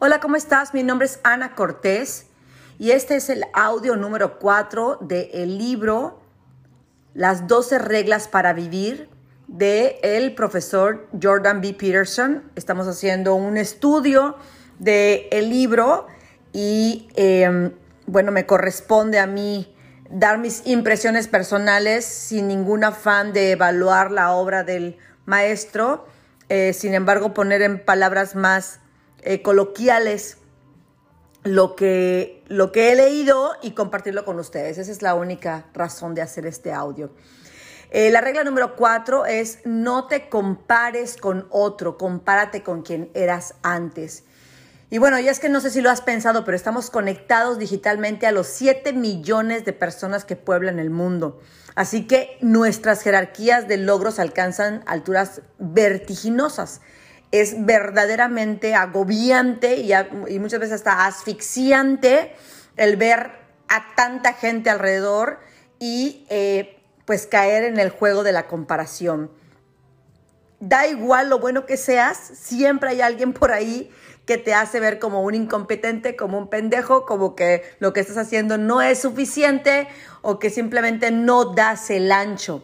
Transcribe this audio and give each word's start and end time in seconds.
Hola, 0.00 0.20
¿cómo 0.20 0.36
estás? 0.36 0.74
Mi 0.74 0.84
nombre 0.84 1.06
es 1.06 1.18
Ana 1.24 1.56
Cortés 1.56 2.26
y 2.78 2.92
este 2.92 3.16
es 3.16 3.30
el 3.30 3.44
audio 3.52 3.96
número 3.96 4.38
4 4.38 4.98
del 5.00 5.58
libro 5.58 6.20
Las 7.14 7.48
12 7.48 7.80
reglas 7.80 8.28
para 8.28 8.52
vivir 8.52 9.08
de 9.48 9.98
el 10.04 10.36
profesor 10.36 11.08
Jordan 11.20 11.60
B. 11.60 11.74
Peterson. 11.74 12.44
Estamos 12.54 12.86
haciendo 12.86 13.34
un 13.34 13.56
estudio 13.56 14.36
del 14.78 15.26
el 15.32 15.50
libro 15.50 16.06
y 16.52 17.08
em, 17.16 17.72
bueno, 18.06 18.30
me 18.30 18.46
corresponde 18.46 19.18
a 19.18 19.26
mí 19.26 19.74
dar 20.10 20.38
mis 20.38 20.64
impresiones 20.64 21.26
personales 21.26 22.04
sin 22.04 22.46
ningún 22.46 22.84
afán 22.84 23.32
de 23.32 23.50
evaluar 23.50 24.12
la 24.12 24.30
obra 24.30 24.62
del 24.62 24.96
maestro, 25.26 26.06
eh, 26.48 26.72
sin 26.72 26.94
embargo 26.94 27.34
poner 27.34 27.62
en 27.62 27.84
palabras 27.84 28.36
más 28.36 28.78
eh, 29.22 29.42
coloquiales 29.42 30.38
lo 31.44 31.76
que, 31.76 32.44
lo 32.48 32.72
que 32.72 32.92
he 32.92 32.96
leído 32.96 33.52
y 33.62 33.72
compartirlo 33.72 34.24
con 34.24 34.38
ustedes. 34.38 34.78
Esa 34.78 34.92
es 34.92 35.02
la 35.02 35.14
única 35.14 35.66
razón 35.74 36.14
de 36.14 36.22
hacer 36.22 36.46
este 36.46 36.72
audio. 36.72 37.10
Eh, 37.90 38.10
la 38.10 38.20
regla 38.20 38.44
número 38.44 38.76
cuatro 38.76 39.24
es 39.24 39.60
no 39.64 40.06
te 40.08 40.28
compares 40.28 41.16
con 41.16 41.46
otro, 41.50 41.96
compárate 41.96 42.62
con 42.62 42.82
quien 42.82 43.10
eras 43.14 43.54
antes. 43.62 44.24
Y 44.90 44.98
bueno, 44.98 45.18
ya 45.18 45.30
es 45.30 45.38
que 45.38 45.48
no 45.48 45.60
sé 45.60 45.70
si 45.70 45.80
lo 45.80 45.90
has 45.90 46.00
pensado, 46.00 46.44
pero 46.44 46.56
estamos 46.56 46.90
conectados 46.90 47.58
digitalmente 47.58 48.26
a 48.26 48.32
los 48.32 48.46
7 48.46 48.92
millones 48.94 49.64
de 49.64 49.72
personas 49.74 50.24
que 50.24 50.36
pueblan 50.36 50.78
el 50.78 50.90
mundo. 50.90 51.40
Así 51.74 52.06
que 52.06 52.38
nuestras 52.40 53.02
jerarquías 53.02 53.68
de 53.68 53.76
logros 53.76 54.18
alcanzan 54.18 54.82
alturas 54.86 55.42
vertiginosas 55.58 56.80
es 57.30 57.64
verdaderamente 57.66 58.74
agobiante 58.74 59.76
y, 59.76 60.38
muchas 60.38 60.60
veces 60.60 60.76
hasta 60.76 61.06
asfixiante 61.06 62.34
el 62.76 62.96
ver 62.96 63.32
a 63.68 63.94
tanta 63.94 64.32
gente 64.32 64.70
alrededor 64.70 65.40
y 65.78 66.26
eh, 66.30 66.80
pues 67.04 67.26
caer 67.26 67.64
en 67.64 67.78
el 67.78 67.90
juego 67.90 68.22
de 68.22 68.32
la 68.32 68.46
comparación. 68.46 69.30
Da 70.60 70.86
igual 70.86 71.28
lo 71.28 71.38
bueno 71.38 71.66
que 71.66 71.76
seas, 71.76 72.18
siempre 72.18 72.90
hay 72.90 73.00
alguien 73.00 73.32
por 73.32 73.52
ahí 73.52 73.90
que 74.26 74.38
te 74.38 74.52
hace 74.52 74.80
ver 74.80 74.98
como 74.98 75.22
un 75.22 75.34
incompetente, 75.34 76.16
como 76.16 76.36
un 76.36 76.48
pendejo, 76.48 77.06
como 77.06 77.34
que 77.34 77.62
lo 77.78 77.92
que 77.92 78.00
estás 78.00 78.18
haciendo 78.18 78.58
no 78.58 78.82
es 78.82 79.00
suficiente 79.00 79.88
o 80.20 80.38
que 80.38 80.50
simplemente 80.50 81.10
no 81.10 81.54
das 81.54 81.90
el 81.90 82.12
ancho. 82.12 82.62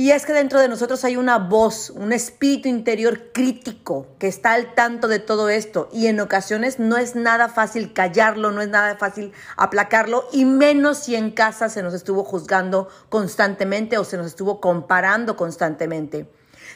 Y 0.00 0.12
es 0.12 0.24
que 0.24 0.32
dentro 0.32 0.58
de 0.58 0.68
nosotros 0.68 1.04
hay 1.04 1.18
una 1.18 1.36
voz, 1.36 1.90
un 1.90 2.14
espíritu 2.14 2.68
interior 2.68 3.32
crítico 3.34 4.06
que 4.18 4.28
está 4.28 4.54
al 4.54 4.74
tanto 4.74 5.08
de 5.08 5.18
todo 5.18 5.50
esto 5.50 5.90
y 5.92 6.06
en 6.06 6.20
ocasiones 6.20 6.78
no 6.78 6.96
es 6.96 7.16
nada 7.16 7.50
fácil 7.50 7.92
callarlo, 7.92 8.50
no 8.50 8.62
es 8.62 8.68
nada 8.70 8.96
fácil 8.96 9.34
aplacarlo 9.58 10.26
y 10.32 10.46
menos 10.46 11.00
si 11.00 11.16
en 11.16 11.32
casa 11.32 11.68
se 11.68 11.82
nos 11.82 11.92
estuvo 11.92 12.24
juzgando 12.24 12.88
constantemente 13.10 13.98
o 13.98 14.04
se 14.04 14.16
nos 14.16 14.28
estuvo 14.28 14.58
comparando 14.58 15.36
constantemente. 15.36 16.26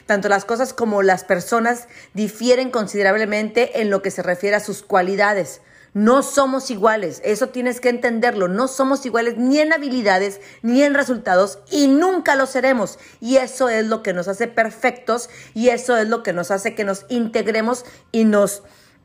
Tanto 0.05 0.29
las 0.29 0.45
cosas 0.45 0.75
como 0.75 1.01
las 1.01 1.23
personas 1.23 1.87
difieren 2.13 2.69
considerablemente 2.69 3.81
en 3.81 3.89
lo 3.89 4.03
que 4.03 4.11
se 4.11 4.21
refiere 4.21 4.57
a 4.57 4.59
sus 4.59 4.83
cualidades. 4.83 5.61
No 5.95 6.23
somos 6.23 6.71
iguales, 6.71 7.21
eso 7.23 7.47
tienes 7.47 7.79
que 7.79 7.87
entenderlo, 7.87 8.49
no 8.49 8.67
somos 8.67 9.05
iguales 9.05 9.37
ni 9.37 9.59
en 9.59 9.71
habilidades 9.71 10.41
ni 10.61 10.83
en 10.83 10.93
resultados 10.93 11.59
y 11.71 11.87
nunca 11.87 12.35
lo 12.35 12.47
seremos. 12.47 12.99
Y 13.21 13.37
eso 13.37 13.69
es 13.69 13.85
lo 13.85 14.03
que 14.03 14.11
nos 14.11 14.27
hace 14.27 14.49
perfectos 14.49 15.29
y 15.53 15.69
eso 15.69 15.95
es 15.95 16.09
lo 16.09 16.21
que 16.21 16.33
nos 16.33 16.51
hace 16.51 16.75
que 16.75 16.83
nos 16.83 17.05
integremos 17.07 17.85
y 18.11 18.25
nos 18.25 18.63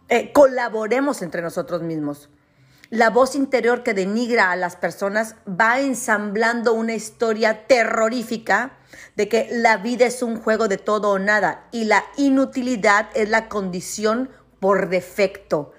eh, 0.08 0.32
colaboremos 0.32 1.22
entre 1.22 1.42
nosotros 1.42 1.80
mismos. 1.80 2.28
La 2.88 3.10
voz 3.10 3.36
interior 3.36 3.84
que 3.84 3.94
denigra 3.94 4.50
a 4.50 4.56
las 4.56 4.74
personas 4.74 5.36
va 5.48 5.78
ensamblando 5.78 6.72
una 6.72 6.94
historia 6.94 7.68
terrorífica 7.68 8.78
de 9.14 9.28
que 9.28 9.46
la 9.52 9.76
vida 9.76 10.06
es 10.06 10.24
un 10.24 10.40
juego 10.40 10.66
de 10.66 10.78
todo 10.78 11.10
o 11.10 11.20
nada 11.20 11.68
y 11.70 11.84
la 11.84 12.04
inutilidad 12.16 13.10
es 13.14 13.28
la 13.28 13.48
condición 13.48 14.28
por 14.58 14.88
defecto. 14.88 15.72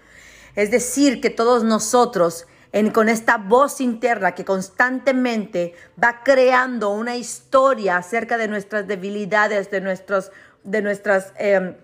Es 0.56 0.72
decir, 0.72 1.22
que 1.22 1.30
todos 1.30 1.64
nosotros, 1.64 2.48
con 2.94 3.10
esta 3.10 3.38
voz 3.38 3.82
interna 3.82 4.34
que 4.34 4.46
constantemente 4.46 5.74
va 6.02 6.24
creando 6.24 6.92
una 6.92 7.16
historia 7.16 7.98
acerca 7.98 8.38
de 8.38 8.48
nuestras 8.48 8.88
debilidades, 8.88 9.70
de, 9.72 9.82
nuestros, 9.82 10.32
de 10.64 10.82
nuestras 10.82 11.34
em, 11.38 11.76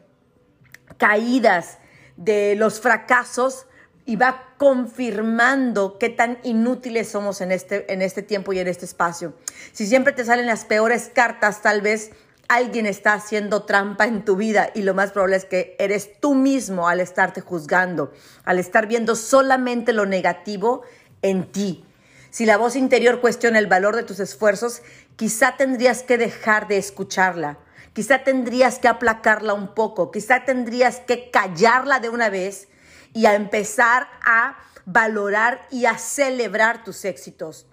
caídas, 0.98 1.80
de 2.16 2.56
los 2.56 2.80
fracasos, 2.80 3.68
y 4.06 4.16
va 4.16 4.54
confirmando 4.58 5.98
qué 6.00 6.08
tan 6.08 6.40
inútiles 6.44 7.10
somos 7.10 7.42
en 7.42 7.52
este, 7.52 7.92
en 7.92 8.02
este 8.02 8.24
tiempo 8.24 8.54
y 8.54 8.60
en 8.60 8.70
este 8.70 8.86
espacio. 8.86 9.34
Si 9.74 9.86
siempre 9.86 10.14
te 10.14 10.24
salen 10.24 10.46
las 10.46 10.64
peores 10.64 11.12
cartas, 11.14 11.62
tal 11.62 11.82
vez 11.82 12.12
alguien 12.48 12.86
está 12.86 13.14
haciendo 13.14 13.64
trampa 13.64 14.06
en 14.06 14.24
tu 14.24 14.36
vida 14.36 14.70
y 14.74 14.82
lo 14.82 14.94
más 14.94 15.12
probable 15.12 15.36
es 15.38 15.46
que 15.46 15.76
eres 15.80 16.20
tú 16.20 16.36
mismo 16.36 16.88
al 16.88 17.00
estarte 17.00 17.42
juzgando, 17.42 18.14
al 18.44 18.60
estar 18.60 18.88
viendo 18.88 19.16
solamente 19.16 19.94
lo 19.94 20.06
negativo 20.06 20.84
en 21.22 21.52
ti. 21.52 21.84
Si 22.30 22.46
la 22.46 22.58
voz 22.58 22.76
interior 22.76 23.22
cuestiona 23.22 23.60
el 23.60 23.68
valor 23.68 23.96
de 23.96 24.04
tus 24.04 24.20
esfuerzos, 24.20 24.82
quizá 25.16 25.58
tendrías 25.58 26.04
que 26.04 26.18
dejar 26.18 26.68
de 26.68 26.78
escucharla, 26.78 27.58
quizá 27.94 28.24
tendrías 28.24 28.80
que 28.80 28.88
aplacarla 28.88 29.54
un 29.54 29.74
poco, 29.74 30.12
quizá 30.12 30.46
tendrías 30.46 31.00
que 31.00 31.32
callarla 31.32 32.00
de 32.00 32.10
una 32.10 32.30
vez 32.30 32.68
y 33.14 33.26
a 33.26 33.36
empezar 33.36 34.08
a 34.26 34.58
valorar 34.86 35.68
y 35.72 35.86
a 35.86 35.98
celebrar 35.98 36.84
tus 36.84 37.04
éxitos. 37.06 37.66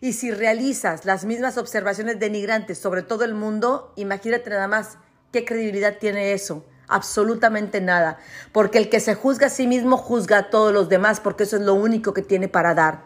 Y 0.00 0.14
si 0.14 0.30
realizas 0.30 1.04
las 1.04 1.24
mismas 1.24 1.58
observaciones 1.58 2.18
denigrantes 2.18 2.78
sobre 2.78 3.02
todo 3.02 3.24
el 3.24 3.34
mundo, 3.34 3.92
imagínate 3.96 4.48
nada 4.48 4.66
más 4.66 4.96
qué 5.32 5.44
credibilidad 5.44 5.98
tiene 5.98 6.32
eso. 6.32 6.64
Absolutamente 6.88 7.80
nada. 7.80 8.18
Porque 8.52 8.78
el 8.78 8.88
que 8.88 8.98
se 8.98 9.14
juzga 9.14 9.46
a 9.46 9.50
sí 9.50 9.66
mismo 9.66 9.96
juzga 9.96 10.38
a 10.38 10.50
todos 10.50 10.72
los 10.72 10.88
demás 10.88 11.20
porque 11.20 11.44
eso 11.44 11.56
es 11.56 11.62
lo 11.62 11.74
único 11.74 12.14
que 12.14 12.22
tiene 12.22 12.48
para 12.48 12.74
dar. 12.74 13.04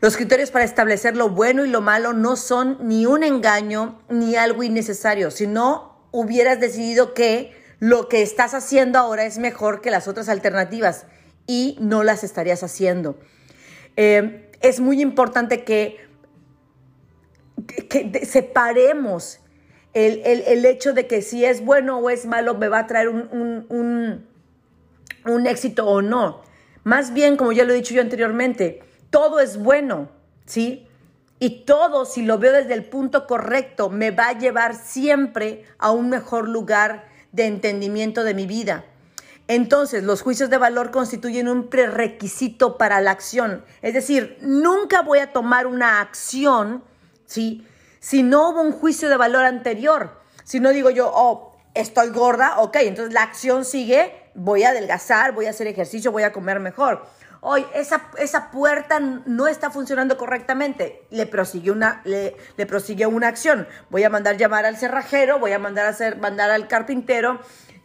Los 0.00 0.16
criterios 0.16 0.50
para 0.50 0.64
establecer 0.64 1.16
lo 1.16 1.28
bueno 1.28 1.64
y 1.64 1.68
lo 1.68 1.80
malo 1.80 2.12
no 2.12 2.36
son 2.36 2.78
ni 2.80 3.04
un 3.04 3.22
engaño 3.22 4.00
ni 4.08 4.36
algo 4.36 4.62
innecesario, 4.62 5.30
Si 5.30 5.46
no, 5.46 6.08
hubieras 6.12 6.60
decidido 6.60 7.14
que 7.14 7.52
lo 7.80 8.08
que 8.08 8.22
estás 8.22 8.54
haciendo 8.54 8.98
ahora 8.98 9.24
es 9.24 9.38
mejor 9.38 9.80
que 9.80 9.90
las 9.90 10.08
otras 10.08 10.28
alternativas 10.28 11.06
y 11.46 11.76
no 11.80 12.02
las 12.02 12.24
estarías 12.24 12.62
haciendo. 12.62 13.18
Eh, 13.96 14.47
es 14.60 14.80
muy 14.80 15.00
importante 15.00 15.64
que, 15.64 15.98
que, 17.88 18.24
separemos 18.26 19.40
el, 19.94 20.64
hecho 20.64 20.92
de 20.92 21.06
que 21.06 21.22
si 21.22 21.44
es 21.44 21.64
bueno 21.64 21.98
o 21.98 22.10
es 22.10 22.26
malo 22.26 22.54
me 22.54 22.68
va 22.68 22.80
a 22.80 22.86
traer 22.86 23.08
un, 23.08 24.26
un 25.24 25.46
éxito 25.46 25.86
o 25.86 26.02
no. 26.02 26.42
Más 26.84 27.12
bien, 27.12 27.36
como 27.36 27.52
ya 27.52 27.64
lo 27.64 27.72
he 27.72 27.76
dicho 27.76 27.94
yo 27.94 28.00
anteriormente, 28.00 28.82
todo 29.10 29.40
es 29.40 29.58
bueno, 29.58 30.08
¿sí? 30.46 30.86
Y 31.40 31.64
todo, 31.64 32.04
si 32.04 32.22
lo 32.22 32.38
veo 32.38 32.52
desde 32.52 32.74
el 32.74 32.84
punto 32.84 33.26
correcto, 33.26 33.90
me 33.90 34.10
va 34.10 34.28
a 34.28 34.38
llevar 34.38 34.74
siempre 34.74 35.64
a 35.78 35.92
un 35.92 36.08
mejor 36.08 36.48
lugar 36.48 37.06
de 37.32 37.46
entendimiento 37.46 38.24
de 38.24 38.34
mi 38.34 38.46
vida. 38.46 38.84
Entonces, 39.48 40.04
los 40.04 40.20
juicios 40.20 40.50
de 40.50 40.58
valor 40.58 40.90
constituyen 40.90 41.48
un 41.48 41.68
prerequisito 41.68 42.76
para 42.76 43.00
la 43.00 43.12
acción. 43.12 43.64
Es 43.80 43.94
decir, 43.94 44.36
nunca 44.42 45.00
voy 45.00 45.20
a 45.20 45.32
tomar 45.32 45.66
una 45.66 46.02
acción 46.02 46.84
¿sí? 47.24 47.66
si 47.98 48.22
no 48.22 48.50
hubo 48.50 48.60
un 48.60 48.72
juicio 48.72 49.08
de 49.08 49.16
valor 49.16 49.46
anterior. 49.46 50.20
Si 50.44 50.60
no 50.60 50.70
digo 50.70 50.90
yo, 50.90 51.10
oh, 51.14 51.56
estoy 51.74 52.10
gorda, 52.10 52.60
ok, 52.60 52.76
entonces 52.80 53.14
la 53.14 53.22
acción 53.22 53.64
sigue, 53.64 54.30
voy 54.34 54.64
a 54.64 54.70
adelgazar, 54.70 55.32
voy 55.32 55.46
a 55.46 55.50
hacer 55.50 55.66
ejercicio, 55.66 56.12
voy 56.12 56.24
a 56.24 56.32
comer 56.32 56.60
mejor. 56.60 57.06
Hoy 57.40 57.64
esa, 57.74 58.10
esa 58.18 58.50
puerta 58.50 59.00
no 59.00 59.46
está 59.46 59.70
funcionando 59.70 60.18
correctamente. 60.18 61.06
Le 61.10 61.24
prosigue, 61.24 61.70
una, 61.70 62.02
le, 62.04 62.36
una 63.06 63.28
acción. 63.28 63.66
Voy 63.90 64.04
a 64.04 64.10
mandar 64.10 64.36
llamar 64.36 64.66
al 64.66 64.76
cerrajero, 64.76 65.38
voy 65.38 65.52
a 65.52 65.58
mandar, 65.58 65.86
a 65.86 65.90
hacer, 65.90 66.18
mandar 66.18 66.50
al 66.50 66.66
carpintero. 66.66 67.40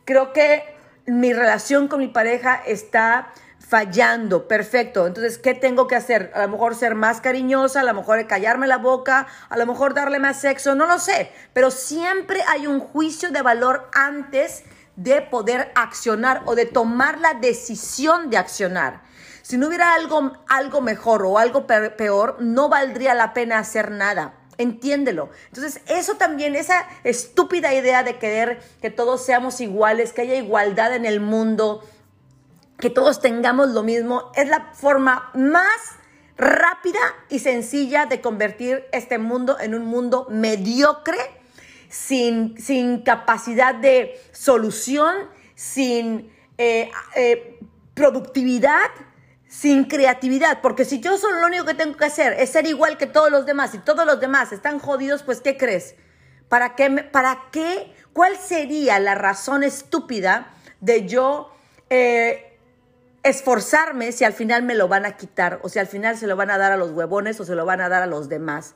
Creo 0.06 0.34
que 0.34 0.73
mi 1.06 1.34
relación 1.34 1.88
con 1.88 2.00
mi 2.00 2.08
pareja 2.08 2.62
está 2.66 3.34
fallando, 3.60 4.48
perfecto. 4.48 5.08
Entonces, 5.08 5.38
¿qué 5.38 5.54
tengo 5.54 5.88
que 5.88 5.96
hacer? 5.96 6.32
A 6.36 6.44
lo 6.44 6.50
mejor 6.50 6.76
ser 6.76 6.96
más 6.96 7.22
cariñosa, 7.22 7.82
a 7.82 7.84
lo 7.84 7.94
mejor 7.94 8.26
callarme 8.28 8.68
la 8.68 8.78
boca, 8.78 9.28
a 9.50 9.58
lo 9.58 9.66
mejor 9.66 9.94
darle 9.94 10.20
más 10.20 10.40
sexo, 10.40 10.76
no 10.76 10.86
lo 10.86 11.00
sé. 11.00 11.32
Pero 11.54 11.72
siempre 11.72 12.42
hay 12.48 12.68
un 12.68 12.80
juicio 12.80 13.32
de 13.32 13.42
valor 13.42 13.90
antes 13.94 14.64
de 14.96 15.22
poder 15.22 15.72
accionar 15.76 16.44
o 16.46 16.56
de 16.56 16.66
tomar 16.66 17.20
la 17.20 17.34
decisión 17.34 18.30
de 18.30 18.38
accionar. 18.38 19.02
Si 19.42 19.58
no 19.58 19.68
hubiera 19.68 19.94
algo, 19.96 20.34
algo 20.48 20.82
mejor 20.82 21.26
o 21.26 21.38
algo 21.38 21.66
peor, 21.66 22.38
no 22.40 22.70
valdría 22.70 23.14
la 23.14 23.34
pena 23.34 23.58
hacer 23.58 23.92
nada. 23.92 24.36
Entiéndelo. 24.58 25.30
Entonces, 25.48 25.82
eso 25.88 26.16
también, 26.16 26.56
esa 26.56 26.88
estúpida 27.04 27.74
idea 27.74 28.04
de 28.04 28.18
querer 28.18 28.62
que 28.82 28.92
todos 28.92 29.26
seamos 29.26 29.62
iguales, 29.62 30.14
que 30.14 30.22
haya 30.22 30.36
igualdad 30.36 30.96
en 30.96 31.06
el 31.06 31.20
mundo, 31.20 31.84
que 32.80 32.90
todos 32.90 33.20
tengamos 33.20 33.70
lo 33.70 33.84
mismo, 33.84 34.32
es 34.36 34.48
la 34.48 34.72
forma 34.74 35.32
más 35.34 35.98
rápida 36.38 37.00
y 37.30 37.40
sencilla 37.40 38.06
de 38.06 38.22
convertir 38.22 38.86
este 38.92 39.18
mundo 39.18 39.58
en 39.60 39.76
un 39.76 39.86
mundo 39.86 40.28
mediocre, 40.30 41.18
sin, 41.90 42.60
sin 42.60 43.02
capacidad 43.02 43.76
de 43.76 44.20
solución, 44.32 45.16
sin 45.56 46.32
eh, 46.58 46.92
eh, 47.16 47.60
productividad, 47.94 48.90
sin 49.54 49.84
creatividad. 49.84 50.62
Porque 50.62 50.84
si 50.84 51.00
yo 51.00 51.18
solo 51.18 51.40
lo 51.40 51.46
único 51.46 51.66
que 51.66 51.76
tengo 51.76 51.96
que 51.96 52.06
hacer 52.06 52.34
es 52.34 52.50
ser 52.50 52.66
igual 52.66 52.98
que 52.98 53.06
todos 53.06 53.30
los 53.30 53.46
demás 53.46 53.76
y 53.76 53.78
todos 53.78 54.04
los 54.06 54.20
demás 54.20 54.52
están 54.52 54.80
jodidos, 54.80 55.22
pues 55.22 55.42
¿qué 55.42 55.58
crees? 55.58 55.96
¿Para 56.50 56.76
qué? 56.76 56.90
¿Para 56.90 57.44
qué? 57.52 57.94
¿Cuál 58.14 58.36
sería 58.36 59.00
la 59.00 59.14
razón 59.14 59.64
estúpida 59.64 60.52
de 60.82 61.06
yo 61.06 61.54
eh, 61.92 62.58
esforzarme 63.22 64.12
si 64.12 64.24
al 64.24 64.34
final 64.34 64.64
me 64.64 64.74
lo 64.74 64.88
van 64.88 65.06
a 65.06 65.18
quitar 65.18 65.60
o 65.62 65.70
si 65.70 65.78
al 65.78 65.88
final 65.88 66.18
se 66.18 66.26
lo 66.26 66.36
van 66.36 66.50
a 66.50 66.58
dar 66.58 66.72
a 66.72 66.78
los 66.78 66.90
huevones 66.90 67.40
o 67.40 67.46
se 67.46 67.54
lo 67.54 67.64
van 67.64 67.80
a 67.80 67.90
dar 67.90 68.02
a 68.02 68.08
los 68.08 68.30
demás? 68.30 68.74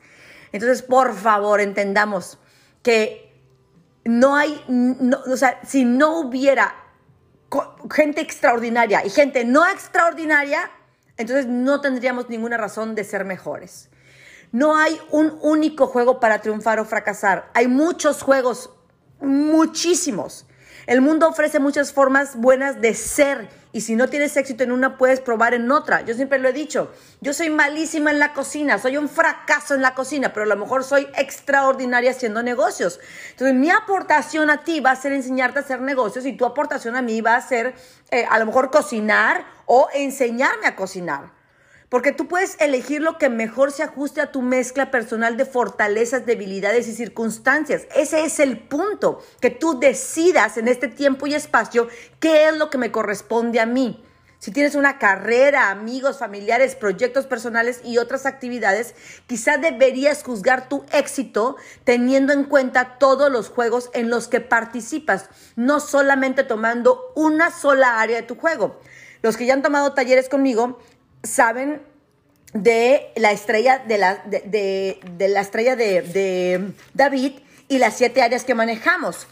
Entonces, 0.52 0.84
por 0.84 1.16
favor, 1.16 1.60
entendamos 1.60 2.38
que 2.84 3.34
no 4.06 4.36
hay, 4.36 4.64
o 5.28 5.36
sea, 5.38 5.60
si 5.66 5.86
no 5.86 6.20
hubiera 6.20 6.87
gente 7.92 8.22
extraordinaria 8.22 9.06
y 9.06 9.10
gente 9.10 9.46
no 9.46 9.66
extraordinaria, 9.66 10.70
entonces 11.18 11.48
no 11.48 11.82
tendríamos 11.82 12.30
ninguna 12.30 12.58
razón 12.58 12.96
de 12.96 13.04
ser 13.04 13.26
mejores. 13.26 13.90
No 14.52 14.78
hay 14.78 15.00
un 15.12 15.38
único 15.42 15.88
juego 15.88 16.20
para 16.20 16.42
triunfar 16.42 16.80
o 16.80 16.86
fracasar. 16.86 17.50
Hay 17.54 17.68
muchos 17.68 18.22
juegos, 18.22 18.70
muchísimos. 19.20 20.46
El 20.86 21.02
mundo 21.02 21.28
ofrece 21.28 21.60
muchas 21.60 21.92
formas 21.92 22.38
buenas 22.38 22.80
de 22.80 22.94
ser 22.94 23.50
y 23.78 23.82
si 23.82 23.96
no 23.96 24.10
tienes 24.10 24.36
éxito 24.36 24.64
en 24.64 24.72
una, 24.72 24.98
puedes 24.98 25.20
probar 25.20 25.54
en 25.54 25.72
otra. 25.72 26.02
Yo 26.02 26.16
siempre 26.16 26.40
lo 26.40 26.50
he 26.50 26.52
dicho, 26.52 26.92
yo 27.22 27.32
soy 27.32 27.52
malísima 27.52 28.10
en 28.10 28.18
la 28.18 28.34
cocina, 28.34 28.80
soy 28.80 28.98
un 28.98 29.08
fracaso 29.08 29.76
en 29.76 29.84
la 29.84 29.94
cocina, 29.94 30.34
pero 30.34 30.46
a 30.46 30.50
lo 30.50 30.58
mejor 30.58 30.84
soy 30.84 31.08
extraordinaria 31.16 32.10
haciendo 32.10 32.42
negocios. 32.42 33.00
Entonces, 33.30 33.56
mi 33.56 33.70
aportación 33.70 34.50
a 34.50 34.64
ti 34.64 34.80
va 34.80 34.90
a 34.90 34.96
ser 34.96 35.12
enseñarte 35.12 35.60
a 35.60 35.62
hacer 35.62 35.80
negocios 35.82 36.26
y 36.26 36.34
tu 36.34 36.44
aportación 36.44 36.96
a 36.96 37.04
mí 37.04 37.22
va 37.22 37.36
a 37.36 37.42
ser 37.42 37.76
eh, 38.10 38.26
a 38.28 38.40
lo 38.40 38.48
mejor 38.48 38.72
cocinar 38.72 39.46
o 39.68 39.90
enseñarme 39.94 40.66
a 40.66 40.76
cocinar. 40.76 41.37
Porque 41.90 42.12
tú 42.12 42.28
puedes 42.28 42.60
elegir 42.60 43.02
lo 43.02 43.18
que 43.18 43.30
mejor 43.30 43.72
se 43.72 43.82
ajuste 43.82 44.20
a 44.20 44.32
tu 44.32 44.42
mezcla 44.42 44.92
personal 44.92 45.38
de 45.38 45.46
fortalezas, 45.46 46.26
debilidades 46.26 46.88
y 46.90 46.94
circunstancias. 46.94 47.88
Ese 47.96 48.26
es 48.26 48.42
el 48.42 48.60
punto, 48.60 49.24
que 49.40 49.52
tú 49.52 49.80
decidas 49.80 50.58
en 50.58 50.68
este 50.68 50.90
tiempo 50.90 51.28
y 51.28 51.34
espacio 51.34 51.88
qué 52.20 52.50
es 52.50 52.58
lo 52.58 52.70
que 52.70 52.78
me 52.78 52.92
corresponde 52.92 53.62
a 53.62 53.66
mí. 53.66 54.04
Si 54.40 54.52
tienes 54.52 54.76
una 54.76 55.00
carrera, 55.00 55.72
amigos, 55.72 56.20
familiares, 56.20 56.76
proyectos 56.76 57.26
personales 57.26 57.82
y 57.84 57.98
otras 57.98 58.26
actividades, 58.26 58.94
quizá 59.26 59.58
deberías 59.58 60.24
juzgar 60.24 60.70
tu 60.70 60.86
éxito 60.92 61.56
teniendo 61.86 62.34
en 62.34 62.44
cuenta 62.44 62.98
todos 63.00 63.32
los 63.32 63.50
juegos 63.50 63.90
en 63.94 64.10
los 64.10 64.28
que 64.28 64.42
participas, 64.42 65.30
no 65.56 65.80
solamente 65.80 66.44
tomando 66.44 67.14
una 67.16 67.50
sola 67.50 68.00
área 68.00 68.18
de 68.18 68.28
tu 68.28 68.36
juego. 68.36 68.80
Los 69.24 69.38
que 69.38 69.48
ya 69.48 69.54
han 69.54 69.64
tomado 69.64 69.94
talleres 69.94 70.30
conmigo 70.30 70.80
saben 71.24 71.82
de 72.54 73.12
la 73.16 73.32
estrella 73.32 73.84
de 73.88 73.98
la, 73.98 74.16
de, 74.26 75.00
la 75.20 75.42
estrella 75.42 75.76
de, 75.76 76.74
David 76.94 77.34
y 77.68 77.78
las 77.78 77.96
siete 77.96 78.22
áreas 78.22 78.44
que 78.44 78.56
manejamos. 78.56 79.28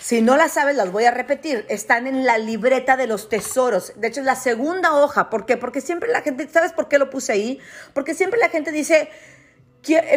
Si 0.00 0.20
no 0.22 0.36
las 0.36 0.52
sabes, 0.52 0.76
las 0.76 0.90
voy 0.90 1.04
a 1.04 1.10
repetir. 1.10 1.66
Están 1.68 2.06
en 2.06 2.24
la 2.24 2.38
libreta 2.38 2.96
de 2.96 3.06
los 3.06 3.28
tesoros. 3.28 3.92
De 3.96 4.08
hecho, 4.08 4.20
es 4.20 4.26
la 4.26 4.36
segunda 4.36 4.94
hoja. 4.94 5.30
¿Por 5.30 5.46
qué? 5.46 5.56
Porque 5.56 5.80
siempre 5.80 6.10
la 6.10 6.22
gente, 6.22 6.48
¿sabes 6.48 6.72
por 6.72 6.88
qué 6.88 6.98
lo 6.98 7.10
puse 7.10 7.32
ahí? 7.32 7.58
Porque 7.92 8.14
siempre 8.14 8.38
la 8.38 8.48
gente 8.48 8.72
dice, 8.72 9.08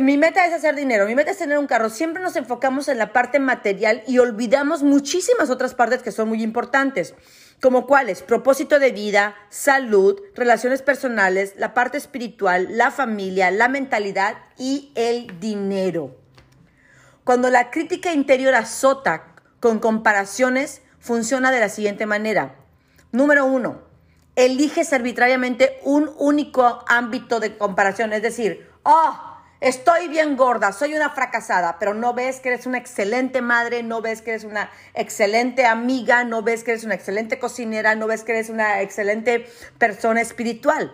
mi 0.01 0.18
meta 0.18 0.45
es 0.45 0.53
hacer 0.53 0.75
dinero, 0.75 1.06
mi 1.06 1.15
meta 1.15 1.31
es 1.31 1.38
tener 1.38 1.57
un 1.57 1.68
carro. 1.68 1.89
Siempre 1.89 2.21
nos 2.21 2.36
enfocamos 2.36 2.88
en 2.88 2.97
la 2.97 3.13
parte 3.13 3.39
material 3.39 4.03
y 4.07 4.19
olvidamos 4.19 4.83
muchísimas 4.83 5.50
otras 5.50 5.74
partes 5.74 6.01
que 6.01 6.12
son 6.12 6.29
muy 6.29 6.44
importantes 6.44 7.13
como 7.63 7.88
cuáles, 7.88 8.21
propósito 8.24 8.77
de 8.77 8.92
vida, 8.92 9.36
salud, 9.48 10.19
relaciones 10.36 10.81
personales, 10.81 11.54
la 11.56 11.74
parte 11.74 11.98
espiritual, 11.98 12.68
la 12.71 12.92
familia, 12.92 13.51
la 13.51 13.69
mentalidad 13.69 14.36
y 14.57 14.92
el 14.95 15.39
dinero. 15.39 16.13
Cuando 17.24 17.50
la 17.50 17.71
crítica 17.71 18.12
interior 18.12 18.54
azota 18.54 19.33
con 19.62 19.80
comparaciones, 19.80 20.81
funciona 21.00 21.51
de 21.51 21.62
la 21.62 21.69
siguiente 21.69 22.06
manera. 22.06 22.57
Número 23.13 23.45
uno, 23.45 23.80
eliges 24.36 24.92
arbitrariamente 24.92 25.80
un 25.83 26.12
único 26.18 26.83
ámbito 26.89 27.39
de 27.39 27.57
comparación, 27.57 28.12
es 28.12 28.24
decir, 28.24 28.69
oh, 28.83 29.32
Estoy 29.63 30.10
bien 30.10 30.36
gorda, 30.36 30.74
soy 30.74 30.94
una 30.94 31.12
fracasada, 31.12 31.80
pero 31.80 31.94
no 31.94 32.13
ves 32.13 32.42
que 32.42 32.50
eres 32.50 32.65
una 32.65 32.77
excelente 32.77 33.42
madre, 33.42 33.81
no 33.81 34.01
ves 34.01 34.21
que 34.21 34.31
eres 34.31 34.44
una 34.44 34.69
excelente 34.94 35.65
amiga, 35.65 36.25
no 36.25 36.42
ves 36.42 36.65
que 36.65 36.71
eres 36.71 36.83
una 36.83 36.95
excelente 36.95 37.39
cocinera, 37.39 37.95
no 37.95 38.06
ves 38.07 38.25
que 38.25 38.33
eres 38.33 38.50
una 38.50 38.81
excelente 38.81 39.48
persona 39.77 40.19
espiritual. 40.19 40.94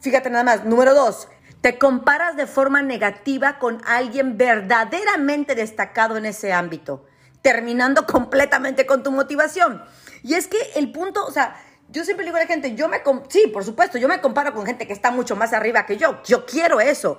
Fíjate 0.00 0.28
nada 0.28 0.42
más. 0.42 0.64
Número 0.64 0.92
dos, 0.92 1.28
te 1.60 1.78
comparas 1.78 2.34
de 2.36 2.48
forma 2.48 2.82
negativa 2.82 3.60
con 3.60 3.80
alguien 3.86 4.36
verdaderamente 4.36 5.54
destacado 5.54 6.16
en 6.16 6.26
ese 6.26 6.52
ámbito, 6.52 7.06
terminando 7.42 8.06
completamente 8.08 8.86
con 8.86 9.04
tu 9.04 9.12
motivación. 9.12 9.84
Y 10.24 10.34
es 10.34 10.48
que 10.48 10.58
el 10.74 10.90
punto, 10.90 11.24
o 11.24 11.30
sea, 11.30 11.54
yo 11.90 12.04
siempre 12.04 12.24
digo 12.26 12.38
a 12.38 12.40
la 12.40 12.46
gente, 12.46 12.74
yo 12.74 12.88
me, 12.88 13.00
sí, 13.28 13.46
por 13.52 13.64
supuesto, 13.64 13.98
yo 13.98 14.08
me 14.08 14.20
comparo 14.20 14.52
con 14.52 14.66
gente 14.66 14.88
que 14.88 14.92
está 14.92 15.12
mucho 15.12 15.36
más 15.36 15.52
arriba 15.52 15.86
que 15.86 15.96
yo, 15.96 16.20
yo 16.24 16.44
quiero 16.44 16.80
eso, 16.80 17.18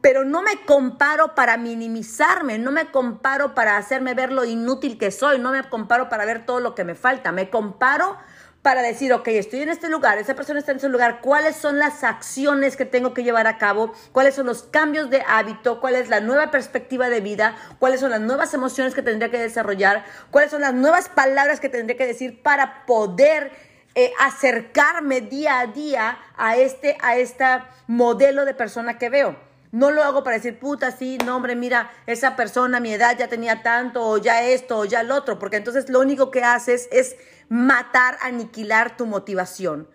pero 0.00 0.24
no 0.24 0.42
me 0.42 0.64
comparo 0.64 1.34
para 1.34 1.56
minimizarme, 1.56 2.58
no 2.58 2.70
me 2.70 2.90
comparo 2.90 3.54
para 3.54 3.76
hacerme 3.76 4.14
ver 4.14 4.32
lo 4.32 4.44
inútil 4.44 4.98
que 4.98 5.10
soy, 5.10 5.38
no 5.38 5.50
me 5.50 5.62
comparo 5.64 6.08
para 6.08 6.24
ver 6.24 6.46
todo 6.46 6.60
lo 6.60 6.74
que 6.74 6.84
me 6.84 6.94
falta, 6.94 7.32
me 7.32 7.50
comparo 7.50 8.16
para 8.62 8.82
decir, 8.82 9.12
ok, 9.12 9.26
estoy 9.28 9.62
en 9.62 9.70
este 9.70 9.88
lugar, 9.88 10.18
esa 10.18 10.34
persona 10.34 10.58
está 10.58 10.72
en 10.72 10.78
ese 10.78 10.88
lugar, 10.88 11.20
cuáles 11.20 11.56
son 11.56 11.78
las 11.78 12.04
acciones 12.04 12.76
que 12.76 12.84
tengo 12.84 13.14
que 13.14 13.22
llevar 13.22 13.46
a 13.46 13.56
cabo, 13.56 13.92
cuáles 14.12 14.34
son 14.34 14.46
los 14.46 14.62
cambios 14.62 15.10
de 15.10 15.22
hábito, 15.26 15.80
cuál 15.80 15.94
es 15.94 16.08
la 16.08 16.20
nueva 16.20 16.50
perspectiva 16.50 17.08
de 17.08 17.20
vida, 17.20 17.56
cuáles 17.78 18.00
son 18.00 18.10
las 18.10 18.20
nuevas 18.20 18.52
emociones 18.54 18.94
que 18.94 19.02
tendría 19.02 19.30
que 19.30 19.38
desarrollar, 19.38 20.04
cuáles 20.30 20.50
son 20.50 20.60
las 20.60 20.74
nuevas 20.74 21.08
palabras 21.08 21.60
que 21.60 21.68
tendría 21.68 21.96
que 21.96 22.06
decir 22.06 22.42
para 22.42 22.84
poder 22.84 23.52
eh, 23.94 24.12
acercarme 24.20 25.22
día 25.22 25.60
a 25.60 25.66
día 25.66 26.18
a 26.36 26.56
este, 26.56 26.98
a 27.00 27.16
este 27.16 27.44
modelo 27.86 28.44
de 28.44 28.54
persona 28.54 28.98
que 28.98 29.08
veo. 29.08 29.47
No 29.70 29.90
lo 29.90 30.02
hago 30.02 30.24
para 30.24 30.36
decir, 30.36 30.58
puta, 30.58 30.90
sí, 30.90 31.18
no, 31.24 31.36
hombre, 31.36 31.54
mira, 31.54 31.90
esa 32.06 32.36
persona 32.36 32.78
a 32.78 32.80
mi 32.80 32.92
edad 32.92 33.16
ya 33.18 33.28
tenía 33.28 33.62
tanto, 33.62 34.02
o 34.06 34.16
ya 34.16 34.42
esto, 34.42 34.78
o 34.78 34.84
ya 34.84 35.02
el 35.02 35.10
otro, 35.10 35.38
porque 35.38 35.56
entonces 35.56 35.90
lo 35.90 36.00
único 36.00 36.30
que 36.30 36.42
haces 36.42 36.88
es 36.90 37.16
matar, 37.48 38.16
aniquilar 38.22 38.96
tu 38.96 39.06
motivación. 39.06 39.88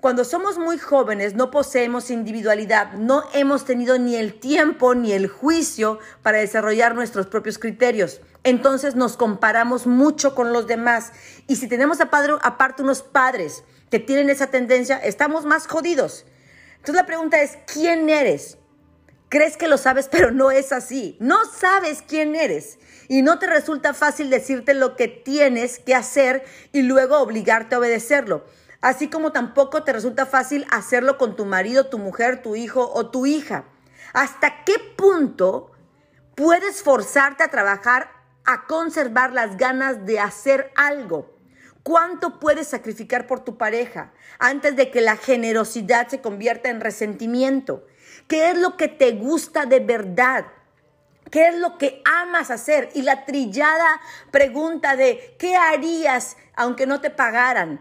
Cuando 0.00 0.24
somos 0.24 0.58
muy 0.58 0.78
jóvenes 0.78 1.34
no 1.34 1.50
poseemos 1.50 2.10
individualidad, 2.10 2.92
no 2.92 3.24
hemos 3.32 3.64
tenido 3.64 3.98
ni 3.98 4.14
el 4.14 4.38
tiempo 4.38 4.94
ni 4.94 5.12
el 5.12 5.26
juicio 5.26 5.98
para 6.22 6.38
desarrollar 6.38 6.94
nuestros 6.94 7.26
propios 7.26 7.58
criterios. 7.58 8.20
Entonces 8.44 8.94
nos 8.94 9.16
comparamos 9.16 9.86
mucho 9.86 10.34
con 10.34 10.52
los 10.52 10.66
demás. 10.66 11.12
Y 11.48 11.56
si 11.56 11.66
tenemos 11.66 12.00
aparte 12.00 12.82
unos 12.82 13.02
padres 13.02 13.64
que 13.90 13.98
tienen 13.98 14.28
esa 14.28 14.48
tendencia, 14.48 14.98
estamos 14.98 15.46
más 15.46 15.66
jodidos. 15.66 16.26
Entonces 16.76 16.96
la 16.96 17.06
pregunta 17.06 17.40
es, 17.40 17.58
¿quién 17.66 18.08
eres? 18.10 18.58
Crees 19.28 19.56
que 19.56 19.68
lo 19.68 19.78
sabes, 19.78 20.08
pero 20.10 20.30
no 20.30 20.50
es 20.50 20.72
así. 20.72 21.16
No 21.20 21.44
sabes 21.44 22.02
quién 22.06 22.36
eres 22.36 22.78
y 23.08 23.22
no 23.22 23.38
te 23.38 23.46
resulta 23.46 23.94
fácil 23.94 24.30
decirte 24.30 24.74
lo 24.74 24.96
que 24.96 25.08
tienes 25.08 25.78
que 25.78 25.94
hacer 25.94 26.44
y 26.72 26.82
luego 26.82 27.18
obligarte 27.18 27.74
a 27.74 27.78
obedecerlo. 27.78 28.44
Así 28.80 29.08
como 29.08 29.32
tampoco 29.32 29.82
te 29.84 29.92
resulta 29.92 30.26
fácil 30.26 30.66
hacerlo 30.70 31.18
con 31.18 31.34
tu 31.34 31.44
marido, 31.44 31.86
tu 31.86 31.98
mujer, 31.98 32.42
tu 32.42 32.56
hijo 32.56 32.90
o 32.92 33.10
tu 33.10 33.26
hija. 33.26 33.64
¿Hasta 34.12 34.64
qué 34.64 34.74
punto 34.96 35.72
puedes 36.34 36.82
forzarte 36.82 37.42
a 37.42 37.48
trabajar 37.48 38.10
a 38.44 38.66
conservar 38.66 39.32
las 39.32 39.56
ganas 39.56 40.06
de 40.06 40.20
hacer 40.20 40.72
algo? 40.76 41.34
¿Cuánto 41.82 42.38
puedes 42.40 42.68
sacrificar 42.68 43.26
por 43.26 43.44
tu 43.44 43.56
pareja 43.58 44.12
antes 44.38 44.76
de 44.76 44.90
que 44.90 45.00
la 45.00 45.16
generosidad 45.16 46.08
se 46.08 46.20
convierta 46.20 46.68
en 46.68 46.80
resentimiento? 46.80 47.86
¿Qué 48.28 48.50
es 48.50 48.58
lo 48.58 48.76
que 48.76 48.88
te 48.88 49.12
gusta 49.12 49.66
de 49.66 49.80
verdad? 49.80 50.46
¿Qué 51.30 51.48
es 51.48 51.58
lo 51.58 51.78
que 51.78 52.02
amas 52.04 52.50
hacer? 52.50 52.90
Y 52.94 53.02
la 53.02 53.24
trillada 53.24 54.00
pregunta 54.30 54.96
de 54.96 55.36
¿qué 55.38 55.56
harías 55.56 56.36
aunque 56.54 56.86
no 56.86 57.00
te 57.00 57.10
pagaran? 57.10 57.80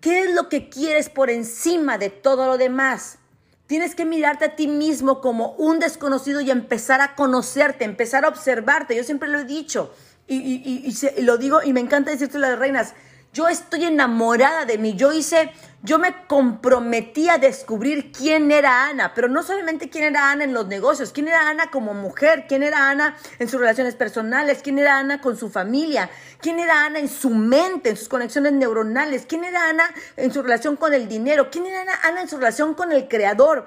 ¿Qué 0.00 0.20
es 0.20 0.34
lo 0.34 0.48
que 0.48 0.68
quieres 0.68 1.10
por 1.10 1.30
encima 1.30 1.98
de 1.98 2.08
todo 2.08 2.46
lo 2.46 2.56
demás? 2.56 3.18
Tienes 3.66 3.94
que 3.94 4.04
mirarte 4.04 4.46
a 4.46 4.56
ti 4.56 4.66
mismo 4.66 5.20
como 5.20 5.52
un 5.52 5.78
desconocido 5.78 6.40
y 6.40 6.50
empezar 6.50 7.00
a 7.00 7.14
conocerte, 7.14 7.84
empezar 7.84 8.24
a 8.24 8.28
observarte. 8.28 8.96
Yo 8.96 9.04
siempre 9.04 9.28
lo 9.28 9.40
he 9.40 9.44
dicho 9.44 9.94
y, 10.26 10.92
lo 11.22 11.36
digo 11.38 11.62
y 11.62 11.72
me 11.72 11.80
encanta 11.80 12.10
decirte 12.10 12.38
las 12.38 12.58
reinas. 12.58 12.94
yo 13.32 13.46
estoy 13.46 13.84
enamorada 13.84 14.64
de 14.64 14.78
mí. 14.78 14.94
Yo 14.94 15.12
hice, 15.12 15.52
yo 15.82 15.98
me 15.98 16.26
comprometí 16.26 17.30
a 17.30 17.38
descubrir 17.38 18.12
quién 18.12 18.50
era 18.50 18.88
Ana, 18.88 19.14
pero 19.14 19.28
no 19.28 19.42
solamente 19.42 19.88
quién 19.88 20.04
era 20.04 20.30
Ana 20.30 20.44
en 20.44 20.52
los 20.52 20.66
negocios, 20.66 21.10
quién 21.12 21.28
era 21.28 21.48
Ana 21.48 21.70
como 21.70 21.94
mujer, 21.94 22.44
quién 22.46 22.62
era 22.62 22.90
Ana 22.90 23.16
en 23.38 23.48
sus 23.48 23.58
relaciones 23.58 23.94
personales, 23.94 24.60
quién 24.62 24.78
era 24.78 24.98
Ana 24.98 25.22
con 25.22 25.38
su 25.38 25.48
familia, 25.48 26.10
quién 26.40 26.58
era 26.60 26.84
Ana 26.84 26.98
en 26.98 27.08
su 27.08 27.30
mente, 27.30 27.90
en 27.90 27.96
sus 27.96 28.08
conexiones 28.08 28.52
neuronales, 28.52 29.24
quién 29.26 29.44
era 29.44 29.70
Ana 29.70 29.84
en 30.16 30.30
su 30.32 30.42
relación 30.42 30.76
con 30.76 30.92
el 30.92 31.08
dinero, 31.08 31.50
quién 31.50 31.64
era 31.64 31.82
Ana, 32.02 32.20
en 32.20 32.28
su 32.28 32.36
relación 32.36 32.74
con 32.74 32.92
el 32.92 33.08
creador. 33.08 33.66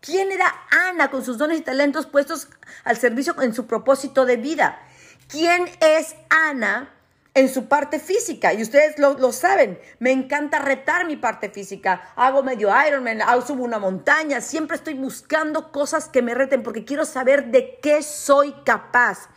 ¿Quién 0.00 0.32
era 0.32 0.52
Ana 0.88 1.12
con 1.12 1.24
sus 1.24 1.38
dones 1.38 1.58
y 1.58 1.60
talentos 1.60 2.06
puestos 2.06 2.48
al 2.82 2.96
servicio 2.96 3.40
en 3.40 3.54
su 3.54 3.68
propósito 3.68 4.26
de 4.26 4.36
vida? 4.36 4.80
¿Quién 5.28 5.70
es 5.80 6.16
Ana 6.28 6.90
en 7.34 7.48
su 7.48 7.66
parte 7.66 7.98
física. 7.98 8.52
Y 8.52 8.62
ustedes 8.62 8.98
lo, 8.98 9.32
saben, 9.32 9.78
me 9.98 10.12
encanta 10.12 10.58
retar 10.58 11.06
mi 11.06 11.16
parte 11.16 11.48
física. 11.48 12.12
Hago 12.16 12.42
medio 12.42 12.70
Ironman, 12.86 13.20
subo 13.46 13.64
una 13.64 13.78
montaña, 13.78 14.40
siempre 14.40 14.76
estoy 14.76 14.94
buscando 14.94 15.72
cosas 15.72 16.08
que 16.08 16.22
me 16.22 16.34
reten 16.34 16.62
porque 16.62 16.84
quiero 16.84 17.04
saber 17.04 17.46
de 17.46 17.78
qué 17.82 18.02
soy 18.02 18.52
capaz. 18.64 19.28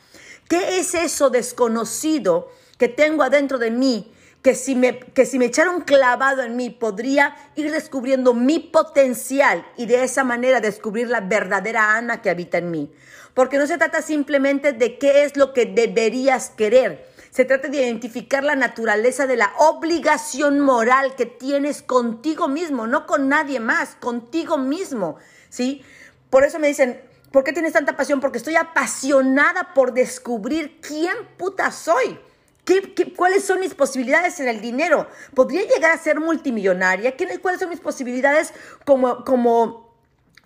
¿Qué 0.49 0.79
es 0.79 0.93
eso 0.93 1.29
desconocido 1.29 2.51
que 2.77 2.87
tengo 2.87 3.23
adentro 3.23 3.57
de 3.57 3.71
mí? 3.71 4.11
Que 4.43 4.53
si, 4.53 4.75
me, 4.75 4.99
que 4.99 5.25
si 5.25 5.39
me 5.39 5.45
echara 5.45 5.71
clavado 5.85 6.43
en 6.43 6.55
mí, 6.55 6.69
podría 6.69 7.35
ir 7.55 7.71
descubriendo 7.71 8.35
mi 8.35 8.59
potencial 8.59 9.65
y 9.75 9.87
de 9.87 10.03
esa 10.03 10.23
manera 10.23 10.61
descubrir 10.61 11.07
la 11.09 11.21
verdadera 11.21 11.95
Ana 11.95 12.21
que 12.21 12.29
habita 12.29 12.59
en 12.59 12.69
mí. 12.69 12.91
Porque 13.33 13.57
no 13.57 13.65
se 13.65 13.79
trata 13.79 14.03
simplemente 14.03 14.71
de 14.71 14.99
qué 14.99 15.23
es 15.23 15.35
lo 15.35 15.51
que 15.51 15.65
deberías 15.65 16.51
querer, 16.51 17.05
se 17.35 17.43
trata 17.43 17.67
de 17.67 17.83
identificar 17.83 18.45
la 18.45 18.55
naturaleza 18.55 19.27
de 19.27 19.35
la 19.35 19.51
obligación 19.57 20.61
moral 20.61 21.15
que 21.17 21.25
tienes 21.25 21.81
contigo 21.81 22.47
mismo, 22.47 22.87
no 22.87 23.05
con 23.05 23.27
nadie 23.27 23.59
más, 23.59 23.95
contigo 23.95 24.57
mismo, 24.57 25.17
¿sí? 25.49 25.83
Por 26.29 26.45
eso 26.45 26.59
me 26.59 26.69
dicen, 26.69 27.01
¿por 27.33 27.43
qué 27.43 27.51
tienes 27.51 27.73
tanta 27.73 27.97
pasión? 27.97 28.21
Porque 28.21 28.37
estoy 28.37 28.55
apasionada 28.55 29.73
por 29.73 29.93
descubrir 29.93 30.79
quién 30.79 31.13
puta 31.35 31.71
soy. 31.71 32.17
¿Qué, 32.63 32.95
cuáles 33.13 33.43
son 33.43 33.59
mis 33.59 33.73
posibilidades 33.73 34.39
en 34.39 34.47
el 34.47 34.61
dinero? 34.61 35.09
¿Podría 35.33 35.63
llegar 35.63 35.91
a 35.91 35.97
ser 35.97 36.21
multimillonaria? 36.21 37.15
¿Cuáles 37.41 37.59
son 37.59 37.67
mis 37.67 37.81
posibilidades 37.81 38.53
como, 38.85 39.25
como, 39.25 39.84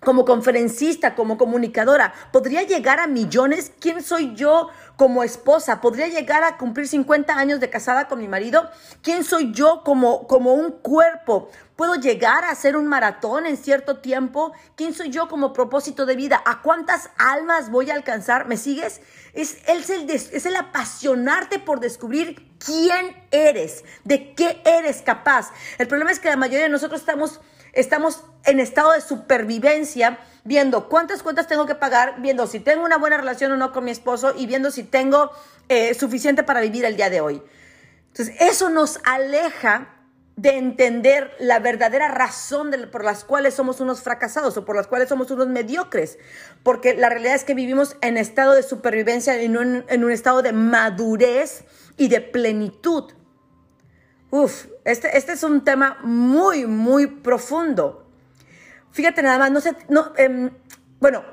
como 0.00 0.24
conferencista, 0.24 1.14
como 1.14 1.36
comunicadora? 1.36 2.14
¿Podría 2.32 2.62
llegar 2.62 3.00
a 3.00 3.06
millones? 3.06 3.72
¿Quién 3.80 4.02
soy 4.02 4.34
yo 4.34 4.68
como 4.96 5.22
esposa? 5.22 5.80
¿Podría 5.80 6.08
llegar 6.08 6.42
a 6.42 6.56
cumplir 6.56 6.88
50 6.88 7.34
años 7.34 7.60
de 7.60 7.70
casada 7.70 8.08
con 8.08 8.18
mi 8.18 8.28
marido? 8.28 8.68
¿Quién 9.02 9.24
soy 9.24 9.52
yo 9.52 9.82
como, 9.84 10.26
como 10.26 10.54
un 10.54 10.72
cuerpo? 10.72 11.50
¿Puedo 11.76 11.94
llegar 11.94 12.44
a 12.44 12.50
hacer 12.50 12.76
un 12.76 12.86
maratón 12.86 13.46
en 13.46 13.56
cierto 13.56 13.98
tiempo? 13.98 14.52
¿Quién 14.74 14.94
soy 14.94 15.10
yo 15.10 15.28
como 15.28 15.52
propósito 15.52 16.06
de 16.06 16.16
vida? 16.16 16.42
¿A 16.44 16.62
cuántas 16.62 17.10
almas 17.18 17.70
voy 17.70 17.90
a 17.90 17.94
alcanzar? 17.94 18.46
¿Me 18.46 18.56
sigues? 18.56 19.00
Es, 19.32 19.58
es, 19.66 19.90
es 20.32 20.46
el 20.46 20.56
apasionarte 20.56 21.58
por 21.58 21.80
descubrir 21.80 22.50
quién 22.58 23.16
eres, 23.30 23.84
de 24.04 24.34
qué 24.34 24.60
eres 24.64 25.02
capaz. 25.02 25.52
El 25.78 25.88
problema 25.88 26.10
es 26.10 26.20
que 26.20 26.28
la 26.28 26.36
mayoría 26.36 26.64
de 26.64 26.70
nosotros 26.70 27.00
estamos 27.00 27.40
estamos 27.72 28.22
en 28.44 28.60
estado 28.60 28.92
de 28.92 29.00
supervivencia, 29.00 30.18
viendo 30.44 30.88
cuántas 30.88 31.22
cuentas 31.22 31.46
tengo 31.46 31.66
que 31.66 31.74
pagar, 31.74 32.20
viendo 32.20 32.46
si 32.46 32.60
tengo 32.60 32.84
una 32.84 32.98
buena 32.98 33.16
relación 33.16 33.52
o 33.52 33.56
no 33.56 33.72
con 33.72 33.84
mi 33.84 33.90
esposo 33.90 34.32
y 34.36 34.46
viendo 34.46 34.70
si 34.70 34.82
tengo 34.82 35.30
eh, 35.68 35.94
suficiente 35.94 36.42
para 36.42 36.60
vivir 36.60 36.84
el 36.84 36.96
día 36.96 37.10
de 37.10 37.20
hoy. 37.20 37.42
Entonces, 38.08 38.34
eso 38.40 38.70
nos 38.70 38.98
aleja 39.04 39.96
de 40.36 40.56
entender 40.56 41.32
la 41.38 41.58
verdadera 41.58 42.08
razón 42.08 42.70
por 42.90 43.04
las 43.04 43.24
cuales 43.24 43.52
somos 43.54 43.78
unos 43.80 44.00
fracasados 44.00 44.56
o 44.56 44.64
por 44.64 44.74
las 44.74 44.86
cuales 44.86 45.08
somos 45.08 45.30
unos 45.30 45.48
mediocres. 45.48 46.18
Porque 46.62 46.94
la 46.94 47.10
realidad 47.10 47.34
es 47.34 47.44
que 47.44 47.54
vivimos 47.54 47.96
en 48.00 48.16
estado 48.16 48.54
de 48.54 48.62
supervivencia 48.62 49.42
y 49.42 49.48
no 49.48 49.60
en 49.60 50.04
un 50.04 50.10
estado 50.10 50.40
de 50.40 50.52
madurez 50.52 51.64
y 51.98 52.08
de 52.08 52.22
plenitud. 52.22 53.12
Uf, 54.30 54.66
este, 54.84 55.16
este 55.16 55.32
es 55.32 55.42
un 55.42 55.64
tema 55.64 55.98
muy, 56.02 56.66
muy 56.66 57.06
profundo. 57.06 58.06
Fíjate 58.92 59.22
nada 59.22 59.38
más, 59.38 59.50
no 59.50 59.60
sé, 59.60 59.76
no, 59.88 60.12
em, 60.16 60.50
bueno, 61.00 61.24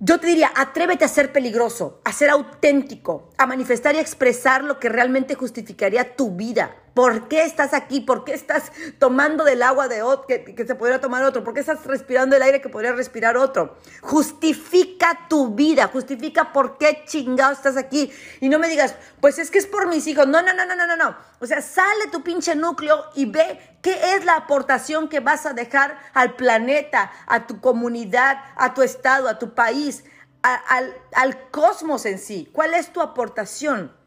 yo 0.00 0.18
te 0.18 0.26
diría, 0.26 0.50
atrévete 0.54 1.04
a 1.04 1.08
ser 1.08 1.32
peligroso, 1.32 2.00
a 2.04 2.12
ser 2.12 2.30
auténtico, 2.30 3.30
a 3.38 3.46
manifestar 3.46 3.94
y 3.94 3.98
expresar 3.98 4.64
lo 4.64 4.80
que 4.80 4.88
realmente 4.88 5.34
justificaría 5.34 6.16
tu 6.16 6.34
vida. 6.34 6.74
¿Por 6.94 7.28
qué 7.28 7.44
estás 7.44 7.72
aquí? 7.72 8.00
¿Por 8.00 8.24
qué 8.24 8.34
estás 8.34 8.70
tomando 8.98 9.44
del 9.44 9.62
agua 9.62 9.88
de 9.88 10.02
otro 10.02 10.26
que, 10.26 10.44
que, 10.44 10.66
se 10.66 10.74
podría 10.74 11.00
tomar 11.00 11.24
otro? 11.24 11.42
¿Por 11.42 11.54
qué 11.54 11.60
estás 11.60 11.86
respirando 11.86 12.36
el 12.36 12.42
aire 12.42 12.60
que 12.60 12.68
podría 12.68 12.92
respirar 12.92 13.36
otro? 13.38 13.78
Justifica 14.02 15.26
tu 15.28 15.54
vida, 15.54 15.88
justifica 15.88 16.52
por 16.52 16.76
qué 16.76 17.02
chingado 17.06 17.52
estás 17.52 17.78
aquí. 17.78 18.12
Y 18.40 18.50
no 18.50 18.58
me 18.58 18.68
digas, 18.68 18.94
pues 19.20 19.38
es 19.38 19.50
que 19.50 19.58
es 19.58 19.66
por 19.66 19.88
mis 19.88 20.06
hijos. 20.06 20.26
No, 20.26 20.42
no, 20.42 20.52
no, 20.52 20.66
no, 20.66 20.76
no, 20.76 20.96
no. 20.96 21.16
O 21.40 21.46
sea, 21.46 21.62
sale 21.62 22.08
tu 22.10 22.22
pinche 22.22 22.54
núcleo 22.54 23.06
y 23.14 23.24
ve 23.24 23.78
qué 23.80 24.14
es 24.14 24.26
la 24.26 24.36
aportación 24.36 25.08
que 25.08 25.20
vas 25.20 25.46
a 25.46 25.54
dejar 25.54 25.98
al 26.12 26.36
planeta, 26.36 27.10
a 27.26 27.46
tu 27.46 27.60
comunidad, 27.62 28.36
a 28.56 28.74
tu 28.74 28.82
estado, 28.82 29.28
a 29.28 29.38
tu 29.38 29.54
país, 29.54 30.04
al, 30.42 30.94
al 31.14 31.50
cosmos 31.50 32.04
en 32.04 32.18
sí. 32.18 32.50
¿Cuál 32.52 32.74
es 32.74 32.92
tu 32.92 33.00
aportación? 33.00 34.01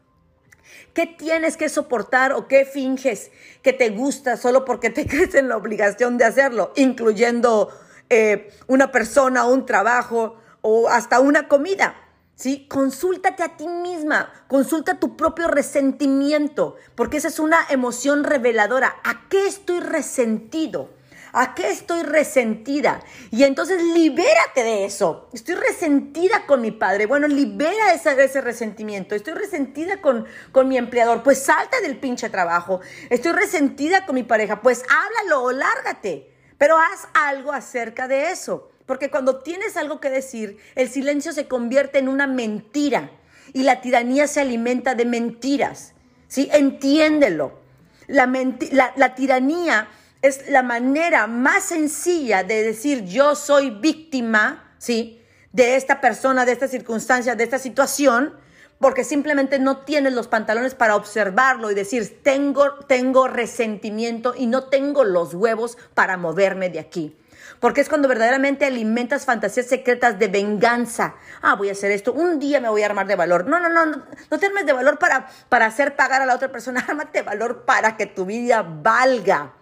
¿Qué 0.94 1.06
tienes 1.06 1.56
que 1.56 1.68
soportar 1.68 2.32
o 2.32 2.48
qué 2.48 2.64
finges 2.64 3.30
que 3.62 3.72
te 3.72 3.90
gusta 3.90 4.36
solo 4.36 4.64
porque 4.64 4.90
te 4.90 5.06
crees 5.08 5.34
en 5.34 5.48
la 5.48 5.56
obligación 5.56 6.18
de 6.18 6.24
hacerlo, 6.24 6.72
incluyendo 6.76 7.70
eh, 8.10 8.50
una 8.66 8.92
persona, 8.92 9.44
un 9.46 9.66
trabajo 9.66 10.36
o 10.62 10.88
hasta 10.88 11.20
una 11.20 11.48
comida? 11.48 11.96
¿Sí? 12.34 12.66
Consúltate 12.68 13.42
a 13.42 13.56
ti 13.56 13.66
misma, 13.66 14.30
consulta 14.46 15.00
tu 15.00 15.16
propio 15.16 15.48
resentimiento, 15.48 16.76
porque 16.94 17.16
esa 17.16 17.28
es 17.28 17.38
una 17.38 17.66
emoción 17.70 18.24
reveladora. 18.24 18.96
¿A 19.04 19.28
qué 19.30 19.46
estoy 19.46 19.80
resentido? 19.80 20.90
¿A 21.38 21.54
qué 21.54 21.68
estoy 21.68 22.02
resentida? 22.02 23.02
Y 23.30 23.44
entonces 23.44 23.82
libérate 23.82 24.62
de 24.62 24.86
eso. 24.86 25.28
Estoy 25.34 25.54
resentida 25.54 26.46
con 26.46 26.62
mi 26.62 26.70
padre. 26.70 27.04
Bueno, 27.04 27.28
libera 27.28 27.92
ese, 27.92 28.24
ese 28.24 28.40
resentimiento. 28.40 29.14
Estoy 29.14 29.34
resentida 29.34 30.00
con, 30.00 30.24
con 30.50 30.66
mi 30.66 30.78
empleador. 30.78 31.22
Pues 31.22 31.42
salta 31.42 31.78
del 31.82 31.98
pinche 31.98 32.30
trabajo. 32.30 32.80
Estoy 33.10 33.32
resentida 33.32 34.06
con 34.06 34.14
mi 34.14 34.22
pareja. 34.22 34.62
Pues 34.62 34.82
háblalo 34.84 35.42
o 35.42 35.52
lárgate. 35.52 36.32
Pero 36.56 36.78
haz 36.78 37.06
algo 37.12 37.52
acerca 37.52 38.08
de 38.08 38.30
eso. 38.30 38.70
Porque 38.86 39.10
cuando 39.10 39.40
tienes 39.42 39.76
algo 39.76 40.00
que 40.00 40.08
decir, 40.08 40.56
el 40.74 40.88
silencio 40.88 41.34
se 41.34 41.48
convierte 41.48 41.98
en 41.98 42.08
una 42.08 42.26
mentira. 42.26 43.10
Y 43.52 43.64
la 43.64 43.82
tiranía 43.82 44.26
se 44.26 44.40
alimenta 44.40 44.94
de 44.94 45.04
mentiras. 45.04 45.92
¿Sí? 46.28 46.48
Entiéndelo. 46.50 47.60
La, 48.06 48.24
la, 48.70 48.94
la 48.96 49.14
tiranía 49.14 49.90
es 50.22 50.48
la 50.48 50.62
manera 50.62 51.26
más 51.26 51.64
sencilla 51.64 52.42
de 52.42 52.62
decir 52.62 53.04
yo 53.04 53.34
soy 53.34 53.70
víctima, 53.70 54.74
¿sí? 54.78 55.22
De 55.52 55.76
esta 55.76 56.00
persona, 56.00 56.44
de 56.44 56.52
esta 56.52 56.68
circunstancia, 56.68 57.34
de 57.34 57.44
esta 57.44 57.58
situación, 57.58 58.34
porque 58.78 59.04
simplemente 59.04 59.58
no 59.58 59.78
tienes 59.78 60.12
los 60.12 60.28
pantalones 60.28 60.74
para 60.74 60.96
observarlo 60.96 61.70
y 61.70 61.74
decir, 61.74 62.20
tengo, 62.22 62.74
tengo 62.86 63.26
resentimiento 63.28 64.34
y 64.36 64.46
no 64.46 64.64
tengo 64.64 65.04
los 65.04 65.34
huevos 65.34 65.78
para 65.94 66.16
moverme 66.16 66.68
de 66.68 66.80
aquí. 66.80 67.16
Porque 67.60 67.80
es 67.80 67.88
cuando 67.88 68.08
verdaderamente 68.08 68.66
alimentas 68.66 69.24
fantasías 69.24 69.66
secretas 69.66 70.18
de 70.18 70.28
venganza. 70.28 71.14
Ah, 71.40 71.54
voy 71.54 71.70
a 71.70 71.72
hacer 71.72 71.90
esto, 71.90 72.12
un 72.12 72.38
día 72.38 72.60
me 72.60 72.68
voy 72.68 72.82
a 72.82 72.86
armar 72.86 73.06
de 73.06 73.16
valor. 73.16 73.46
No, 73.46 73.58
no, 73.58 73.70
no, 73.70 73.86
no, 73.86 74.02
no 74.30 74.38
te 74.38 74.46
armes 74.46 74.66
de 74.66 74.74
valor 74.74 74.98
para, 74.98 75.28
para 75.48 75.66
hacer 75.66 75.96
pagar 75.96 76.20
a 76.20 76.26
la 76.26 76.34
otra 76.34 76.52
persona, 76.52 76.80
ármate 76.88 77.20
de 77.20 77.22
valor 77.22 77.64
para 77.64 77.96
que 77.96 78.06
tu 78.06 78.26
vida 78.26 78.62
valga. 78.62 79.54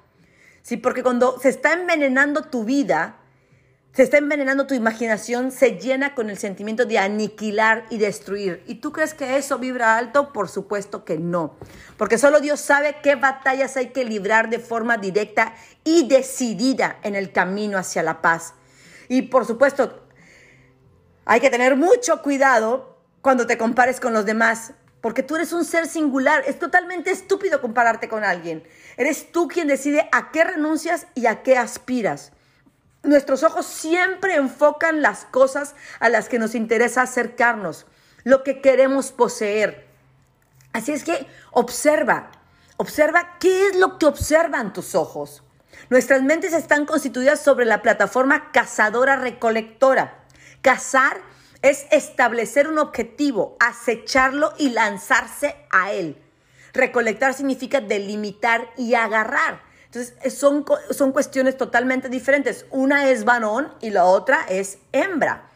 ¿Sí? 0.65 0.77
Porque 0.77 1.05
cuando 1.05 1.39
se 1.39 1.51
está 1.51 1.75
envenenando 1.75 2.43
tu 2.43 2.65
vida, 2.65 3.19
se 3.93 4.03
está 4.03 4.19
envenenando 4.19 4.67
tu 4.67 4.75
imaginación, 4.75 5.53
se 5.53 5.79
llena 5.79 6.17
con 6.17 6.29
el 6.29 6.39
sentimiento 6.39 6.85
de 6.85 6.99
aniquilar 6.99 7.85
y 7.91 7.99
destruir. 7.99 8.65
¿Y 8.67 8.77
tú 8.77 8.91
crees 8.91 9.15
que 9.15 9.37
eso 9.37 9.61
vibra 9.61 9.97
alto? 9.97 10.33
Por 10.33 10.49
supuesto 10.49 11.05
que 11.05 11.17
no. 11.17 11.55
Porque 11.97 12.19
solo 12.19 12.41
Dios 12.41 12.59
sabe 12.59 12.97
qué 13.05 13.15
batallas 13.15 13.77
hay 13.77 13.91
que 13.91 14.05
librar 14.05 14.51
de 14.51 14.59
forma 14.59 14.97
directa 14.97 15.55
y 15.85 16.09
decidida 16.09 16.99
en 17.05 17.15
el 17.15 17.31
camino 17.31 17.79
hacia 17.79 18.03
la 18.03 18.21
paz. 18.21 18.55
Y 19.09 19.23
por 19.23 19.47
supuesto, 19.47 20.09
hay 21.25 21.39
que 21.41 21.51
tener 21.51 21.77
mucho 21.77 22.21
cuidado 22.21 22.99
cuando 23.21 23.47
te 23.47 23.57
compares 23.57 24.01
con 24.01 24.13
los 24.13 24.27
demás, 24.27 24.73
porque 25.01 25.23
tú 25.23 25.37
eres 25.37 25.53
un 25.53 25.65
ser 25.65 25.87
singular. 25.87 26.43
Es 26.49 26.59
totalmente 26.59 27.13
estúpido 27.13 27.61
compararte 27.61 28.09
con 28.09 28.25
alguien. 28.25 28.65
Eres 28.97 29.33
tú 29.33 29.49
quien 29.49 29.69
decide 29.69 30.09
a 30.13 30.31
qué 30.31 30.45
renuncias 30.45 31.07
y 31.15 31.27
a 31.27 31.43
qué 31.43 31.57
aspiras. 31.59 32.33
Nuestros 33.03 33.43
ojos 33.43 33.67
siempre 33.67 34.37
enfocan 34.37 35.03
las 35.03 35.25
cosas 35.27 35.75
a 36.01 36.09
las 36.09 36.29
que 36.29 36.39
nos 36.39 36.55
interesa 36.55 37.03
acercarnos, 37.03 37.87
lo 38.23 38.43
que 38.43 38.61
queremos 38.61 39.13
poseer. 39.13 39.87
Así 40.73 40.93
es 40.93 41.05
que 41.05 41.27
observa, 41.51 42.31
Observa 42.77 43.37
qué 43.39 43.69
es 43.69 43.77
lo 43.77 43.99
que 43.99 44.07
observan 44.07 44.73
tus 44.73 44.95
ojos. 44.95 45.45
Nuestras 45.91 46.23
mentes 46.23 46.53
están 46.53 46.87
constituidas 46.87 47.41
sobre 47.41 47.67
la 47.67 47.83
plataforma 47.83 48.51
cazadora-recolectora. 48.51 50.25
Cazar 50.61 51.21
es 51.63 51.87
establecer 51.93 52.67
un 52.67 52.79
objetivo, 52.79 53.57
acecharlo 53.61 54.55
y 54.59 54.71
lanzarse 54.71 55.55
a 55.71 55.93
él. 55.93 56.21
Recolectar 56.75 57.33
significa 57.33 57.81
delimitar 57.81 58.69
y 58.77 58.95
agarrar. 58.95 59.63
Entonces, 59.87 60.35
son, 60.35 60.65
son 60.91 61.13
cuestiones 61.13 61.57
totalmente 61.57 62.09
diferentes. 62.09 62.67
Una 62.71 63.09
es 63.09 63.25
varón 63.25 63.73
y 63.81 63.91
la 63.91 64.05
otra 64.05 64.45
es 64.49 64.79
hembra. 64.93 65.49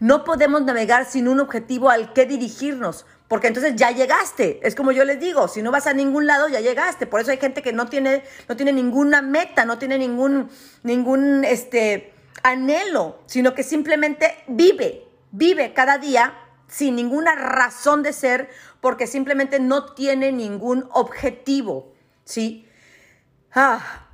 No 0.00 0.24
podemos 0.24 0.62
navegar 0.62 1.04
sin 1.04 1.28
un 1.28 1.38
objetivo 1.40 1.90
al 1.90 2.12
que 2.14 2.24
dirigirnos, 2.24 3.06
porque 3.28 3.48
entonces 3.48 3.76
ya 3.76 3.90
llegaste. 3.90 4.60
Es 4.62 4.74
como 4.74 4.92
yo 4.92 5.04
les 5.04 5.20
digo, 5.20 5.46
si 5.46 5.62
no 5.62 5.70
vas 5.70 5.86
a 5.86 5.92
ningún 5.92 6.26
lado, 6.26 6.48
ya 6.48 6.60
llegaste. 6.60 7.06
Por 7.06 7.20
eso 7.20 7.30
hay 7.30 7.36
gente 7.36 7.62
que 7.62 7.72
no 7.72 7.86
tiene, 7.86 8.24
no 8.48 8.56
tiene 8.56 8.72
ninguna 8.72 9.22
meta, 9.22 9.64
no 9.64 9.78
tiene 9.78 9.98
ningún, 9.98 10.50
ningún 10.82 11.44
este, 11.44 12.14
anhelo, 12.42 13.20
sino 13.26 13.54
que 13.54 13.62
simplemente 13.62 14.42
vive, 14.48 15.04
vive 15.30 15.72
cada 15.72 15.98
día 15.98 16.34
sin 16.66 16.96
ninguna 16.96 17.34
razón 17.34 18.02
de 18.02 18.12
ser, 18.12 18.48
porque 18.82 19.06
simplemente 19.06 19.60
no 19.60 19.94
tiene 19.94 20.32
ningún 20.32 20.88
objetivo, 20.92 21.94
¿sí? 22.24 22.68
Ah, 23.54 24.08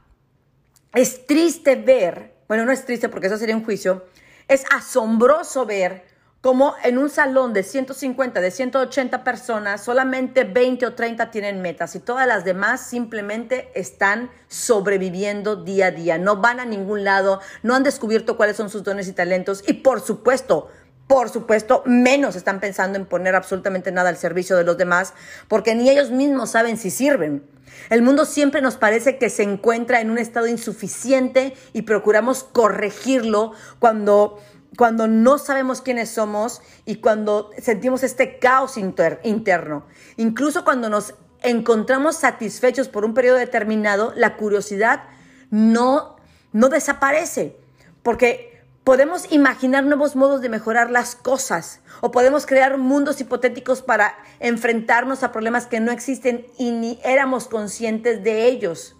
es 0.94 1.26
triste 1.26 1.74
ver, 1.74 2.34
bueno, 2.48 2.66
no 2.66 2.72
es 2.72 2.84
triste 2.84 3.08
porque 3.08 3.28
eso 3.28 3.38
sería 3.38 3.56
un 3.56 3.64
juicio, 3.64 4.04
es 4.46 4.66
asombroso 4.70 5.64
ver 5.64 6.04
cómo 6.42 6.74
en 6.84 6.98
un 6.98 7.08
salón 7.08 7.54
de 7.54 7.62
150, 7.62 8.42
de 8.42 8.50
180 8.50 9.24
personas, 9.24 9.82
solamente 9.82 10.44
20 10.44 10.84
o 10.84 10.94
30 10.94 11.30
tienen 11.30 11.62
metas 11.62 11.96
y 11.96 12.00
todas 12.00 12.26
las 12.26 12.44
demás 12.44 12.82
simplemente 12.82 13.70
están 13.74 14.30
sobreviviendo 14.48 15.56
día 15.56 15.86
a 15.86 15.90
día, 15.92 16.18
no 16.18 16.36
van 16.36 16.60
a 16.60 16.66
ningún 16.66 17.04
lado, 17.04 17.40
no 17.62 17.74
han 17.74 17.84
descubierto 17.84 18.36
cuáles 18.36 18.56
son 18.56 18.68
sus 18.68 18.84
dones 18.84 19.08
y 19.08 19.12
talentos 19.14 19.64
y 19.66 19.72
por 19.72 20.02
supuesto, 20.02 20.68
por 21.08 21.30
supuesto, 21.30 21.82
menos 21.86 22.36
están 22.36 22.60
pensando 22.60 22.98
en 22.98 23.06
poner 23.06 23.34
absolutamente 23.34 23.90
nada 23.90 24.10
al 24.10 24.18
servicio 24.18 24.56
de 24.56 24.64
los 24.64 24.76
demás, 24.76 25.14
porque 25.48 25.74
ni 25.74 25.88
ellos 25.88 26.10
mismos 26.10 26.50
saben 26.50 26.76
si 26.76 26.90
sirven. 26.90 27.42
El 27.88 28.02
mundo 28.02 28.26
siempre 28.26 28.60
nos 28.60 28.76
parece 28.76 29.16
que 29.16 29.30
se 29.30 29.42
encuentra 29.42 30.02
en 30.02 30.10
un 30.10 30.18
estado 30.18 30.46
insuficiente 30.46 31.54
y 31.72 31.82
procuramos 31.82 32.44
corregirlo 32.44 33.52
cuando, 33.78 34.38
cuando 34.76 35.08
no 35.08 35.38
sabemos 35.38 35.80
quiénes 35.80 36.10
somos 36.10 36.60
y 36.84 36.96
cuando 36.96 37.50
sentimos 37.58 38.02
este 38.02 38.38
caos 38.38 38.76
interno. 38.76 39.86
Incluso 40.18 40.62
cuando 40.62 40.90
nos 40.90 41.14
encontramos 41.42 42.16
satisfechos 42.16 42.88
por 42.88 43.06
un 43.06 43.14
periodo 43.14 43.38
determinado, 43.38 44.12
la 44.14 44.36
curiosidad 44.36 45.04
no, 45.50 46.16
no 46.52 46.68
desaparece, 46.68 47.56
porque 48.02 48.47
Podemos 48.88 49.30
imaginar 49.30 49.84
nuevos 49.84 50.16
modos 50.16 50.40
de 50.40 50.48
mejorar 50.48 50.90
las 50.90 51.14
cosas 51.14 51.80
o 52.00 52.10
podemos 52.10 52.46
crear 52.46 52.78
mundos 52.78 53.20
hipotéticos 53.20 53.82
para 53.82 54.16
enfrentarnos 54.40 55.22
a 55.22 55.30
problemas 55.30 55.66
que 55.66 55.78
no 55.78 55.92
existen 55.92 56.46
y 56.56 56.70
ni 56.70 56.98
éramos 57.04 57.48
conscientes 57.48 58.24
de 58.24 58.46
ellos. 58.46 58.96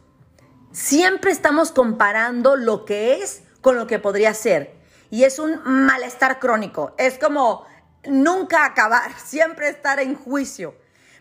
Siempre 0.73 1.31
estamos 1.31 1.73
comparando 1.73 2.55
lo 2.55 2.85
que 2.85 3.23
es 3.23 3.45
con 3.63 3.77
lo 3.77 3.87
que 3.87 3.99
podría 3.99 4.35
ser 4.35 4.75
y 5.09 5.25
es 5.25 5.39
un 5.39 5.59
malestar 5.65 6.39
crónico. 6.39 6.95
Es 6.99 7.19
como 7.19 7.65
nunca 8.05 8.67
acabar, 8.67 9.19
siempre 9.25 9.71
estar 9.71 10.01
en 10.01 10.17
juicio. 10.17 10.75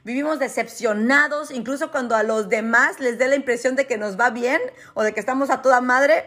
Vivimos 0.04 0.40
decepcionados, 0.40 1.52
incluso 1.52 1.90
cuando 1.92 2.18
a 2.18 2.24
los 2.24 2.50
demás 2.50 3.00
les 3.00 3.18
dé 3.18 3.30
la 3.30 3.36
impresión 3.36 3.78
de 3.78 3.88
que 3.88 3.98
nos 3.98 4.20
va 4.20 4.30
bien 4.30 4.62
o 4.94 5.04
de 5.04 5.14
que 5.14 5.20
estamos 5.22 5.50
a 5.50 5.62
toda 5.62 5.82
madre, 5.82 6.26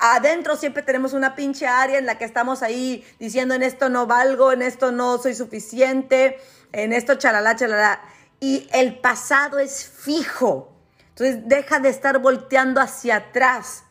adentro 0.00 0.56
siempre 0.56 0.82
tenemos 0.82 1.12
una 1.12 1.34
pinche 1.34 1.66
área 1.66 1.98
en 1.98 2.06
la 2.06 2.18
que 2.18 2.24
estamos 2.24 2.62
ahí 2.62 3.04
diciendo 3.18 3.54
en 3.54 3.62
esto 3.62 3.88
no 3.88 4.06
valgo, 4.06 4.52
en 4.52 4.62
esto 4.62 4.92
no 4.92 5.18
soy 5.18 5.34
suficiente, 5.34 6.38
en 6.72 6.92
esto 6.92 7.16
chalala, 7.16 7.56
chalala. 7.56 8.00
Y 8.40 8.68
el 8.72 8.98
pasado 8.98 9.58
es 9.58 9.86
fijo. 9.86 10.72
Entonces 11.10 11.48
deja 11.48 11.78
de 11.78 11.88
estar 11.88 12.18
volteando 12.18 12.80
hacia 12.80 13.16
atrás. 13.16 13.84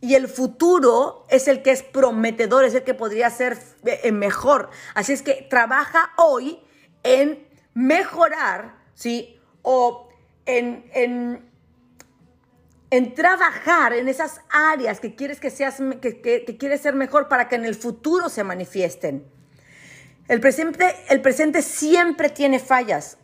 Y 0.00 0.14
el 0.14 0.28
futuro 0.28 1.24
es 1.30 1.48
el 1.48 1.62
que 1.62 1.70
es 1.70 1.82
prometedor, 1.82 2.64
es 2.64 2.74
el 2.74 2.84
que 2.84 2.94
podría 2.94 3.30
ser 3.30 3.58
eh, 3.84 4.12
mejor. 4.12 4.70
Así 4.94 5.12
es 5.12 5.22
que 5.22 5.46
trabaja 5.48 6.12
hoy 6.16 6.60
en 7.02 7.46
mejorar, 7.74 8.76
¿sí? 8.94 9.40
O 9.62 10.08
en, 10.44 10.90
en 10.92 11.50
en 12.90 13.14
trabajar 13.14 13.92
en 13.92 14.08
esas 14.08 14.40
áreas 14.48 15.00
que 15.00 15.14
quieres 15.14 15.40
que 15.40 15.50
seas, 15.50 15.76
que, 16.00 16.56
quieres 16.58 16.80
ser 16.80 16.94
mejor 16.94 17.28
para 17.28 17.48
que 17.48 17.56
en 17.56 17.64
el 17.64 17.74
futuro 17.74 18.28
se 18.28 18.44
manifiesten. 18.44 19.24
El 20.28 20.40
presente, 20.40 20.94
el 21.08 21.20
presente 21.20 21.62
siempre 21.62 22.30
tiene 22.30 22.58
fallas, 22.58 23.18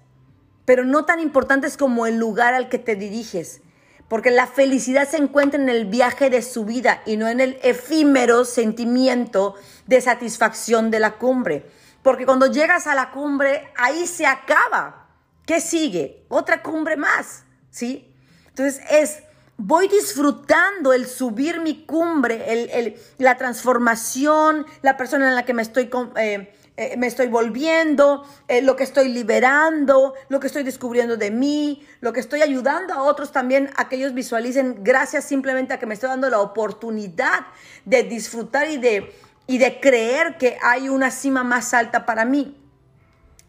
pero 0.65 0.85
no 0.85 1.05
tan 1.05 1.21
importantes 1.21 1.77
como 1.77 2.07
el 2.07 2.17
lugar 2.17 2.55
al 2.55 2.69
que 2.69 2.79
te 2.79 2.97
diriges, 2.97 3.61
porque 4.09 4.31
la 4.31 4.47
felicidad 4.47 5.09
se 5.09 5.17
encuentra 5.17 5.61
en 5.61 5.69
el 5.69 5.87
viaje 5.87 6.29
de 6.29 6.43
su 6.43 6.65
vida 6.65 7.03
y 7.07 7.17
no 7.17 7.29
en 7.29 7.41
el 7.41 7.59
efímero 7.63 8.45
sentimiento 8.45 9.55
de 9.87 10.01
satisfacción 10.01 10.91
de 10.91 11.01
la 11.01 11.13
cumbre. 11.13 11.67
Porque 12.03 12.27
cuando 12.27 12.47
llegas 12.47 12.87
a 12.87 12.95
la 12.95 13.11
cumbre, 13.11 13.71
ahí 13.77 14.07
se 14.07 14.27
acaba. 14.27 15.09
¿Qué 15.47 15.61
sigue? 15.61 16.25
Otra 16.29 16.63
cumbre 16.63 16.97
más, 16.97 17.45
¿sí? 17.71 18.15
Entonces 18.49 18.83
es 18.91 19.23
voy 19.65 19.87
disfrutando 19.87 20.93
el 20.93 21.07
subir 21.07 21.61
mi 21.61 21.85
cumbre, 21.87 22.97
la 23.19 23.37
transformación, 23.37 24.67
la 24.83 24.97
persona 24.97 25.29
en 25.29 25.37
la 25.37 25.45
que 25.45 25.55
me 25.55 25.63
estoy, 25.63 25.89
eh, 26.17 26.53
eh, 26.77 26.97
me 26.97 27.07
estoy 27.07 27.29
volviendo, 27.29 28.27
eh, 28.49 28.61
lo 28.61 28.75
que 28.75 28.83
estoy 28.83 29.09
liberando, 29.09 30.15
lo 30.29 30.41
que 30.41 30.49
estoy 30.49 30.65
descubriendo 30.65 31.17
de 31.17 31.31
mí, 31.31 31.87
lo 32.01 32.13
que 32.13 32.19
estoy 32.19 32.43
ayudando 32.43 32.93
a 32.93 33.05
otros 33.05 33.31
también 33.31 33.71
a 33.77 33.89
que 33.89 33.97
ellos 33.97 34.15
visualicen 34.15 34.83
gracias 34.83 35.25
simplemente 35.25 35.73
a 35.73 35.79
que 35.79 35.87
me 35.87 35.95
estoy 35.95 36.09
dando 36.09 36.29
la 36.29 36.41
oportunidad 36.41 37.47
de 37.85 38.03
disfrutar 38.03 38.69
y 38.69 38.79
de, 38.79 39.15
y 39.47 39.59
de 39.59 39.79
creer 39.79 40.39
que 40.39 40.59
hay 40.61 40.89
una 40.89 41.13
cima 41.13 41.45
más 41.45 41.73
alta 41.73 42.05
para 42.05 42.25
mí. 42.25 42.62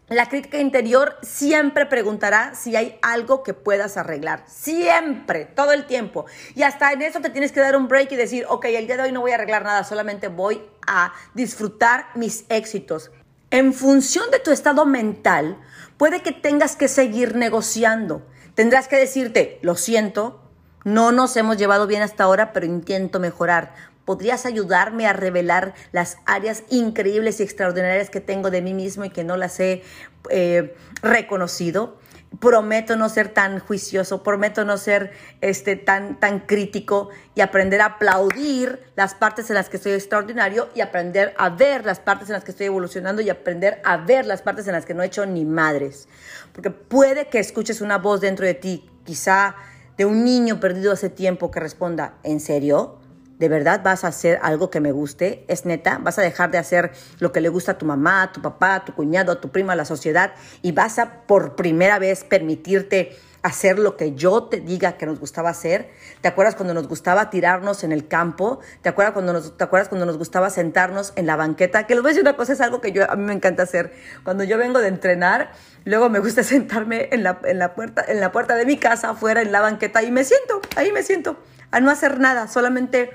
La 0.08 0.28
crítica 0.28 0.58
interior 0.58 1.16
siempre 1.22 1.86
preguntará 1.86 2.54
si 2.54 2.76
hay 2.76 2.98
algo 3.00 3.42
que 3.42 3.54
puedas 3.54 3.96
arreglar. 3.96 4.44
Siempre, 4.46 5.46
todo 5.46 5.72
el 5.72 5.86
tiempo. 5.86 6.26
Y 6.54 6.62
hasta 6.62 6.92
en 6.92 7.00
eso 7.00 7.20
te 7.20 7.30
tienes 7.30 7.52
que 7.52 7.60
dar 7.60 7.74
un 7.74 7.88
break 7.88 8.12
y 8.12 8.16
decir, 8.16 8.44
ok, 8.50 8.66
el 8.66 8.86
día 8.86 8.98
de 8.98 9.04
hoy 9.04 9.12
no 9.12 9.22
voy 9.22 9.30
a 9.30 9.36
arreglar 9.36 9.64
nada, 9.64 9.82
solamente 9.82 10.28
voy 10.28 10.62
a 10.86 11.14
disfrutar 11.32 12.08
mis 12.14 12.44
éxitos. 12.50 13.12
En 13.50 13.72
función 13.72 14.30
de 14.30 14.40
tu 14.40 14.50
estado 14.50 14.84
mental, 14.84 15.58
puede 15.96 16.20
que 16.20 16.32
tengas 16.32 16.76
que 16.76 16.88
seguir 16.88 17.34
negociando. 17.34 18.26
Tendrás 18.54 18.88
que 18.88 18.96
decirte, 18.96 19.58
lo 19.62 19.74
siento, 19.74 20.42
no 20.84 21.12
nos 21.12 21.34
hemos 21.38 21.56
llevado 21.56 21.86
bien 21.86 22.02
hasta 22.02 22.24
ahora, 22.24 22.52
pero 22.52 22.66
intento 22.66 23.20
mejorar. 23.20 23.72
¿Podrías 24.04 24.44
ayudarme 24.44 25.06
a 25.06 25.12
revelar 25.12 25.74
las 25.92 26.18
áreas 26.26 26.62
increíbles 26.68 27.40
y 27.40 27.42
extraordinarias 27.42 28.10
que 28.10 28.20
tengo 28.20 28.50
de 28.50 28.60
mí 28.60 28.74
mismo 28.74 29.04
y 29.04 29.10
que 29.10 29.24
no 29.24 29.36
las 29.36 29.58
he 29.60 29.82
eh, 30.30 30.74
reconocido? 31.02 31.98
Prometo 32.40 32.96
no 32.96 33.08
ser 33.08 33.28
tan 33.28 33.60
juicioso, 33.60 34.22
prometo 34.22 34.64
no 34.64 34.76
ser 34.76 35.12
este, 35.40 35.76
tan, 35.76 36.18
tan 36.18 36.40
crítico 36.40 37.10
y 37.34 37.40
aprender 37.40 37.80
a 37.80 37.86
aplaudir 37.86 38.80
las 38.96 39.14
partes 39.14 39.48
en 39.50 39.54
las 39.54 39.68
que 39.68 39.76
estoy 39.76 39.92
extraordinario 39.92 40.68
y 40.74 40.80
aprender 40.80 41.32
a 41.38 41.48
ver 41.48 41.86
las 41.86 42.00
partes 42.00 42.28
en 42.28 42.32
las 42.32 42.44
que 42.44 42.50
estoy 42.50 42.66
evolucionando 42.66 43.22
y 43.22 43.30
aprender 43.30 43.80
a 43.84 43.98
ver 43.98 44.26
las 44.26 44.42
partes 44.42 44.66
en 44.66 44.72
las 44.72 44.84
que 44.84 44.94
no 44.94 45.02
he 45.02 45.06
hecho 45.06 45.24
ni 45.26 45.44
madres. 45.44 46.08
Porque 46.52 46.70
puede 46.70 47.28
que 47.28 47.38
escuches 47.38 47.80
una 47.80 47.98
voz 47.98 48.20
dentro 48.20 48.44
de 48.44 48.54
ti, 48.54 48.90
quizá 49.04 49.54
de 49.96 50.04
un 50.04 50.24
niño 50.24 50.58
perdido 50.58 50.92
hace 50.92 51.08
tiempo 51.08 51.52
que 51.52 51.60
responda, 51.60 52.14
¿en 52.24 52.40
serio? 52.40 52.98
¿De 53.38 53.48
verdad 53.48 53.80
vas 53.82 54.04
a 54.04 54.08
hacer 54.08 54.38
algo 54.42 54.70
que 54.70 54.80
me 54.80 54.92
guste? 54.92 55.44
¿Es 55.48 55.64
neta? 55.66 55.98
¿Vas 56.00 56.18
a 56.18 56.22
dejar 56.22 56.50
de 56.50 56.58
hacer 56.58 56.92
lo 57.18 57.32
que 57.32 57.40
le 57.40 57.48
gusta 57.48 57.72
a 57.72 57.78
tu 57.78 57.86
mamá, 57.86 58.22
a 58.22 58.32
tu 58.32 58.40
papá, 58.40 58.76
a 58.76 58.84
tu 58.84 58.94
cuñado, 58.94 59.32
a 59.32 59.40
tu 59.40 59.50
prima, 59.50 59.72
a 59.72 59.76
la 59.76 59.84
sociedad? 59.84 60.34
¿Y 60.62 60.72
vas 60.72 60.98
a 61.00 61.22
por 61.26 61.56
primera 61.56 61.98
vez 61.98 62.22
permitirte 62.22 63.16
hacer 63.44 63.78
lo 63.78 63.96
que 63.96 64.14
yo 64.14 64.44
te 64.44 64.60
diga 64.60 64.96
que 64.96 65.04
nos 65.04 65.20
gustaba 65.20 65.50
hacer? 65.50 65.90
¿Te 66.22 66.28
acuerdas 66.28 66.56
cuando 66.56 66.72
nos 66.72 66.88
gustaba 66.88 67.28
tirarnos 67.28 67.84
en 67.84 67.92
el 67.92 68.08
campo? 68.08 68.60
¿Te 68.80 68.88
acuerdas 68.88 69.12
cuando 69.12 69.34
nos, 69.34 69.56
te 69.56 69.62
acuerdas 69.62 69.90
cuando 69.90 70.06
nos 70.06 70.16
gustaba 70.16 70.48
sentarnos 70.48 71.12
en 71.14 71.26
la 71.26 71.36
banqueta? 71.36 71.86
Que 71.86 71.94
les 71.94 72.02
voy 72.02 72.08
a 72.08 72.12
decir 72.12 72.22
una 72.22 72.36
cosa, 72.36 72.54
es 72.54 72.60
algo 72.62 72.80
que 72.80 72.90
yo, 72.90 73.08
a 73.08 73.14
mí 73.16 73.22
me 73.22 73.34
encanta 73.34 73.62
hacer. 73.62 73.92
Cuando 74.24 74.44
yo 74.44 74.56
vengo 74.56 74.80
de 74.80 74.88
entrenar, 74.88 75.52
luego 75.84 76.08
me 76.08 76.20
gusta 76.20 76.42
sentarme 76.42 77.10
en 77.12 77.22
la, 77.22 77.38
en 77.44 77.58
la, 77.58 77.74
puerta, 77.74 78.02
en 78.08 78.20
la 78.20 78.32
puerta 78.32 78.56
de 78.56 78.64
mi 78.64 78.78
casa, 78.78 79.10
afuera, 79.10 79.42
en 79.42 79.52
la 79.52 79.60
banqueta, 79.60 80.02
y 80.02 80.10
me 80.10 80.24
siento, 80.24 80.62
ahí 80.76 80.90
me 80.90 81.02
siento, 81.02 81.36
a 81.70 81.80
no 81.80 81.90
hacer 81.90 82.18
nada, 82.18 82.48
solamente 82.48 83.10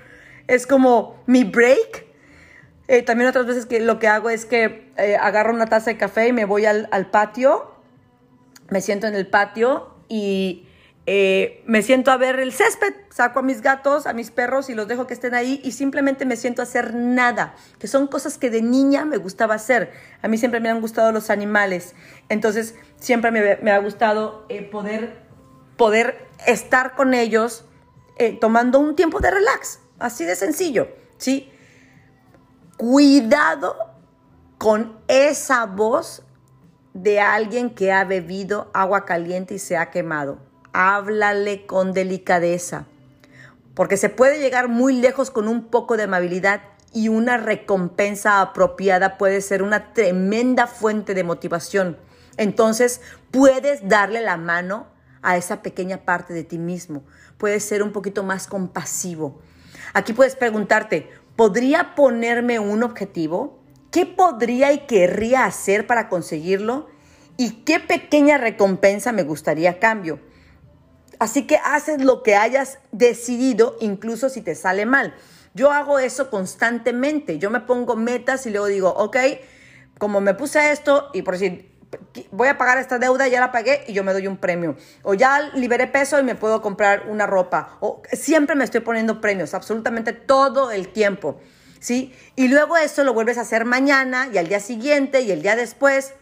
es 0.47 0.67
como 0.67 1.23
mi 1.25 1.43
break. 1.43 2.05
Eh, 2.87 3.01
también 3.01 3.29
otras 3.29 3.47
veces 3.47 3.65
que 3.65 3.79
lo 3.79 3.97
que 3.97 4.07
hago 4.07 4.29
es 4.29 4.45
que 4.45 4.91
eh, 4.97 5.17
agarro 5.19 5.53
una 5.53 5.65
taza 5.65 5.89
de 5.89 5.97
café 5.97 6.27
y 6.27 6.33
me 6.33 6.45
voy 6.45 6.65
al, 6.65 6.87
patio, 7.11 7.71
me 8.69 8.81
siento 8.81 9.07
en 9.07 9.15
el 9.15 9.27
patio 9.27 9.98
y 10.09 10.67
eh, 11.05 11.63
me 11.65 11.81
siento 11.81 12.11
a 12.11 12.17
ver 12.17 12.39
el 12.39 12.51
césped, 12.51 12.93
saco 13.09 13.39
a 13.39 13.41
mis 13.41 13.61
gatos, 13.61 14.05
a 14.05 14.13
mis 14.13 14.29
perros 14.29 14.69
y 14.69 14.75
los 14.75 14.87
dejo 14.87 15.07
que 15.07 15.15
estén 15.15 15.33
ahí 15.33 15.59
y 15.63 15.71
simplemente 15.71 16.23
me 16.23 16.35
siento 16.35 16.61
a 16.61 16.63
hacer 16.63 16.93
nada, 16.93 17.55
que 17.79 17.87
son 17.87 18.05
cosas 18.05 18.37
que 18.37 18.51
de 18.51 18.61
niña 18.61 19.05
me 19.05 19.17
gustaba 19.17 19.55
hacer. 19.55 19.91
A 20.21 20.27
mí 20.27 20.37
siempre 20.37 20.59
me 20.59 20.69
han 20.69 20.81
gustado 20.81 21.11
los 21.11 21.31
animales, 21.31 21.95
entonces 22.27 22.75
siempre 22.97 23.31
me, 23.31 23.71
ha 23.71 23.79
gustado 23.79 24.45
eh, 24.49 24.61
poder, 24.61 25.17
poder 25.77 26.27
estar 26.45 26.95
con 26.95 27.15
ellos 27.15 27.65
eh, 28.17 28.37
tomando 28.39 28.77
un 28.77 28.95
tiempo 28.95 29.19
de 29.19 29.31
relax, 29.31 29.79
así 29.97 30.25
de 30.25 30.35
sencillo, 30.35 30.89
¿sí? 31.17 31.51
Cuidado 32.77 33.75
con 34.59 34.99
esa 35.07 35.65
voz 35.65 36.23
de 37.03 37.19
alguien 37.19 37.69
que 37.69 37.91
ha 37.91 38.03
bebido 38.03 38.69
agua 38.73 39.05
caliente 39.05 39.55
y 39.55 39.59
se 39.59 39.77
ha 39.77 39.89
quemado 39.91 40.49
háblale 40.73 41.65
con 41.65 41.93
delicadeza, 41.93 42.85
porque 43.73 43.97
se 43.97 44.09
puede 44.09 44.39
llegar 44.39 44.67
muy 44.67 44.93
lejos 44.93 45.31
con 45.31 45.47
un 45.47 45.65
poco 45.67 45.97
de 45.97 46.03
amabilidad 46.03 46.61
y 46.93 47.07
una 47.07 47.37
recompensa 47.37 48.41
apropiada 48.41 49.17
puede 49.17 49.41
ser 49.41 49.61
una 49.61 49.93
tremenda 49.93 50.67
fuente 50.67 51.13
de 51.13 51.23
motivación. 51.23 51.97
Entonces 52.37 53.01
puedes 53.31 53.87
darle 53.87 54.21
la 54.21 54.37
mano 54.37 54.87
a 55.21 55.37
esa 55.37 55.61
pequeña 55.61 55.99
parte 55.99 56.33
de 56.33 56.43
ti 56.43 56.57
mismo. 56.57 57.03
Puedes 57.37 57.63
ser 57.63 57.83
un 57.83 57.91
poquito 57.91 58.23
más 58.23 58.47
compasivo. 58.47 59.41
Aquí 59.93 60.13
puedes 60.13 60.35
preguntarte, 60.35 61.09
¿podría 61.35 61.95
ponerme 61.95 62.59
un 62.59 62.83
objetivo? 62.83 63.58
¿Qué 63.91 64.05
podría 64.05 64.71
y 64.71 64.85
querría 64.85 65.45
hacer 65.45 65.87
para 65.87 66.09
conseguirlo? 66.09 66.87
¿Y 67.37 67.63
qué 67.63 67.79
pequeña 67.79 68.37
recompensa 68.37 69.11
me 69.11 69.23
gustaría 69.23 69.71
a 69.71 69.79
cambio? 69.79 70.19
Así 71.17 71.47
que 71.47 71.57
haces 71.57 72.03
lo 72.03 72.21
que 72.21 72.35
hayas 72.35 72.79
decidido, 72.91 73.75
incluso 73.81 74.29
si 74.29 74.41
te 74.41 74.55
sale 74.55 74.85
mal. 74.85 75.15
Yo 75.53 75.71
hago 75.71 75.99
eso 75.99 76.29
constantemente. 76.29 77.39
Yo 77.39 77.49
me 77.49 77.61
pongo 77.61 77.95
metas 77.95 78.45
y 78.45 78.51
luego 78.51 78.67
digo, 78.67 78.89
ok, 78.89 79.17
como 79.97 80.21
me 80.21 80.33
puse 80.33 80.71
esto 80.71 81.09
y 81.13 81.23
por 81.23 81.33
decir, 81.33 81.75
voy 82.31 82.47
a 82.47 82.57
pagar 82.57 82.77
esta 82.77 82.99
deuda, 82.99 83.27
ya 83.27 83.39
la 83.39 83.51
pagué 83.51 83.83
y 83.87 83.93
yo 83.93 84.03
me 84.03 84.13
doy 84.13 84.27
un 84.27 84.37
premio. 84.37 84.75
O 85.01 85.15
ya 85.15 85.49
liberé 85.55 85.87
peso 85.87 86.19
y 86.19 86.23
me 86.23 86.35
puedo 86.35 86.61
comprar 86.61 87.07
una 87.09 87.25
ropa. 87.25 87.77
O 87.79 88.01
siempre 88.13 88.55
me 88.55 88.63
estoy 88.63 88.81
poniendo 88.81 89.19
premios, 89.19 89.53
absolutamente 89.53 90.13
todo 90.13 90.71
el 90.71 90.89
tiempo. 90.89 91.39
¿Sí? 91.79 92.13
Y 92.35 92.49
luego 92.49 92.77
eso 92.77 93.03
lo 93.03 93.13
vuelves 93.13 93.37
a 93.37 93.41
hacer 93.41 93.65
mañana 93.65 94.29
y 94.33 94.37
al 94.37 94.47
día 94.47 94.59
siguiente 94.59 95.21
y 95.21 95.31
el 95.31 95.41
día 95.41 95.55
después. 95.55 96.13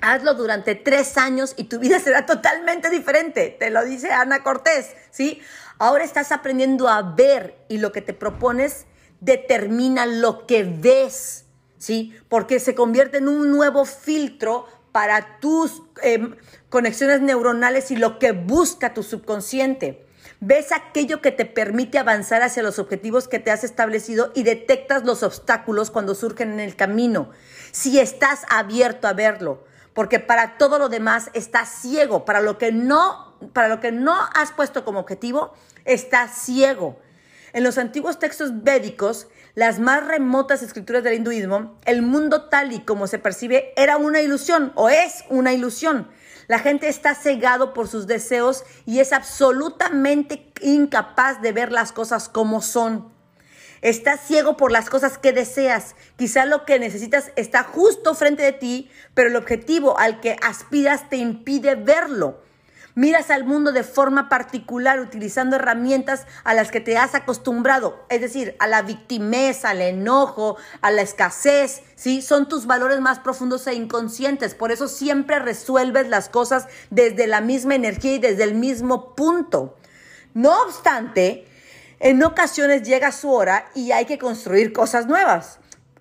Hazlo 0.00 0.34
durante 0.34 0.74
tres 0.74 1.16
años 1.16 1.54
y 1.56 1.64
tu 1.64 1.78
vida 1.78 1.98
será 2.04 2.26
totalmente 2.26 2.90
diferente. 2.90 3.56
Te 3.58 3.70
lo 3.70 3.84
dice 3.84 4.10
Ana 4.10 4.42
Cortés, 4.42 4.90
¿sí? 5.10 5.40
Ahora 5.78 6.04
estás 6.04 6.32
aprendiendo 6.32 6.88
a 6.88 7.02
ver 7.02 7.56
y 7.68 7.78
lo 7.78 7.92
que 7.92 8.02
te 8.02 8.12
propones 8.12 8.86
determina 9.20 10.04
lo 10.04 10.46
que 10.46 10.64
ves, 10.64 11.44
¿sí? 11.78 12.14
Porque 12.28 12.58
se 12.60 12.74
convierte 12.74 13.18
en 13.18 13.28
un 13.28 13.50
nuevo 13.50 13.84
filtro 13.84 14.66
para 14.90 15.38
tus 15.40 15.82
em, 16.02 16.36
conexiones 16.68 17.20
neuronales 17.20 17.90
y 17.90 17.96
lo 17.96 18.18
que 18.18 18.32
busca 18.32 18.94
tu 18.94 19.02
subconsciente. 19.02 20.04
Ves 20.44 20.72
aquello 20.72 21.20
que 21.20 21.30
te 21.30 21.44
permite 21.44 22.00
avanzar 22.00 22.42
hacia 22.42 22.64
los 22.64 22.80
objetivos 22.80 23.28
que 23.28 23.38
te 23.38 23.52
has 23.52 23.62
establecido 23.62 24.32
y 24.34 24.42
detectas 24.42 25.04
los 25.04 25.22
obstáculos 25.22 25.92
cuando 25.92 26.16
surgen 26.16 26.52
en 26.54 26.58
el 26.58 26.74
camino. 26.74 27.30
Si 27.70 28.00
estás 28.00 28.40
abierto 28.50 29.06
a 29.06 29.12
verlo, 29.12 29.62
porque 29.94 30.18
para 30.18 30.58
todo 30.58 30.80
lo 30.80 30.88
demás 30.88 31.30
estás 31.34 31.68
ciego, 31.68 32.24
para 32.24 32.40
lo 32.40 32.58
que 32.58 32.72
no, 32.72 33.36
para 33.52 33.68
lo 33.68 33.78
que 33.78 33.92
no 33.92 34.16
has 34.34 34.50
puesto 34.50 34.84
como 34.84 34.98
objetivo, 34.98 35.54
estás 35.84 36.32
ciego. 36.32 36.98
En 37.52 37.62
los 37.62 37.78
antiguos 37.78 38.18
textos 38.18 38.64
védicos, 38.64 39.28
las 39.54 39.78
más 39.78 40.04
remotas 40.04 40.64
escrituras 40.64 41.04
del 41.04 41.14
hinduismo, 41.14 41.78
el 41.84 42.02
mundo 42.02 42.48
tal 42.48 42.72
y 42.72 42.80
como 42.80 43.06
se 43.06 43.20
percibe 43.20 43.72
era 43.76 43.96
una 43.96 44.20
ilusión 44.20 44.72
o 44.74 44.88
es 44.88 45.22
una 45.28 45.52
ilusión. 45.52 46.08
La 46.52 46.58
gente 46.58 46.86
está 46.86 47.14
cegado 47.14 47.72
por 47.72 47.88
sus 47.88 48.06
deseos 48.06 48.64
y 48.84 49.00
es 49.00 49.14
absolutamente 49.14 50.52
incapaz 50.60 51.40
de 51.40 51.50
ver 51.50 51.72
las 51.72 51.92
cosas 51.92 52.28
como 52.28 52.60
son. 52.60 53.10
Estás 53.80 54.20
ciego 54.20 54.58
por 54.58 54.70
las 54.70 54.90
cosas 54.90 55.16
que 55.16 55.32
deseas. 55.32 55.96
Quizá 56.18 56.44
lo 56.44 56.66
que 56.66 56.78
necesitas 56.78 57.32
está 57.36 57.62
justo 57.62 58.14
frente 58.14 58.42
de 58.42 58.52
ti, 58.52 58.90
pero 59.14 59.30
el 59.30 59.36
objetivo 59.36 59.98
al 59.98 60.20
que 60.20 60.36
aspiras 60.42 61.08
te 61.08 61.16
impide 61.16 61.74
verlo. 61.74 62.42
Miras 62.94 63.30
al 63.30 63.44
mundo 63.44 63.72
de 63.72 63.84
forma 63.84 64.28
particular 64.28 65.00
utilizando 65.00 65.56
herramientas 65.56 66.26
a 66.44 66.52
las 66.52 66.70
que 66.70 66.80
te 66.80 66.98
has 66.98 67.14
acostumbrado, 67.14 68.04
es 68.10 68.20
decir, 68.20 68.54
a 68.58 68.66
la 68.66 68.82
victimez, 68.82 69.64
al 69.64 69.80
enojo, 69.80 70.56
a 70.82 70.90
la 70.90 71.00
escasez, 71.00 71.82
¿sí? 71.94 72.20
Son 72.20 72.48
tus 72.48 72.66
valores 72.66 73.00
más 73.00 73.18
profundos 73.18 73.66
e 73.66 73.74
inconscientes, 73.74 74.54
por 74.54 74.72
eso 74.72 74.88
siempre 74.88 75.38
resuelves 75.38 76.08
las 76.08 76.28
cosas 76.28 76.66
desde 76.90 77.26
la 77.26 77.40
misma 77.40 77.76
energía 77.76 78.16
y 78.16 78.18
desde 78.18 78.44
el 78.44 78.54
mismo 78.54 79.14
punto. 79.14 79.78
No 80.34 80.62
obstante, 80.62 81.46
en 81.98 82.22
ocasiones 82.22 82.82
llega 82.82 83.10
su 83.10 83.32
hora 83.32 83.70
y 83.74 83.92
hay 83.92 84.04
que 84.04 84.18
construir 84.18 84.74
cosas 84.74 85.06
nuevas. 85.06 85.60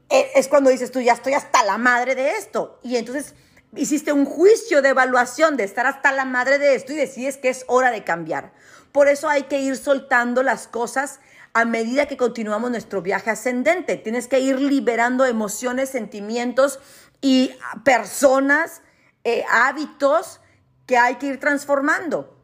E, 0.09 0.31
es 0.35 0.49
cuando 0.49 0.69
dices 0.69 0.91
tú, 0.91 0.99
ya 0.99 1.13
estoy 1.13 1.33
hasta 1.33 1.63
la 1.63 1.77
madre 1.77 2.15
de 2.15 2.31
esto. 2.31 2.79
Y 2.83 2.97
entonces 2.97 3.33
hiciste 3.75 4.11
un 4.11 4.25
juicio 4.25 4.81
de 4.81 4.89
evaluación 4.89 5.57
de 5.57 5.63
estar 5.63 5.85
hasta 5.85 6.11
la 6.11 6.25
madre 6.25 6.57
de 6.57 6.75
esto 6.75 6.93
y 6.93 6.97
decides 6.97 7.37
que 7.37 7.49
es 7.49 7.63
hora 7.67 7.91
de 7.91 8.03
cambiar. 8.03 8.53
Por 8.91 9.07
eso 9.07 9.29
hay 9.29 9.43
que 9.43 9.59
ir 9.59 9.77
soltando 9.77 10.43
las 10.43 10.67
cosas 10.67 11.19
a 11.53 11.65
medida 11.65 12.07
que 12.07 12.17
continuamos 12.17 12.71
nuestro 12.71 13.01
viaje 13.01 13.29
ascendente. 13.29 13.97
Tienes 13.97 14.27
que 14.27 14.39
ir 14.39 14.59
liberando 14.59 15.25
emociones, 15.25 15.89
sentimientos 15.89 16.79
y 17.21 17.51
personas, 17.83 18.81
eh, 19.23 19.43
hábitos 19.49 20.41
que 20.85 20.97
hay 20.97 21.15
que 21.15 21.27
ir 21.27 21.39
transformando. 21.39 22.37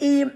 Y 0.00 0.26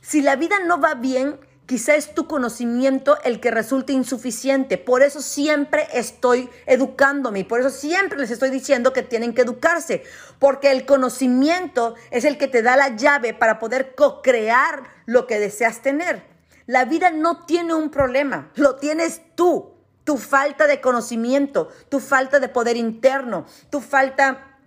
si 0.00 0.22
la 0.22 0.36
vida 0.36 0.56
no 0.66 0.80
va 0.80 0.94
bien, 0.94 1.38
quizá 1.68 1.96
es 1.96 2.14
tu 2.14 2.26
conocimiento 2.26 3.18
el 3.24 3.40
que 3.40 3.50
resulte 3.50 3.92
insuficiente. 3.92 4.78
Por 4.78 5.02
eso 5.02 5.20
siempre 5.20 5.86
estoy 5.92 6.48
educándome 6.64 7.40
y 7.40 7.44
por 7.44 7.60
eso 7.60 7.68
siempre 7.68 8.18
les 8.18 8.30
estoy 8.30 8.48
diciendo 8.48 8.94
que 8.94 9.02
tienen 9.02 9.34
que 9.34 9.42
educarse, 9.42 10.02
porque 10.38 10.70
el 10.70 10.86
conocimiento 10.86 11.94
es 12.10 12.24
el 12.24 12.38
que 12.38 12.48
te 12.48 12.62
da 12.62 12.74
la 12.74 12.96
llave 12.96 13.34
para 13.34 13.58
poder 13.58 13.94
co-crear 13.94 14.82
lo 15.04 15.26
que 15.26 15.38
deseas 15.38 15.82
tener. 15.82 16.22
La 16.64 16.86
vida 16.86 17.10
no 17.10 17.44
tiene 17.44 17.74
un 17.74 17.90
problema, 17.90 18.50
lo 18.54 18.76
tienes 18.76 19.20
tú. 19.34 19.74
Tu 20.04 20.16
falta 20.16 20.66
de 20.66 20.80
conocimiento, 20.80 21.68
tu 21.90 22.00
falta 22.00 22.40
de 22.40 22.48
poder 22.48 22.78
interno, 22.78 23.44
tu 23.68 23.82
falta 23.82 24.57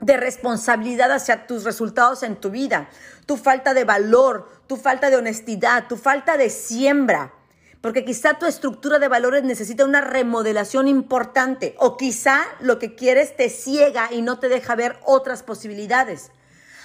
de 0.00 0.16
responsabilidad 0.16 1.10
hacia 1.12 1.46
tus 1.46 1.64
resultados 1.64 2.22
en 2.22 2.36
tu 2.36 2.50
vida, 2.50 2.88
tu 3.24 3.36
falta 3.36 3.74
de 3.74 3.84
valor, 3.84 4.48
tu 4.66 4.76
falta 4.76 5.10
de 5.10 5.16
honestidad, 5.16 5.86
tu 5.88 5.96
falta 5.96 6.36
de 6.36 6.50
siembra. 6.50 7.32
Porque 7.80 8.04
quizá 8.04 8.34
tu 8.34 8.46
estructura 8.46 8.98
de 8.98 9.08
valores 9.08 9.44
necesita 9.44 9.84
una 9.84 10.00
remodelación 10.00 10.88
importante 10.88 11.76
o 11.78 11.96
quizá 11.96 12.40
lo 12.60 12.78
que 12.78 12.94
quieres 12.94 13.36
te 13.36 13.48
ciega 13.48 14.08
y 14.12 14.22
no 14.22 14.38
te 14.38 14.48
deja 14.48 14.74
ver 14.74 14.98
otras 15.04 15.42
posibilidades. 15.42 16.30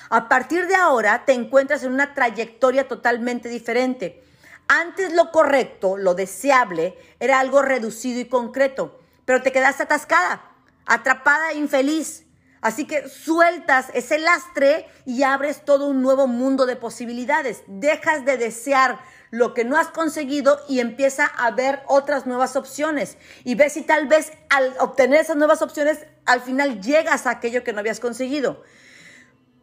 A 0.10 0.28
partir 0.28 0.68
de 0.68 0.76
ahora 0.76 1.24
te 1.26 1.34
encuentras 1.34 1.84
en 1.84 1.94
una 1.94 2.14
trayectoria 2.14 2.88
totalmente 2.88 3.50
diferente. 3.50 4.24
Antes 4.68 5.14
lo 5.14 5.32
correcto, 5.32 5.98
lo 5.98 6.14
deseable, 6.14 6.98
era 7.20 7.40
algo 7.40 7.62
reducido 7.62 8.20
y 8.20 8.26
concreto, 8.26 9.00
pero 9.26 9.42
te 9.42 9.52
quedaste 9.52 9.84
atascada, 9.84 10.42
atrapada 10.86 11.52
e 11.52 11.58
infeliz. 11.58 12.21
Así 12.62 12.86
que 12.86 13.10
sueltas 13.10 13.88
ese 13.94 14.20
lastre 14.20 14.88
y 15.06 15.24
abres 15.24 15.66
todo 15.66 15.88
un 15.88 16.02
nuevo 16.02 16.28
mundo 16.28 16.68
de 16.68 16.76
posibilidades. 16.76 17.64
Dejas 17.66 18.24
de 18.24 18.38
desear 18.38 19.00
lo 19.32 19.54
que 19.54 19.64
no 19.64 19.78
has 19.78 19.88
conseguido 19.88 20.60
y 20.70 20.80
empieza 20.80 21.26
a 21.26 21.52
ver 21.52 21.82
otras 21.88 22.28
nuevas 22.28 22.56
opciones. 22.56 23.18
Y 23.44 23.56
ves 23.56 23.74
si 23.74 23.82
tal 23.82 24.08
vez 24.08 24.32
al 24.50 24.76
obtener 24.80 25.22
esas 25.22 25.38
nuevas 25.38 25.64
opciones, 25.64 26.06
al 26.26 26.42
final 26.42 26.82
llegas 26.82 27.26
a 27.26 27.32
aquello 27.32 27.64
que 27.64 27.74
no 27.74 27.80
habías 27.80 28.00
conseguido. 28.00 28.62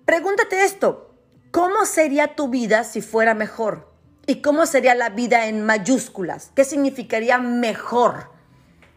Pregúntate 0.05 0.65
esto, 0.65 1.15
¿cómo 1.53 1.85
sería 1.85 2.35
tu 2.35 2.49
vida 2.49 2.83
si 2.83 3.01
fuera 3.01 3.35
mejor? 3.35 3.93
¿Y 4.27 4.43
cómo 4.43 4.67
sería 4.67 4.95
la 4.95 5.11
vida 5.11 5.47
en 5.47 5.65
mayúsculas? 5.65 6.51
¿Qué 6.55 6.65
significaría 6.65 7.39
mejor? 7.39 8.31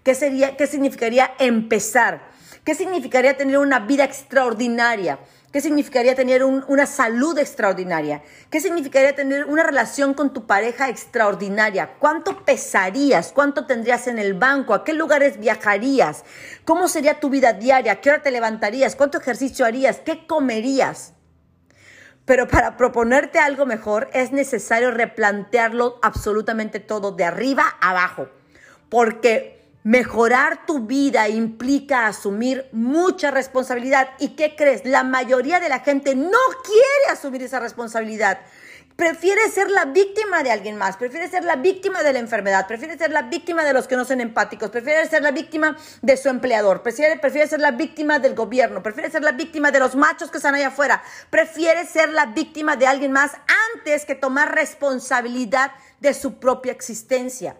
¿Qué, 0.03 0.15
sería, 0.15 0.57
qué 0.57 0.67
significaría 0.67 1.33
empezar? 1.37 2.30
¿Qué 2.63 2.75
significaría 2.75 3.37
tener 3.37 3.57
una 3.57 3.79
vida 3.79 4.03
extraordinaria? 4.03 5.17
¿Qué 5.51 5.61
significaría 5.61 6.15
tener 6.15 6.43
una 6.43 6.85
salud 6.85 7.37
extraordinaria? 7.37 8.21
¿Qué 8.49 8.61
significaría 8.61 9.15
tener 9.15 9.45
una 9.45 9.63
relación 9.63 10.13
con 10.13 10.31
tu 10.31 10.45
pareja 10.45 10.87
extraordinaria? 10.87 11.95
¿Cuánto 11.97 12.45
pesarías? 12.45 13.31
¿Cuánto 13.33 13.65
tendrías 13.65 14.07
en 14.07 14.19
el 14.19 14.35
banco? 14.35 14.73
¿A 14.75 14.83
qué 14.83 14.93
lugares 14.93 15.39
viajarías? 15.39 16.23
¿Cómo 16.63 16.87
sería 16.87 17.19
tu 17.19 17.29
vida 17.29 17.53
diaria? 17.53 17.93
¿A 17.93 17.95
qué 18.01 18.11
hora 18.11 18.21
te 18.21 18.31
levantarías? 18.31 18.95
¿Cuánto 18.95 19.17
ejercicio 19.17 19.65
harías? 19.65 19.99
¿Qué 19.99 20.25
comerías? 20.27 21.13
pero 22.23 22.47
para 22.47 22.77
proponerte 22.77 23.39
algo 23.39 23.65
mejor 23.65 24.09
es 24.13 24.31
necesario 24.31 24.91
replantearlo 24.91 25.99
absolutamente 26.01 26.79
todo 26.79 27.11
de 27.11 27.25
arriba 27.25 27.63
a 27.81 27.89
abajo, 27.89 28.29
porque 28.89 29.60
mejorar 29.83 30.65
tu 30.65 30.85
vida 30.85 31.27
implica 31.29 32.07
asumir 32.07 32.67
mucha 32.71 33.31
responsabilidad. 33.31 34.09
¿Y 34.19 34.29
qué 34.29 34.55
crees? 34.55 34.85
La 34.85 35.03
mayoría 35.03 35.59
de 35.59 35.69
la 35.69 35.79
gente 35.79 36.15
no 36.15 36.39
quiere 36.63 37.11
asumir 37.11 37.43
esa 37.43 37.59
responsabilidad 37.59 38.39
prefiere 38.95 39.49
ser 39.49 39.71
la 39.71 39.85
víctima 39.85 40.43
de 40.43 40.51
alguien 40.51 40.77
más, 40.77 40.95
prefiere 40.95 41.27
ser 41.27 41.43
la 41.43 41.55
víctima 41.55 42.03
de 42.03 42.13
la 42.13 42.19
enfermedad, 42.19 42.67
prefiere 42.67 42.97
ser 42.99 43.11
la 43.11 43.23
víctima 43.23 43.63
de 43.63 43.73
los 43.73 43.87
que 43.87 43.95
no 43.95 44.05
son 44.05 44.21
empáticos, 44.21 44.69
prefiere 44.69 45.07
ser 45.07 45.23
la 45.23 45.31
víctima 45.31 45.75
de 46.03 46.17
su 46.17 46.29
empleador, 46.29 46.83
prefiere, 46.83 47.17
prefiere 47.17 47.47
ser 47.47 47.61
la 47.61 47.71
víctima 47.71 48.19
del 48.19 48.35
gobierno, 48.35 48.83
prefiere 48.83 49.09
ser 49.09 49.23
la 49.23 49.31
víctima 49.31 49.71
de 49.71 49.79
los 49.79 49.95
machos 49.95 50.29
que 50.29 50.37
están 50.37 50.55
allá 50.55 50.67
afuera, 50.67 51.01
prefiere 51.31 51.85
ser 51.85 52.09
la 52.09 52.27
víctima 52.27 52.75
de 52.75 52.87
alguien 52.87 53.11
más 53.11 53.31
antes 53.75 54.05
que 54.05 54.13
tomar 54.13 54.53
responsabilidad 54.53 55.71
de 55.99 56.13
su 56.13 56.39
propia 56.39 56.71
existencia. 56.71 57.57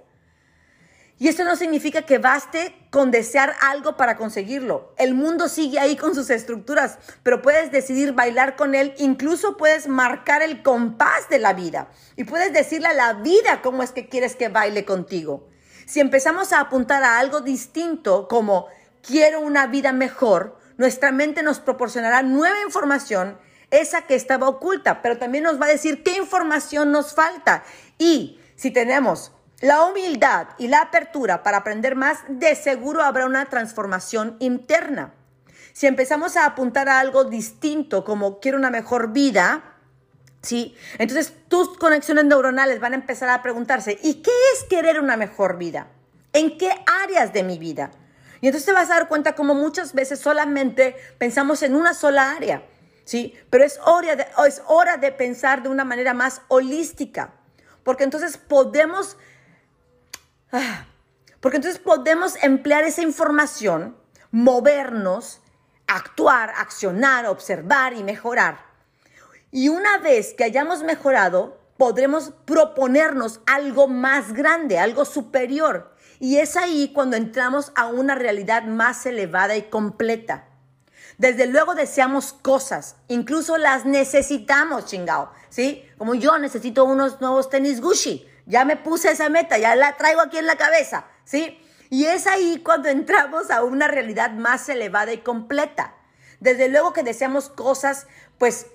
Y 1.21 1.27
esto 1.27 1.43
no 1.43 1.55
significa 1.55 2.01
que 2.01 2.17
baste 2.17 2.75
con 2.89 3.11
desear 3.11 3.55
algo 3.61 3.95
para 3.95 4.17
conseguirlo. 4.17 4.91
El 4.97 5.13
mundo 5.13 5.49
sigue 5.49 5.77
ahí 5.77 5.95
con 5.95 6.15
sus 6.15 6.31
estructuras, 6.31 6.97
pero 7.21 7.43
puedes 7.43 7.71
decidir 7.71 8.13
bailar 8.13 8.55
con 8.55 8.73
él, 8.73 8.95
incluso 8.97 9.55
puedes 9.55 9.87
marcar 9.87 10.41
el 10.41 10.63
compás 10.63 11.29
de 11.29 11.37
la 11.37 11.53
vida 11.53 11.91
y 12.15 12.23
puedes 12.23 12.51
decirle 12.53 12.87
a 12.87 12.95
la 12.95 13.13
vida 13.13 13.61
cómo 13.61 13.83
es 13.83 13.91
que 13.91 14.09
quieres 14.09 14.35
que 14.35 14.49
baile 14.49 14.83
contigo. 14.83 15.47
Si 15.85 15.99
empezamos 15.99 16.53
a 16.53 16.59
apuntar 16.59 17.03
a 17.03 17.19
algo 17.19 17.41
distinto 17.41 18.27
como 18.27 18.65
quiero 19.03 19.41
una 19.41 19.67
vida 19.67 19.93
mejor, 19.93 20.57
nuestra 20.77 21.11
mente 21.11 21.43
nos 21.43 21.59
proporcionará 21.59 22.23
nueva 22.23 22.63
información, 22.65 23.37
esa 23.69 24.07
que 24.07 24.15
estaba 24.15 24.49
oculta, 24.49 25.03
pero 25.03 25.19
también 25.19 25.43
nos 25.43 25.61
va 25.61 25.67
a 25.67 25.69
decir 25.69 26.01
qué 26.01 26.17
información 26.17 26.91
nos 26.91 27.13
falta. 27.13 27.63
Y 27.99 28.39
si 28.55 28.71
tenemos 28.71 29.33
la 29.61 29.83
humildad 29.85 30.49
y 30.57 30.67
la 30.67 30.81
apertura 30.81 31.43
para 31.43 31.57
aprender 31.57 31.95
más, 31.95 32.19
de 32.27 32.55
seguro 32.55 33.03
habrá 33.03 33.25
una 33.25 33.45
transformación 33.45 34.35
interna. 34.39 35.13
Si 35.73 35.87
empezamos 35.87 36.35
a 36.35 36.45
apuntar 36.45 36.89
a 36.89 36.99
algo 36.99 37.23
distinto, 37.23 38.03
como 38.03 38.39
quiero 38.39 38.57
una 38.57 38.69
mejor 38.69 39.13
vida, 39.13 39.63
¿sí? 40.41 40.75
Entonces 40.97 41.33
tus 41.47 41.77
conexiones 41.77 42.25
neuronales 42.25 42.79
van 42.79 42.93
a 42.93 42.97
empezar 42.97 43.29
a 43.29 43.41
preguntarse, 43.41 43.97
¿y 44.01 44.15
qué 44.15 44.31
es 44.53 44.63
querer 44.63 44.99
una 44.99 45.15
mejor 45.15 45.57
vida? 45.57 45.87
¿En 46.33 46.57
qué 46.57 46.71
áreas 47.03 47.31
de 47.33 47.43
mi 47.43 47.57
vida? 47.57 47.91
Y 48.41 48.47
entonces 48.47 48.65
te 48.65 48.73
vas 48.73 48.89
a 48.89 48.95
dar 48.95 49.07
cuenta 49.07 49.35
como 49.35 49.53
muchas 49.53 49.93
veces 49.93 50.19
solamente 50.19 50.95
pensamos 51.19 51.61
en 51.61 51.75
una 51.75 51.93
sola 51.93 52.31
área, 52.31 52.63
¿sí? 53.05 53.35
Pero 53.49 53.63
es 53.63 53.79
hora 53.85 54.97
de, 54.97 55.11
pensar 55.11 55.61
de 55.61 55.69
una 55.69 55.85
manera 55.85 56.13
más 56.13 56.41
holística, 56.47 57.35
porque 57.83 58.03
entonces 58.03 58.37
podemos 58.37 59.17
porque 61.39 61.57
entonces 61.57 61.79
podemos 61.79 62.35
emplear 62.43 62.83
esa 62.83 63.01
información, 63.01 63.97
movernos, 64.31 65.41
actuar, 65.87 66.53
accionar, 66.57 67.25
observar 67.25 67.93
y 67.93 68.03
mejorar. 68.03 68.65
Y 69.51 69.69
una 69.69 69.97
vez 69.97 70.33
que 70.33 70.43
hayamos 70.43 70.83
mejorado, 70.83 71.59
podremos 71.77 72.31
proponernos 72.45 73.41
algo 73.45 73.87
más 73.87 74.33
grande, 74.33 74.79
algo 74.79 75.03
superior. 75.03 75.95
Y 76.19 76.37
es 76.37 76.55
ahí 76.55 76.91
cuando 76.93 77.17
entramos 77.17 77.71
a 77.75 77.87
una 77.87 78.15
realidad 78.15 78.63
más 78.63 79.05
elevada 79.05 79.57
y 79.57 79.63
completa. 79.63 80.45
Desde 81.17 81.47
luego 81.47 81.75
deseamos 81.75 82.33
cosas, 82.33 82.95
incluso 83.07 83.57
las 83.57 83.85
necesitamos, 83.85 84.85
chingao, 84.85 85.31
¿sí? 85.49 85.83
Como 85.97 86.15
yo 86.15 86.37
necesito 86.37 86.85
unos 86.85 87.19
nuevos 87.21 87.49
tenis 87.49 87.81
Gucci, 87.81 88.27
ya 88.45 88.65
me 88.65 88.75
puse 88.75 89.11
esa 89.11 89.29
meta, 89.29 89.57
ya 89.57 89.75
la 89.75 89.97
traigo 89.97 90.21
aquí 90.21 90.37
en 90.37 90.47
la 90.47 90.55
cabeza, 90.55 91.05
¿sí? 91.23 91.59
Y 91.89 92.05
es 92.05 92.27
ahí 92.27 92.61
cuando 92.63 92.89
entramos 92.89 93.51
a 93.51 93.63
una 93.63 93.87
realidad 93.87 94.31
más 94.31 94.69
elevada 94.69 95.11
y 95.11 95.17
completa. 95.17 95.93
Desde 96.39 96.69
luego 96.69 96.93
que 96.93 97.03
deseamos 97.03 97.49
cosas, 97.49 98.07
pues, 98.37 98.67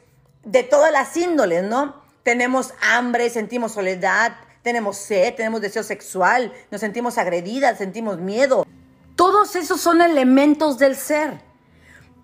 de 0.44 0.62
todas 0.62 0.92
las 0.92 1.16
índoles, 1.16 1.64
¿no? 1.64 2.02
Tenemos 2.22 2.74
hambre, 2.80 3.30
sentimos 3.30 3.72
soledad, 3.72 4.36
tenemos 4.62 4.96
sed, 4.96 5.34
tenemos 5.34 5.60
deseo 5.60 5.82
sexual, 5.82 6.52
nos 6.70 6.80
sentimos 6.80 7.18
agredidas, 7.18 7.78
sentimos 7.78 8.18
miedo. 8.18 8.66
Todos 9.16 9.56
esos 9.56 9.80
son 9.80 10.02
elementos 10.02 10.78
del 10.78 10.96
ser 10.96 11.40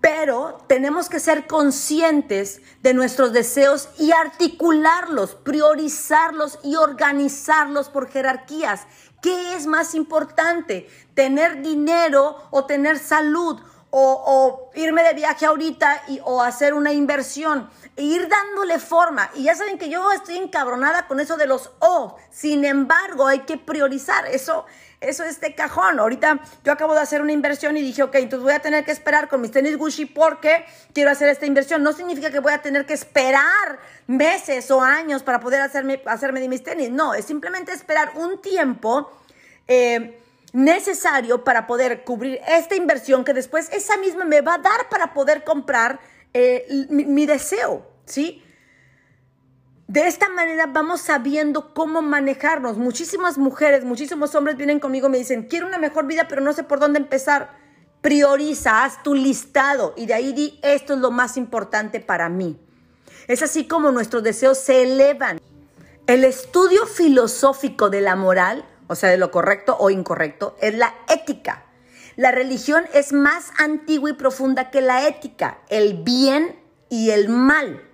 pero 0.03 0.57
tenemos 0.67 1.07
que 1.07 1.21
ser 1.21 1.47
conscientes 1.47 2.61
de 2.81 2.93
nuestros 2.93 3.31
deseos 3.31 3.87
y 3.97 4.11
articularlos, 4.11 5.35
priorizarlos 5.35 6.59
y 6.61 6.75
organizarlos 6.75 7.87
por 7.87 8.09
jerarquías. 8.09 8.81
¿Qué 9.21 9.55
es 9.55 9.65
más 9.65 9.95
importante? 9.95 10.89
¿Tener 11.13 11.61
dinero 11.61 12.35
o 12.51 12.65
tener 12.65 12.99
salud? 12.99 13.61
O, 13.91 14.71
irme 14.75 15.03
de 15.03 15.13
viaje 15.13 15.45
ahorita 15.45 16.03
y, 16.09 16.19
o 16.25 16.41
hacer 16.41 16.73
una 16.73 16.91
inversión. 16.91 17.69
E 17.95 18.03
ir 18.03 18.27
dándole 18.27 18.79
forma. 18.79 19.29
Y 19.35 19.43
ya 19.43 19.55
saben 19.55 19.77
que 19.77 19.87
yo 19.87 20.11
estoy 20.11 20.37
encabronada 20.37 21.07
con 21.07 21.21
eso 21.21 21.37
de 21.37 21.45
los 21.45 21.71
O. 21.79 22.17
Sin 22.29 22.65
embargo, 22.65 23.27
hay 23.27 23.41
que 23.41 23.57
priorizar. 23.57 24.25
Eso, 24.25 24.65
eso 25.03 25.23
es 25.23 25.39
de 25.39 25.53
cajón. 25.55 25.99
Ahorita 25.99 26.39
yo 26.63 26.71
acabo 26.71 26.93
de 26.93 27.01
hacer 27.01 27.21
una 27.21 27.31
inversión 27.31 27.77
y 27.77 27.81
dije, 27.81 28.03
ok, 28.03 28.15
entonces 28.15 28.43
voy 28.43 28.53
a 28.53 28.59
tener 28.59 28.83
que 28.83 28.91
esperar 28.91 29.27
con 29.29 29.41
mis 29.41 29.51
tenis 29.51 29.77
Gucci 29.77 30.05
porque 30.05 30.65
quiero 30.93 31.11
hacer 31.11 31.29
esta 31.29 31.45
inversión. 31.45 31.83
No 31.83 31.93
significa 31.93 32.29
que 32.31 32.39
voy 32.39 32.53
a 32.53 32.61
tener 32.61 32.85
que 32.85 32.93
esperar 32.93 33.79
meses 34.07 34.69
o 34.71 34.81
años 34.81 35.23
para 35.23 35.39
poder 35.39 35.61
hacerme, 35.61 36.01
hacerme 36.05 36.39
de 36.39 36.49
mis 36.49 36.63
tenis. 36.63 36.89
No, 36.89 37.13
es 37.13 37.25
simplemente 37.25 37.71
esperar 37.71 38.11
un 38.15 38.41
tiempo 38.41 39.11
eh, 39.67 40.19
necesario 40.51 41.43
para 41.43 41.65
poder 41.65 42.03
cubrir 42.03 42.39
esta 42.47 42.75
inversión 42.75 43.23
que 43.23 43.33
después 43.33 43.69
esa 43.71 43.97
misma 43.97 44.25
me 44.25 44.41
va 44.41 44.55
a 44.55 44.59
dar 44.59 44.89
para 44.89 45.13
poder 45.13 45.43
comprar 45.43 45.99
eh, 46.33 46.65
mi, 46.89 47.05
mi 47.05 47.25
deseo, 47.25 47.85
¿sí? 48.05 48.42
De 49.93 50.07
esta 50.07 50.27
manera 50.27 50.65
vamos 50.65 51.01
sabiendo 51.01 51.71
cómo 51.75 52.01
manejarnos. 52.01 52.77
Muchísimas 52.77 53.37
mujeres, 53.37 53.85
muchísimos 53.85 54.33
hombres 54.33 54.57
vienen 54.57 54.79
conmigo 54.79 55.05
y 55.05 55.11
me 55.11 55.19
dicen, 55.19 55.43
quiero 55.43 55.67
una 55.67 55.77
mejor 55.77 56.07
vida, 56.07 56.25
pero 56.27 56.41
no 56.41 56.51
sé 56.51 56.63
por 56.63 56.79
dónde 56.79 56.97
empezar. 56.97 57.51
Prioriza, 58.01 58.83
haz 58.83 59.03
tu 59.03 59.13
listado 59.13 59.93
y 59.95 60.07
de 60.07 60.15
ahí 60.15 60.33
di, 60.33 60.59
esto 60.63 60.95
es 60.95 60.99
lo 60.99 61.11
más 61.11 61.37
importante 61.37 61.99
para 61.99 62.27
mí. 62.27 62.59
Es 63.27 63.43
así 63.43 63.67
como 63.67 63.91
nuestros 63.91 64.23
deseos 64.23 64.57
se 64.57 64.81
elevan. 64.81 65.39
El 66.07 66.23
estudio 66.23 66.87
filosófico 66.87 67.91
de 67.91 68.01
la 68.01 68.15
moral, 68.15 68.65
o 68.87 68.95
sea, 68.95 69.11
de 69.11 69.17
lo 69.17 69.29
correcto 69.29 69.77
o 69.79 69.91
incorrecto, 69.91 70.57
es 70.59 70.73
la 70.73 70.91
ética. 71.07 71.65
La 72.15 72.31
religión 72.31 72.83
es 72.95 73.13
más 73.13 73.51
antigua 73.59 74.09
y 74.09 74.13
profunda 74.13 74.71
que 74.71 74.81
la 74.81 75.07
ética, 75.07 75.59
el 75.69 76.01
bien 76.01 76.59
y 76.89 77.11
el 77.11 77.29
mal. 77.29 77.92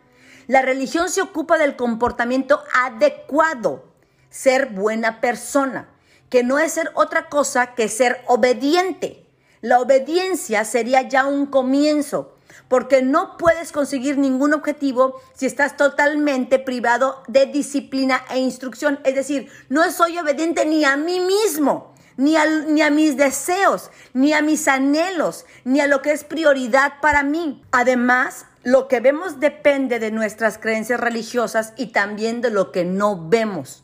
La 0.50 0.64
religión 0.64 1.10
se 1.10 1.22
ocupa 1.22 1.60
del 1.60 1.76
comportamiento 1.76 2.64
adecuado, 2.74 3.86
ser 4.32 4.66
buena 4.66 5.22
persona, 5.22 5.88
que 6.32 6.42
no 6.42 6.58
es 6.58 6.72
ser 6.72 6.90
otra 6.96 7.30
cosa 7.30 7.76
que 7.76 7.88
ser 7.88 8.24
obediente. 8.26 9.28
La 9.62 9.80
obediencia 9.80 10.66
sería 10.66 11.04
ya 11.04 11.28
un 11.28 11.46
comienzo, 11.46 12.36
porque 12.68 13.04
no 13.04 13.38
puedes 13.38 13.72
conseguir 13.72 14.18
ningún 14.18 14.56
objetivo 14.56 15.22
si 15.36 15.46
estás 15.46 15.78
totalmente 15.78 16.58
privado 16.58 17.22
de 17.28 17.46
disciplina 17.46 18.26
e 18.32 18.40
instrucción. 18.40 19.00
Es 19.04 19.14
decir, 19.14 19.52
no 19.70 19.92
soy 19.92 20.18
obediente 20.18 20.66
ni 20.66 20.84
a 20.84 20.98
mí 20.98 21.20
mismo, 21.20 21.94
ni 22.18 22.38
a, 22.38 22.48
ni 22.48 22.82
a 22.82 22.90
mis 22.90 23.18
deseos, 23.18 23.92
ni 24.14 24.34
a 24.34 24.42
mis 24.42 24.68
anhelos, 24.68 25.46
ni 25.64 25.80
a 25.80 25.86
lo 25.86 26.02
que 26.02 26.12
es 26.12 26.24
prioridad 26.24 26.94
para 27.04 27.22
mí. 27.22 27.62
Además, 27.72 28.48
lo 28.70 28.88
que 28.88 29.00
vemos 29.00 29.40
depende 29.40 29.98
de 29.98 30.12
nuestras 30.12 30.60
creencias 30.60 31.00
religiosas 31.00 31.74
y 31.76 31.88
también 31.88 32.40
de 32.40 32.52
lo 32.52 32.72
que 32.72 32.86
no 32.86 33.28
vemos. 33.28 33.84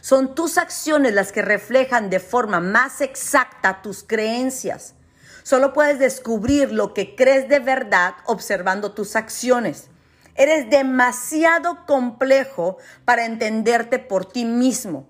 Son 0.00 0.34
tus 0.34 0.56
acciones 0.56 1.12
las 1.12 1.32
que 1.32 1.42
reflejan 1.42 2.08
de 2.08 2.18
forma 2.18 2.58
más 2.58 3.02
exacta 3.02 3.82
tus 3.82 4.02
creencias. 4.02 4.94
Solo 5.42 5.74
puedes 5.74 5.98
descubrir 5.98 6.72
lo 6.72 6.94
que 6.94 7.14
crees 7.14 7.46
de 7.50 7.58
verdad 7.58 8.14
observando 8.24 8.92
tus 8.92 9.16
acciones. 9.16 9.88
Eres 10.34 10.70
demasiado 10.70 11.84
complejo 11.84 12.78
para 13.04 13.26
entenderte 13.26 13.98
por 13.98 14.24
ti 14.24 14.46
mismo. 14.46 15.06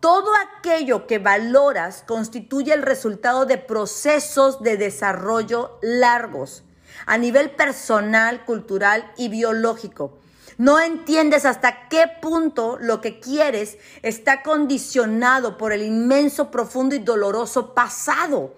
Todo 0.00 0.32
aquello 0.58 1.06
que 1.06 1.20
valoras 1.20 2.02
constituye 2.04 2.74
el 2.74 2.82
resultado 2.82 3.46
de 3.46 3.58
procesos 3.58 4.60
de 4.60 4.76
desarrollo 4.76 5.78
largos 5.82 6.64
a 7.06 7.18
nivel 7.18 7.50
personal, 7.50 8.44
cultural 8.44 9.12
y 9.16 9.28
biológico. 9.28 10.18
No 10.58 10.80
entiendes 10.80 11.44
hasta 11.44 11.88
qué 11.88 12.06
punto 12.20 12.78
lo 12.80 13.00
que 13.00 13.20
quieres 13.20 13.76
está 14.02 14.42
condicionado 14.42 15.58
por 15.58 15.72
el 15.72 15.82
inmenso, 15.82 16.50
profundo 16.50 16.94
y 16.94 16.98
doloroso 16.98 17.74
pasado. 17.74 18.54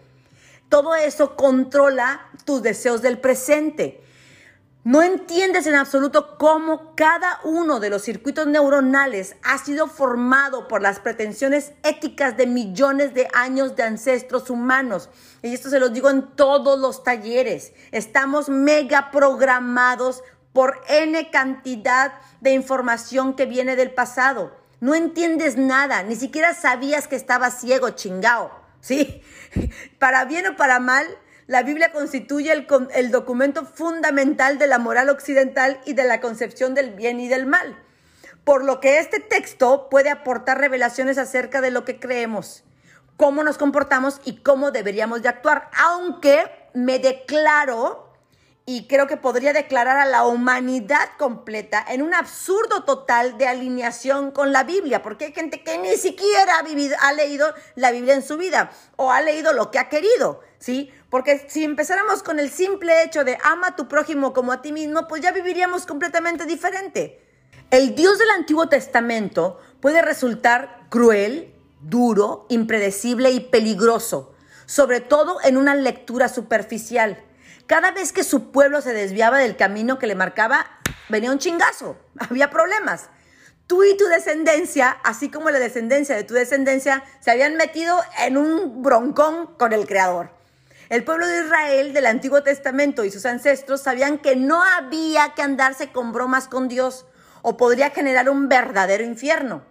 Todo 0.68 0.94
eso 0.94 1.34
controla 1.34 2.28
tus 2.44 2.62
deseos 2.62 3.02
del 3.02 3.18
presente. 3.18 4.00
No 4.88 5.02
entiendes 5.02 5.66
en 5.66 5.74
absoluto 5.74 6.38
cómo 6.38 6.94
cada 6.96 7.40
uno 7.44 7.78
de 7.78 7.90
los 7.90 8.00
circuitos 8.00 8.46
neuronales 8.46 9.36
ha 9.42 9.58
sido 9.58 9.86
formado 9.86 10.66
por 10.66 10.80
las 10.80 10.98
pretensiones 10.98 11.72
éticas 11.82 12.38
de 12.38 12.46
millones 12.46 13.12
de 13.12 13.28
años 13.34 13.76
de 13.76 13.82
ancestros 13.82 14.48
humanos. 14.48 15.10
Y 15.42 15.52
esto 15.52 15.68
se 15.68 15.78
lo 15.78 15.90
digo 15.90 16.08
en 16.08 16.34
todos 16.36 16.78
los 16.78 17.04
talleres. 17.04 17.74
Estamos 17.92 18.48
mega 18.48 19.10
programados 19.10 20.22
por 20.54 20.80
N 20.88 21.30
cantidad 21.30 22.14
de 22.40 22.52
información 22.52 23.34
que 23.34 23.44
viene 23.44 23.76
del 23.76 23.90
pasado. 23.90 24.56
No 24.80 24.94
entiendes 24.94 25.58
nada, 25.58 26.02
ni 26.02 26.16
siquiera 26.16 26.54
sabías 26.54 27.08
que 27.08 27.16
estabas 27.16 27.60
ciego, 27.60 27.90
chingao. 27.90 28.50
¿Sí? 28.80 29.22
Para 29.98 30.24
bien 30.24 30.46
o 30.46 30.56
para 30.56 30.80
mal, 30.80 31.06
la 31.48 31.62
Biblia 31.62 31.92
constituye 31.92 32.52
el, 32.52 33.10
documento 33.10 33.64
fundamental 33.64 34.58
de 34.58 34.66
la 34.66 34.78
moral 34.78 35.08
occidental 35.08 35.80
y 35.86 35.94
de 35.94 36.04
la 36.04 36.20
concepción 36.20 36.74
del 36.74 36.90
bien 36.90 37.20
y 37.20 37.28
del 37.28 37.46
mal. 37.46 37.82
Por 38.44 38.64
lo 38.64 38.80
que 38.80 38.98
este 38.98 39.18
texto 39.18 39.88
puede 39.88 40.10
aportar 40.10 40.58
revelaciones 40.58 41.16
acerca 41.16 41.62
de 41.62 41.70
lo 41.70 41.86
que 41.86 41.98
creemos, 41.98 42.64
cómo 43.16 43.42
nos 43.44 43.56
comportamos 43.56 44.20
y 44.26 44.42
cómo 44.42 44.72
deberíamos 44.72 45.22
de 45.22 45.30
actuar. 45.30 45.70
Aunque 45.72 46.44
me 46.74 46.98
declaro 46.98 48.12
y 48.66 48.86
creo 48.86 49.06
que 49.06 49.16
podría 49.16 49.54
declarar 49.54 49.96
a 49.96 50.04
la 50.04 50.26
humanidad 50.26 51.08
completa 51.16 51.82
en 51.88 52.02
un 52.02 52.12
absurdo 52.12 52.84
total 52.84 53.38
de 53.38 53.48
alineación 53.48 54.32
con 54.32 54.52
la 54.52 54.64
Biblia, 54.64 55.02
porque 55.02 55.24
hay 55.24 55.32
gente 55.32 55.64
que 55.64 55.78
ni 55.78 55.96
siquiera 55.96 56.58
ha, 56.58 56.62
vivido, 56.62 56.94
ha 57.00 57.14
leído 57.14 57.54
la 57.74 57.90
Biblia 57.90 58.12
en 58.12 58.22
su 58.22 58.36
vida 58.36 58.70
o 58.96 59.10
ha 59.10 59.22
leído 59.22 59.54
lo 59.54 59.70
que 59.70 59.78
ha 59.78 59.88
querido, 59.88 60.42
¿sí? 60.58 60.92
Porque 61.10 61.46
si 61.48 61.64
empezáramos 61.64 62.22
con 62.22 62.38
el 62.38 62.50
simple 62.50 63.02
hecho 63.02 63.24
de 63.24 63.38
ama 63.42 63.68
a 63.68 63.76
tu 63.76 63.88
prójimo 63.88 64.32
como 64.32 64.52
a 64.52 64.62
ti 64.62 64.72
mismo, 64.72 65.08
pues 65.08 65.22
ya 65.22 65.32
viviríamos 65.32 65.86
completamente 65.86 66.46
diferente. 66.46 67.20
El 67.70 67.94
Dios 67.94 68.18
del 68.18 68.30
Antiguo 68.30 68.68
Testamento 68.68 69.60
puede 69.80 70.02
resultar 70.02 70.86
cruel, 70.88 71.54
duro, 71.80 72.46
impredecible 72.48 73.30
y 73.30 73.40
peligroso, 73.40 74.34
sobre 74.66 75.00
todo 75.00 75.38
en 75.44 75.56
una 75.56 75.74
lectura 75.74 76.28
superficial. 76.28 77.22
Cada 77.66 77.90
vez 77.90 78.12
que 78.12 78.24
su 78.24 78.50
pueblo 78.50 78.80
se 78.80 78.94
desviaba 78.94 79.38
del 79.38 79.56
camino 79.56 79.98
que 79.98 80.06
le 80.06 80.14
marcaba, 80.14 80.66
venía 81.08 81.30
un 81.30 81.38
chingazo, 81.38 81.96
había 82.18 82.50
problemas. 82.50 83.10
Tú 83.66 83.84
y 83.84 83.98
tu 83.98 84.06
descendencia, 84.06 84.96
así 85.04 85.30
como 85.30 85.50
la 85.50 85.58
descendencia 85.58 86.16
de 86.16 86.24
tu 86.24 86.32
descendencia, 86.32 87.04
se 87.20 87.30
habían 87.30 87.56
metido 87.56 88.00
en 88.18 88.38
un 88.38 88.82
broncón 88.82 89.54
con 89.58 89.74
el 89.74 89.86
Creador. 89.86 90.37
El 90.88 91.04
pueblo 91.04 91.26
de 91.26 91.44
Israel 91.44 91.92
del 91.92 92.06
Antiguo 92.06 92.42
Testamento 92.42 93.04
y 93.04 93.10
sus 93.10 93.26
ancestros 93.26 93.82
sabían 93.82 94.16
que 94.16 94.36
no 94.36 94.62
había 94.62 95.34
que 95.34 95.42
andarse 95.42 95.92
con 95.92 96.12
bromas 96.12 96.48
con 96.48 96.66
Dios 96.68 97.04
o 97.42 97.58
podría 97.58 97.90
generar 97.90 98.30
un 98.30 98.48
verdadero 98.48 99.04
infierno. 99.04 99.62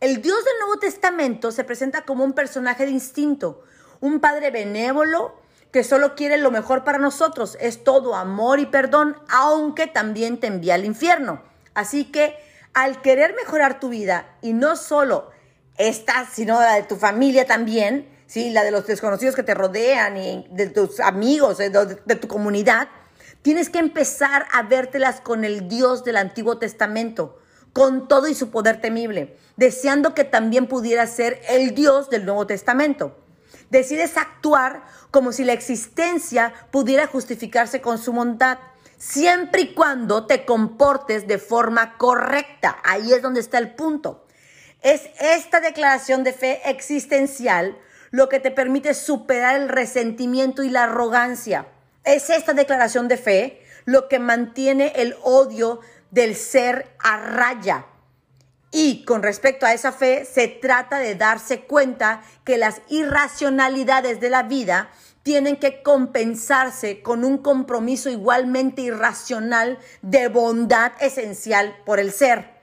El 0.00 0.20
Dios 0.20 0.44
del 0.44 0.58
Nuevo 0.60 0.78
Testamento 0.78 1.52
se 1.52 1.64
presenta 1.64 2.02
como 2.02 2.22
un 2.22 2.34
personaje 2.34 2.84
distinto, 2.84 3.64
un 4.00 4.20
padre 4.20 4.50
benévolo 4.50 5.40
que 5.72 5.84
solo 5.84 6.14
quiere 6.14 6.36
lo 6.36 6.50
mejor 6.50 6.84
para 6.84 6.98
nosotros. 6.98 7.56
Es 7.60 7.82
todo 7.82 8.14
amor 8.14 8.60
y 8.60 8.66
perdón, 8.66 9.16
aunque 9.30 9.86
también 9.86 10.38
te 10.38 10.48
envía 10.48 10.74
al 10.74 10.84
infierno. 10.84 11.42
Así 11.72 12.04
que 12.04 12.36
al 12.74 13.00
querer 13.00 13.34
mejorar 13.34 13.80
tu 13.80 13.88
vida 13.88 14.36
y 14.42 14.52
no 14.52 14.76
solo 14.76 15.30
esta, 15.78 16.26
sino 16.30 16.60
la 16.60 16.74
de 16.74 16.82
tu 16.82 16.96
familia 16.96 17.46
también, 17.46 18.17
¿sí? 18.28 18.50
la 18.50 18.62
de 18.62 18.70
los 18.70 18.86
desconocidos 18.86 19.34
que 19.34 19.42
te 19.42 19.54
rodean 19.54 20.16
y 20.16 20.46
de 20.52 20.68
tus 20.68 21.00
amigos, 21.00 21.58
de, 21.58 21.70
de 21.70 22.14
tu 22.14 22.28
comunidad, 22.28 22.88
tienes 23.42 23.70
que 23.70 23.78
empezar 23.78 24.46
a 24.52 24.62
vértelas 24.62 25.20
con 25.20 25.44
el 25.44 25.68
Dios 25.68 26.04
del 26.04 26.18
Antiguo 26.18 26.58
Testamento, 26.58 27.38
con 27.72 28.06
todo 28.06 28.28
y 28.28 28.34
su 28.34 28.50
poder 28.50 28.80
temible, 28.80 29.36
deseando 29.56 30.14
que 30.14 30.24
también 30.24 30.68
pudiera 30.68 31.06
ser 31.06 31.40
el 31.48 31.74
Dios 31.74 32.10
del 32.10 32.24
Nuevo 32.24 32.46
Testamento. 32.46 33.16
Decides 33.70 34.16
actuar 34.16 34.84
como 35.10 35.32
si 35.32 35.44
la 35.44 35.52
existencia 35.52 36.52
pudiera 36.70 37.06
justificarse 37.06 37.80
con 37.80 37.98
su 37.98 38.12
bondad, 38.12 38.58
siempre 38.98 39.62
y 39.62 39.74
cuando 39.74 40.26
te 40.26 40.44
comportes 40.44 41.26
de 41.26 41.38
forma 41.38 41.96
correcta. 41.96 42.78
Ahí 42.84 43.12
es 43.12 43.22
donde 43.22 43.40
está 43.40 43.58
el 43.58 43.74
punto. 43.74 44.26
Es 44.80 45.02
esta 45.20 45.60
declaración 45.60 46.24
de 46.24 46.32
fe 46.32 46.60
existencial 46.64 47.76
lo 48.10 48.28
que 48.28 48.40
te 48.40 48.50
permite 48.50 48.94
superar 48.94 49.56
el 49.56 49.68
resentimiento 49.68 50.62
y 50.62 50.70
la 50.70 50.84
arrogancia. 50.84 51.66
Es 52.04 52.30
esta 52.30 52.52
declaración 52.52 53.08
de 53.08 53.16
fe 53.16 53.62
lo 53.84 54.08
que 54.08 54.18
mantiene 54.18 54.92
el 54.96 55.16
odio 55.22 55.80
del 56.10 56.34
ser 56.34 56.94
a 56.98 57.16
raya. 57.18 57.86
Y 58.70 59.04
con 59.04 59.22
respecto 59.22 59.64
a 59.64 59.72
esa 59.72 59.92
fe, 59.92 60.26
se 60.26 60.46
trata 60.46 60.98
de 60.98 61.14
darse 61.14 61.62
cuenta 61.62 62.22
que 62.44 62.58
las 62.58 62.82
irracionalidades 62.88 64.20
de 64.20 64.28
la 64.28 64.42
vida 64.42 64.90
tienen 65.22 65.56
que 65.56 65.82
compensarse 65.82 67.02
con 67.02 67.24
un 67.24 67.38
compromiso 67.38 68.10
igualmente 68.10 68.82
irracional 68.82 69.78
de 70.02 70.28
bondad 70.28 70.92
esencial 71.00 71.76
por 71.84 71.98
el 71.98 72.12
ser 72.12 72.57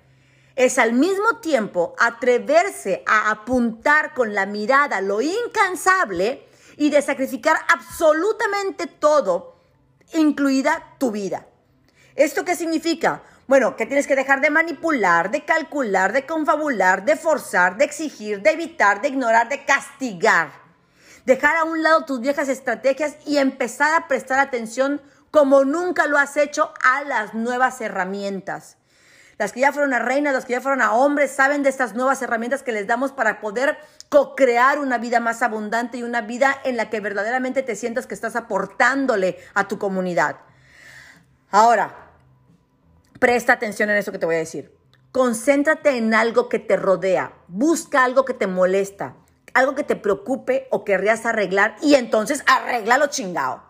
es 0.56 0.78
al 0.78 0.94
mismo 0.94 1.40
tiempo 1.40 1.96
atreverse 2.00 3.04
a 3.06 3.30
apuntar 3.30 4.14
con 4.14 4.34
la 4.34 4.46
mirada 4.46 5.02
lo 5.02 5.22
incansable 5.22 6.48
y 6.78 6.90
de 6.90 7.02
sacrificar 7.02 7.58
absolutamente 7.74 8.88
todo, 8.88 9.58
incluida 10.14 10.96
tu 10.98 11.12
vida. 11.12 11.46
¿Esto 12.16 12.46
qué 12.46 12.56
significa? 12.56 13.24
Bueno, 13.48 13.76
que 13.76 13.86
tienes 13.86 14.08
que 14.08 14.16
dejar 14.16 14.42
de 14.42 14.50
manipular, 14.50 15.30
de 15.30 15.44
calcular, 15.44 16.14
de 16.14 16.26
confabular, 16.26 17.06
de 17.06 17.16
forzar, 17.16 17.78
de 17.78 17.86
exigir, 17.86 18.42
de 18.42 18.52
evitar, 18.52 19.02
de 19.02 19.10
ignorar, 19.10 19.50
de 19.50 19.66
castigar. 19.66 20.52
Dejar 21.26 21.58
a 21.58 21.64
un 21.64 21.84
lado 21.84 22.06
tus 22.06 22.22
viejas 22.22 22.50
estrategias 22.50 23.18
y 23.26 23.38
empezar 23.38 23.94
a 23.94 24.08
prestar 24.08 24.40
atención 24.40 25.02
como 25.32 25.66
nunca 25.66 26.08
lo 26.08 26.18
has 26.18 26.38
hecho 26.38 26.74
a 26.82 27.04
las 27.04 27.34
nuevas 27.34 27.82
herramientas. 27.82 28.78
Las 29.38 29.52
que 29.52 29.60
ya 29.60 29.74
fueron 29.74 29.94
a 29.94 30.00
reinas, 30.00 30.34
las 30.34 30.46
que 30.46 30.54
ya 30.54 30.62
fueron 30.62 30.82
a 30.82 30.94
hombres, 30.94 31.32
saben 31.32 31.62
de 31.62 31.70
estas 31.70 31.94
nuevas 31.94 32.22
herramientas 32.22 32.64
que 32.64 32.72
les 32.72 32.88
damos 32.88 33.12
para 33.12 33.42
poder 33.42 33.78
co-crear 34.08 34.80
una 34.80 34.98
vida 34.98 35.20
más 35.20 35.42
abundante 35.42 35.98
y 35.98 36.04
una 36.04 36.22
vida 36.22 36.56
en 36.64 36.78
la 36.78 36.90
que 36.90 37.02
verdaderamente 37.02 37.62
te 37.62 37.76
sientas 37.76 38.08
que 38.08 38.14
estás 38.14 38.38
aportándole 38.38 39.38
a 39.54 39.68
tu 39.68 39.78
comunidad. 39.78 40.38
Ahora, 41.52 41.94
presta 43.20 43.54
atención 43.54 43.90
en 43.90 43.98
eso 43.98 44.14
que 44.14 44.20
te 44.20 44.26
voy 44.26 44.36
a 44.36 44.40
decir. 44.40 44.74
Concéntrate 45.12 45.98
en 45.98 46.14
algo 46.14 46.48
que 46.48 46.60
te 46.60 46.78
rodea. 46.78 47.34
Busca 47.48 48.06
algo 48.06 48.24
que 48.24 48.34
te 48.34 48.48
molesta, 48.48 49.16
algo 49.54 49.76
que 49.76 49.84
te 49.84 49.98
preocupe 49.98 50.68
o 50.72 50.86
querrías 50.86 51.26
arreglar 51.26 51.76
y 51.82 51.96
entonces 51.96 52.42
arréglalo 52.48 53.08
chingado 53.08 53.65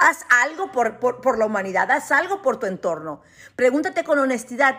haz 0.00 0.24
algo 0.30 0.72
por, 0.72 0.98
por, 0.98 1.38
la 1.38 1.46
humanidad, 1.46 1.90
haz 1.90 2.12
algo 2.12 2.42
por 2.42 2.58
tu 2.58 2.66
entorno. 2.66 3.22
Pregúntate 3.56 4.04
con 4.04 4.18
honestidad, 4.18 4.76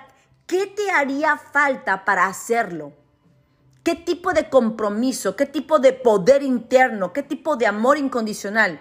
¿qué 0.47 0.67
te 0.67 0.91
haría 0.91 1.37
falta 1.37 2.05
para 2.05 2.25
hacerlo? 2.25 2.93
¿Qué 3.83 3.95
tipo 3.95 4.33
de 4.33 4.49
compromiso, 4.49 5.35
qué 5.35 5.45
tipo 5.45 5.79
de 5.79 5.93
poder 5.93 6.43
interno, 6.43 7.13
qué 7.13 7.23
tipo 7.23 7.55
de 7.55 7.65
amor 7.65 7.97
incondicional? 7.97 8.79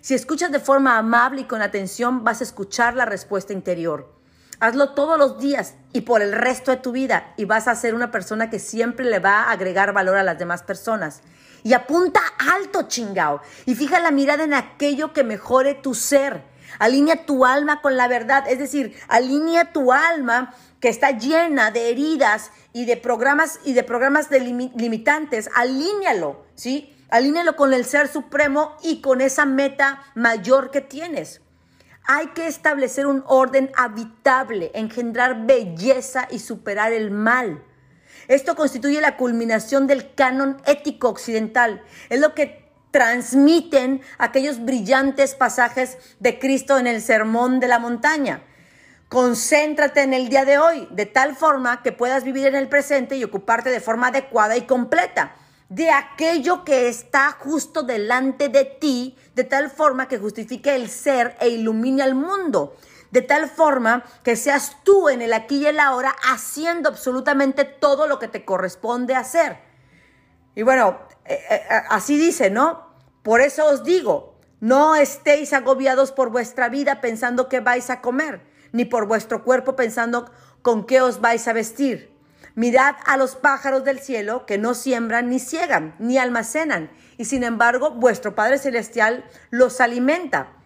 Si 0.00 0.14
escuchas 0.14 0.50
de 0.50 0.60
forma 0.60 0.96
amable 0.96 1.42
y 1.42 1.44
con 1.44 1.60
atención, 1.60 2.24
vas 2.24 2.40
a 2.40 2.44
escuchar 2.44 2.94
la 2.94 3.04
respuesta 3.04 3.52
interior. 3.52 4.14
Hazlo 4.60 4.90
todos 4.94 5.18
los 5.18 5.38
días 5.38 5.74
y 5.92 6.00
por 6.00 6.22
el 6.22 6.32
resto 6.32 6.70
de 6.70 6.78
tu 6.78 6.92
vida 6.92 7.34
y 7.36 7.44
vas 7.44 7.68
a 7.68 7.74
ser 7.74 7.94
una 7.94 8.10
persona 8.10 8.50
que 8.50 8.58
siempre 8.58 9.04
le 9.06 9.18
va 9.18 9.44
a 9.44 9.52
agregar 9.52 9.92
valor 9.92 10.16
a 10.16 10.24
las 10.24 10.38
demás 10.38 10.62
personas. 10.62 11.20
Y 11.62 11.72
apunta 11.72 12.20
alto, 12.38 12.82
chingao. 12.88 13.40
Y 13.66 13.74
fija 13.74 14.00
la 14.00 14.10
mirada 14.10 14.44
en 14.44 14.54
aquello 14.54 15.12
que 15.12 15.24
mejore 15.24 15.74
tu 15.74 15.94
ser. 15.94 16.42
Alinea 16.78 17.26
tu 17.26 17.44
alma 17.44 17.80
con 17.80 17.96
la 17.96 18.08
verdad. 18.08 18.44
Es 18.48 18.58
decir, 18.58 18.96
alinea 19.08 19.72
tu 19.72 19.92
alma 19.92 20.54
que 20.80 20.88
está 20.88 21.10
llena 21.10 21.70
de 21.70 21.90
heridas 21.90 22.50
y 22.72 22.84
de 22.84 22.96
programas 22.96 23.60
y 23.64 23.72
de 23.72 23.82
programas 23.82 24.30
limitantes. 24.30 25.50
Alínealo, 25.54 26.44
¿sí? 26.54 26.94
Alínealo 27.10 27.56
con 27.56 27.72
el 27.72 27.84
ser 27.84 28.08
supremo 28.08 28.76
y 28.82 29.00
con 29.00 29.20
esa 29.20 29.46
meta 29.46 30.02
mayor 30.14 30.70
que 30.70 30.80
tienes. 30.80 31.40
Hay 32.06 32.28
que 32.28 32.46
establecer 32.46 33.06
un 33.06 33.22
orden 33.26 33.70
habitable, 33.76 34.70
engendrar 34.74 35.46
belleza 35.46 36.28
y 36.30 36.38
superar 36.38 36.92
el 36.92 37.10
mal. 37.10 37.64
Esto 38.28 38.54
constituye 38.54 39.00
la 39.00 39.16
culminación 39.16 39.86
del 39.86 40.14
canon 40.14 40.60
ético 40.66 41.08
occidental. 41.08 41.82
Es 42.10 42.20
lo 42.20 42.34
que 42.34 42.70
transmiten 42.90 44.02
aquellos 44.18 44.64
brillantes 44.64 45.34
pasajes 45.34 45.98
de 46.20 46.38
Cristo 46.38 46.78
en 46.78 46.86
el 46.86 47.02
Sermón 47.02 47.58
de 47.58 47.68
la 47.68 47.78
Montaña. 47.78 48.42
Concéntrate 49.08 50.02
en 50.02 50.12
el 50.12 50.28
día 50.28 50.44
de 50.44 50.58
hoy, 50.58 50.86
de 50.90 51.06
tal 51.06 51.34
forma 51.34 51.82
que 51.82 51.92
puedas 51.92 52.24
vivir 52.24 52.46
en 52.46 52.54
el 52.54 52.68
presente 52.68 53.16
y 53.16 53.24
ocuparte 53.24 53.70
de 53.70 53.80
forma 53.80 54.08
adecuada 54.08 54.56
y 54.56 54.62
completa 54.62 55.34
de 55.68 55.90
aquello 55.90 56.64
que 56.64 56.88
está 56.88 57.32
justo 57.32 57.82
delante 57.82 58.48
de 58.48 58.64
ti, 58.64 59.16
de 59.34 59.44
tal 59.44 59.70
forma 59.70 60.08
que 60.08 60.18
justifique 60.18 60.74
el 60.74 60.88
ser 60.88 61.36
e 61.40 61.48
ilumine 61.48 62.02
al 62.02 62.14
mundo. 62.14 62.76
De 63.10 63.22
tal 63.22 63.48
forma 63.48 64.04
que 64.22 64.36
seas 64.36 64.76
tú 64.84 65.08
en 65.08 65.22
el 65.22 65.32
aquí 65.32 65.58
y 65.58 65.66
el 65.66 65.80
ahora 65.80 66.14
haciendo 66.30 66.88
absolutamente 66.88 67.64
todo 67.64 68.06
lo 68.06 68.18
que 68.18 68.28
te 68.28 68.44
corresponde 68.44 69.14
hacer. 69.14 69.58
Y 70.54 70.62
bueno, 70.62 70.98
eh, 71.24 71.38
eh, 71.50 71.62
así 71.88 72.18
dice, 72.18 72.50
¿no? 72.50 72.88
Por 73.22 73.40
eso 73.40 73.66
os 73.66 73.84
digo, 73.84 74.38
no 74.60 74.96
estéis 74.96 75.52
agobiados 75.52 76.12
por 76.12 76.30
vuestra 76.30 76.68
vida 76.68 77.00
pensando 77.00 77.48
qué 77.48 77.60
vais 77.60 77.90
a 77.90 78.00
comer, 78.00 78.40
ni 78.72 78.84
por 78.84 79.06
vuestro 79.06 79.44
cuerpo 79.44 79.76
pensando 79.76 80.30
con 80.62 80.84
qué 80.84 81.00
os 81.00 81.20
vais 81.20 81.46
a 81.46 81.52
vestir. 81.52 82.12
Mirad 82.56 82.96
a 83.06 83.16
los 83.16 83.36
pájaros 83.36 83.84
del 83.84 84.00
cielo 84.00 84.44
que 84.46 84.58
no 84.58 84.74
siembran, 84.74 85.28
ni 85.28 85.38
ciegan, 85.38 85.94
ni 86.00 86.18
almacenan, 86.18 86.90
y 87.16 87.26
sin 87.26 87.44
embargo 87.44 87.92
vuestro 87.92 88.34
Padre 88.34 88.58
Celestial 88.58 89.24
los 89.50 89.80
alimenta. 89.80 90.57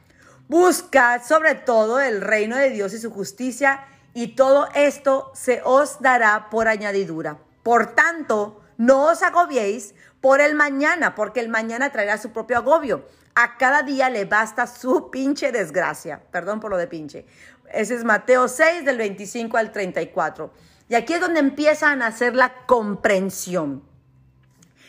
Buscad 0.53 1.23
sobre 1.23 1.55
todo 1.55 1.99
el 1.99 2.21
reino 2.21 2.57
de 2.57 2.69
Dios 2.69 2.93
y 2.93 2.99
su 2.99 3.11
justicia, 3.11 3.87
y 4.13 4.37
todo 4.37 4.69
esto 4.75 5.33
se 5.35 5.63
os 5.65 6.03
dará 6.03 6.51
por 6.51 6.69
añadidura. 6.69 7.39
Por 7.63 7.95
tanto, 7.95 8.61
no 8.77 9.07
os 9.07 9.23
agobiéis 9.23 9.95
por 10.21 10.43
el 10.43 10.55
mañana, 10.55 11.15
porque 11.15 11.41
el 11.41 11.49
mañana 11.49 11.91
traerá 11.91 12.19
su 12.19 12.33
propio 12.33 12.59
agobio. 12.59 13.09
A 13.35 13.57
cada 13.57 13.83
día 13.83 14.11
le 14.11 14.27
basta 14.27 14.67
su 14.67 15.11
pinche 15.11 15.53
desgracia. 15.53 16.21
Perdón 16.31 16.61
por 16.61 16.71
lo 16.71 16.77
de 16.77 16.87
pinche. 16.87 17.25
Ese 17.73 17.95
es 17.95 18.05
Mateo 18.05 18.47
6 18.47 18.85
del 18.85 18.99
25 18.99 19.57
al 19.57 19.73
34. 19.73 20.53
Y 20.91 20.97
aquí 20.97 21.15
es 21.15 21.23
donde 21.23 21.41
empiezan 21.41 22.03
a 22.03 22.09
hacer 22.09 22.35
la 22.35 22.67
comprensión. 22.67 23.83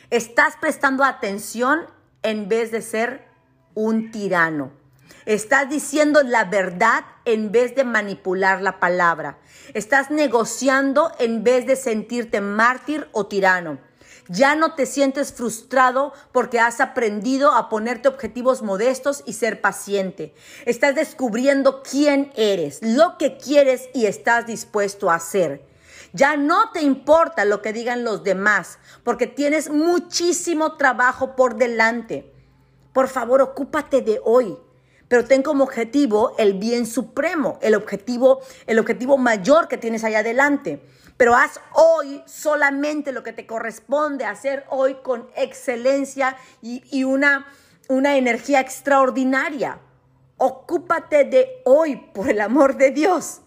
Estás 0.09 0.57
prestando 0.57 1.05
atención 1.05 1.86
en 2.22 2.49
vez 2.49 2.70
de 2.72 2.82
ser 2.82 3.26
un 3.76 4.11
tirano. 4.11 4.82
Estás 5.26 5.70
diciendo 5.70 6.22
la 6.24 6.45
verdad 6.45 7.05
en 7.26 7.51
vez 7.51 7.76
de 7.76 7.84
manipular 7.84 8.61
la 8.61 8.80
palabra. 8.80 9.39
Estás 9.74 10.11
negociando 10.11 11.11
en 11.20 11.43
vez 11.43 11.66
de 11.66 11.76
sentirte 11.76 12.41
mártir 12.41 13.07
o 13.14 13.28
tirano. 13.28 13.80
Ya 14.30 14.55
no 14.55 14.76
te 14.76 14.86
sientes 14.86 15.34
frustrado 15.34 16.14
porque 16.32 16.59
has 16.59 16.80
aprendido 16.80 17.51
a 17.51 17.70
ponerte 17.70 18.07
objetivos 18.07 18.61
modestos 18.61 19.24
y 19.26 19.34
ser 19.34 19.61
paciente. 19.61 20.34
Estás 20.66 20.95
descubriendo 20.95 21.84
quién 21.84 22.32
eres, 22.36 22.80
lo 22.82 23.18
que 23.18 23.38
quieres 23.38 23.89
y 23.93 24.05
estás 24.05 24.45
dispuesto 24.45 25.09
a 25.09 25.16
hacer. 25.16 25.66
Ya 26.14 26.38
no 26.38 26.72
te 26.72 26.82
importa 26.82 27.43
lo 27.43 27.61
que 27.61 27.74
digan 27.74 28.03
los 28.03 28.24
demás 28.24 28.78
porque 29.03 29.28
tienes 29.28 29.70
muchísimo 29.70 30.78
trabajo 30.78 31.36
por 31.36 31.55
delante. 31.55 32.32
Por 32.93 33.07
favor, 33.07 33.41
ocúpate 33.41 34.01
de 34.01 34.22
hoy 34.24 34.57
pero 35.14 35.26
ten 35.26 35.43
como 35.43 35.64
objetivo 35.64 36.34
el 36.39 36.55
bien 36.55 36.88
supremo, 36.88 37.59
el 37.61 37.76
objetivo, 37.76 38.41
el 38.66 38.80
objetivo 38.80 39.16
mayor 39.20 39.68
que 39.68 39.78
tienes 39.78 40.03
allá 40.03 40.22
adelante. 40.22 40.82
Pero 41.18 41.36
haz 41.36 41.59
hoy 41.74 42.24
solamente 42.26 43.11
lo 43.11 43.22
que 43.22 43.32
te 43.32 43.45
corresponde 43.45 44.26
hacer 44.26 44.66
hoy 44.70 44.95
con 45.03 45.30
excelencia 45.36 46.36
y, 46.64 47.03
una, 47.03 47.45
una 47.89 48.18
energía 48.18 48.59
extraordinaria. 48.59 49.78
Ocúpate 50.38 51.26
de 51.26 51.61
hoy, 51.66 51.95
por 51.95 52.28
el 52.28 52.41
amor 52.41 52.76
de 52.78 52.89
Dios. 52.89 53.41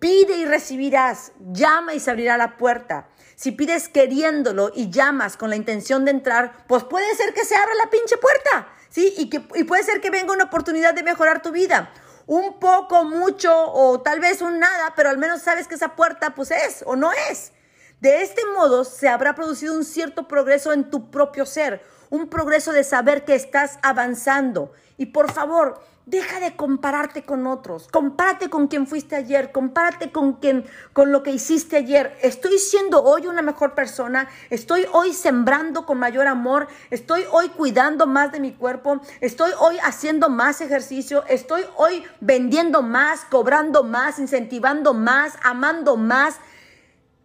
Pide 0.00 0.36
y 0.38 0.46
recibirás, 0.46 1.30
llama 1.52 1.94
y 1.94 2.00
se 2.00 2.10
abrirá 2.10 2.36
la 2.36 2.56
puerta. 2.56 3.08
Si 3.36 3.52
pides 3.52 3.88
queriéndolo 3.88 4.72
y 4.74 4.90
llamas 4.90 5.36
con 5.36 5.48
la 5.48 5.54
intención 5.54 6.04
de 6.04 6.10
entrar, 6.10 6.64
pues 6.66 6.82
puede 6.82 7.14
ser 7.14 7.32
que 7.34 7.44
se 7.44 7.54
abra 7.54 7.72
la 7.84 7.88
pinche 7.88 8.16
puerta. 8.16 8.66
¿Sí? 8.90 9.14
Y, 9.16 9.30
que, 9.30 9.42
y 9.54 9.64
puede 9.64 9.82
ser 9.82 10.00
que 10.00 10.10
venga 10.10 10.32
una 10.32 10.44
oportunidad 10.44 10.94
de 10.94 11.02
mejorar 11.02 11.42
tu 11.42 11.52
vida. 11.52 11.92
Un 12.26 12.58
poco, 12.58 13.04
mucho 13.04 13.52
o 13.54 14.00
tal 14.00 14.20
vez 14.20 14.42
un 14.42 14.58
nada, 14.58 14.92
pero 14.94 15.08
al 15.08 15.18
menos 15.18 15.40
sabes 15.42 15.66
que 15.66 15.74
esa 15.76 15.96
puerta 15.96 16.34
pues 16.34 16.50
es 16.50 16.82
o 16.86 16.94
no 16.94 17.10
es. 17.12 17.52
De 18.00 18.22
este 18.22 18.42
modo 18.56 18.84
se 18.84 19.08
habrá 19.08 19.34
producido 19.34 19.74
un 19.74 19.84
cierto 19.84 20.28
progreso 20.28 20.72
en 20.72 20.90
tu 20.90 21.10
propio 21.10 21.44
ser, 21.46 21.82
un 22.10 22.28
progreso 22.28 22.72
de 22.72 22.84
saber 22.84 23.24
que 23.24 23.34
estás 23.34 23.78
avanzando. 23.82 24.72
Y 24.96 25.06
por 25.06 25.32
favor, 25.32 25.80
Deja 26.08 26.40
de 26.40 26.56
compararte 26.56 27.22
con 27.22 27.46
otros. 27.46 27.86
Compárate 27.92 28.48
con 28.48 28.68
quien 28.68 28.86
fuiste 28.86 29.14
ayer. 29.14 29.52
Compárate 29.52 30.10
con 30.10 30.36
quien, 30.36 30.64
con 30.94 31.12
lo 31.12 31.22
que 31.22 31.32
hiciste 31.32 31.76
ayer. 31.76 32.16
Estoy 32.22 32.58
siendo 32.58 33.04
hoy 33.04 33.26
una 33.26 33.42
mejor 33.42 33.74
persona. 33.74 34.26
Estoy 34.48 34.86
hoy 34.92 35.12
sembrando 35.12 35.84
con 35.84 35.98
mayor 35.98 36.26
amor. 36.26 36.66
Estoy 36.88 37.24
hoy 37.30 37.50
cuidando 37.50 38.06
más 38.06 38.32
de 38.32 38.40
mi 38.40 38.54
cuerpo. 38.54 39.02
Estoy 39.20 39.50
hoy 39.58 39.76
haciendo 39.84 40.30
más 40.30 40.62
ejercicio. 40.62 41.26
Estoy 41.28 41.66
hoy 41.76 42.02
vendiendo 42.20 42.80
más, 42.80 43.26
cobrando 43.26 43.84
más, 43.84 44.18
incentivando 44.18 44.94
más, 44.94 45.34
amando 45.42 45.98
más. 45.98 46.36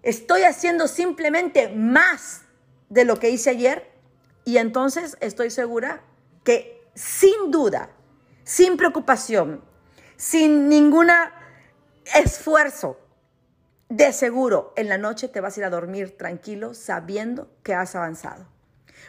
Estoy 0.03 0.43
haciendo 0.43 0.87
simplemente 0.87 1.69
más 1.69 2.43
de 2.89 3.05
lo 3.05 3.17
que 3.17 3.29
hice 3.31 3.49
ayer. 3.49 3.91
Y 4.45 4.57
entonces 4.57 5.17
estoy 5.21 5.49
segura 5.49 6.03
que 6.43 6.81
sin 6.93 7.49
duda 7.49 7.89
sin 8.43 8.77
preocupación, 8.77 9.61
sin 10.15 10.69
ningún 10.69 11.09
esfuerzo. 12.15 12.99
De 13.89 14.11
seguro, 14.11 14.73
en 14.75 14.89
la 14.89 14.97
noche 14.97 15.27
te 15.27 15.39
vas 15.39 15.55
a 15.55 15.59
ir 15.59 15.65
a 15.65 15.69
dormir 15.69 16.17
tranquilo 16.17 16.73
sabiendo 16.73 17.51
que 17.61 17.75
has 17.75 17.95
avanzado. 17.95 18.47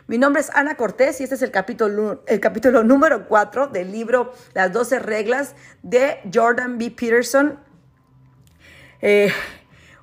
Mi 0.06 0.18
nombre 0.18 0.42
es 0.42 0.50
Ana 0.50 0.76
Cortés 0.76 1.20
y 1.20 1.24
este 1.24 1.36
es 1.36 1.42
el 1.42 1.50
capítulo, 1.50 2.22
el 2.26 2.40
capítulo 2.40 2.82
número 2.82 3.26
4 3.26 3.68
del 3.68 3.92
libro 3.92 4.34
Las 4.52 4.72
12 4.72 4.98
reglas 4.98 5.54
de 5.82 6.18
Jordan 6.32 6.76
B. 6.76 6.90
Peterson. 6.90 7.58
Eh, 9.00 9.32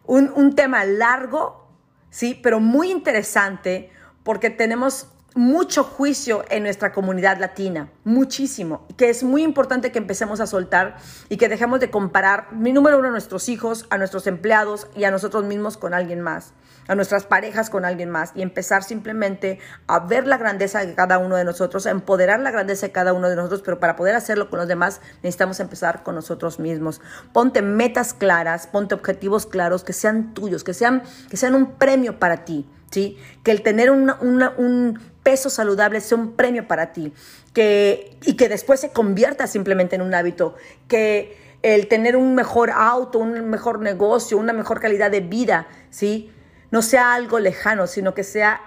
un, 0.06 0.32
un 0.36 0.56
tema 0.56 0.84
largo, 0.86 1.68
sí, 2.10 2.40
pero 2.42 2.60
muy 2.60 2.92
interesante 2.92 3.92
porque 4.24 4.50
tenemos 4.50 5.08
mucho 5.34 5.84
juicio 5.84 6.44
en 6.50 6.64
nuestra 6.64 6.92
comunidad 6.92 7.40
latina, 7.40 7.90
muchísimo, 8.04 8.86
que 8.98 9.10
es 9.10 9.24
muy 9.24 9.44
importante 9.44 9.92
que 9.92 9.98
empecemos 9.98 10.42
a 10.42 10.48
soltar 10.48 10.98
y 11.30 11.38
que 11.38 11.48
dejemos 11.48 11.80
de 11.80 11.90
comparar, 11.90 12.52
mi 12.52 12.74
número 12.74 13.00
uno, 13.00 13.08
a 13.08 13.12
nuestros 13.12 13.48
hijos, 13.48 13.86
a 13.90 13.98
nuestros 13.98 14.28
empleados 14.28 14.88
y 14.96 15.06
a 15.06 15.12
nosotros 15.12 15.46
mismos 15.46 15.78
con 15.78 15.94
alguien 15.94 16.20
más, 16.20 16.54
a 16.88 16.96
nuestras 16.96 17.26
parejas 17.26 17.70
con 17.70 17.86
alguien 17.86 18.10
más 18.10 18.32
y 18.36 18.42
empezar 18.42 18.84
simplemente 18.84 19.60
a 19.88 20.00
ver 20.00 20.28
la 20.28 20.38
grandeza 20.38 20.86
de 20.86 20.94
cada 20.94 21.18
uno 21.18 21.36
de 21.36 21.44
nosotros, 21.44 21.86
a 21.86 21.92
empoderar 21.92 22.40
la 22.40 22.52
grandeza 22.52 22.88
de 22.88 22.92
cada 22.92 23.14
uno 23.14 23.30
de 23.30 23.36
nosotros, 23.36 23.62
pero 23.64 23.80
para 23.80 23.96
poder 23.96 24.16
hacerlo 24.16 24.50
con 24.50 24.60
los 24.60 24.68
demás 24.68 25.02
necesitamos 25.24 25.60
empezar 25.60 26.04
con 26.04 26.16
nosotros 26.16 26.60
mismos. 26.60 27.02
Ponte 27.34 27.62
metas 27.62 28.14
claras, 28.14 28.68
ponte 28.68 28.96
objetivos 28.96 29.46
claros 29.46 29.84
que 29.84 29.94
sean 29.94 30.34
tuyos, 30.34 30.64
que 30.64 30.74
sean, 30.74 31.04
que 31.30 31.38
sean 31.38 31.56
un 31.56 31.74
premio 31.74 32.20
para 32.20 32.46
ti. 32.46 32.70
¿Sí? 32.92 33.18
Que 33.44 33.52
el 33.52 33.62
tener 33.62 33.90
un 33.90 35.00
peso 35.24 35.50
saludable 35.50 36.02
sea 36.02 36.18
un 36.18 36.34
premio 36.34 36.68
para 36.68 36.92
ti 36.92 37.14
que, 37.54 38.18
y 38.26 38.36
que 38.36 38.50
después 38.50 38.80
se 38.80 38.92
convierta 38.92 39.48
simplemente 39.48 39.96
en 39.96 40.02
un 40.02 40.14
hábito, 40.14 40.56
que 40.88 41.38
el 41.62 41.88
tener 41.88 42.16
un 42.16 42.34
mejor 42.34 42.72
auto, 42.72 43.20
un 43.20 43.50
mejor 43.50 43.80
negocio, 43.80 44.38
una 44.38 44.54
mejor 44.54 44.80
calidad 44.80 45.12
de 45.12 45.22
vida, 45.22 45.68
¿sí? 45.90 46.32
No 46.72 46.82
sea 46.82 47.14
algo 47.14 47.40
lejano, 47.40 47.88
sino 47.88 48.14
que 48.14 48.24
sea 48.24 48.62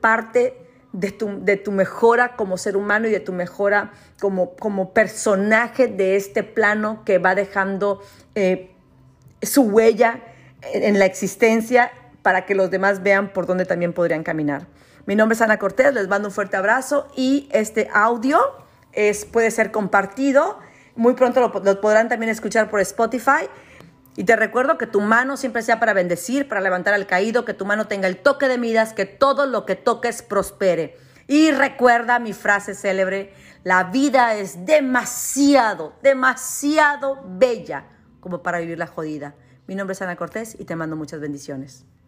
parte 0.00 0.56
de 0.92 1.12
tu, 1.12 1.44
de 1.44 1.56
tu 1.56 1.70
mejora 1.72 2.34
como 2.36 2.58
ser 2.58 2.76
humano 2.76 3.06
y 3.06 3.10
de 3.10 3.20
tu 3.20 3.32
mejora 3.32 3.92
como, 4.20 4.56
como 4.56 4.92
personaje 4.92 5.86
de 5.86 6.16
este 6.16 6.42
plano 6.42 7.04
que 7.04 7.18
va 7.18 7.34
dejando 7.34 8.02
eh, 8.34 8.70
su 9.42 9.62
huella 9.62 10.20
en 10.62 10.98
la 10.98 11.06
existencia 11.06 11.92
para 12.22 12.44
que 12.44 12.54
los 12.54 12.70
demás 12.70 13.02
vean 13.02 13.32
por 13.32 13.46
dónde 13.46 13.64
también 13.64 13.92
podrían 13.92 14.22
caminar. 14.22 14.66
Mi 15.06 15.16
nombre 15.16 15.34
es 15.34 15.40
Ana 15.40 15.58
Cortés, 15.58 15.94
les 15.94 16.08
mando 16.08 16.28
un 16.28 16.34
fuerte 16.34 16.56
abrazo 16.56 17.08
y 17.16 17.48
este 17.52 17.88
audio 17.92 18.38
es, 18.92 19.24
puede 19.24 19.50
ser 19.50 19.70
compartido. 19.70 20.58
Muy 20.96 21.14
pronto 21.14 21.40
lo, 21.40 21.80
podrán 21.80 22.08
también 22.08 22.30
escuchar 22.30 22.68
por 22.68 22.80
Spotify. 22.80 23.48
Y 24.16 24.24
te 24.24 24.36
recuerdo 24.36 24.76
que 24.76 24.86
tu 24.86 25.00
mano 25.00 25.36
siempre 25.36 25.62
sea 25.62 25.78
para 25.78 25.92
bendecir, 25.92 26.48
para 26.48 26.60
levantar 26.60 26.94
al 26.94 27.06
caído, 27.06 27.44
que 27.44 27.54
tu 27.54 27.64
mano 27.64 27.86
tenga 27.86 28.08
el 28.08 28.16
toque 28.16 28.48
de 28.48 28.58
midas, 28.58 28.92
que 28.92 29.06
todo 29.06 29.46
lo 29.46 29.64
que 29.66 29.76
toques 29.76 30.22
prospere. 30.22 30.96
Y 31.28 31.52
recuerda 31.52 32.18
mi 32.18 32.32
frase 32.32 32.74
célebre, 32.74 33.32
la 33.62 33.84
vida 33.84 34.34
es 34.34 34.66
demasiado, 34.66 35.94
demasiado 36.02 37.22
bella 37.24 37.86
como 38.18 38.42
para 38.42 38.58
vivir 38.58 38.78
la 38.78 38.86
jodida. 38.86 39.34
Mi 39.66 39.76
nombre 39.76 39.92
es 39.92 40.02
Ana 40.02 40.16
Cortés 40.16 40.56
y 40.58 40.64
te 40.64 40.74
mando 40.74 40.96
muchas 40.96 41.20
bendiciones. 41.20 41.86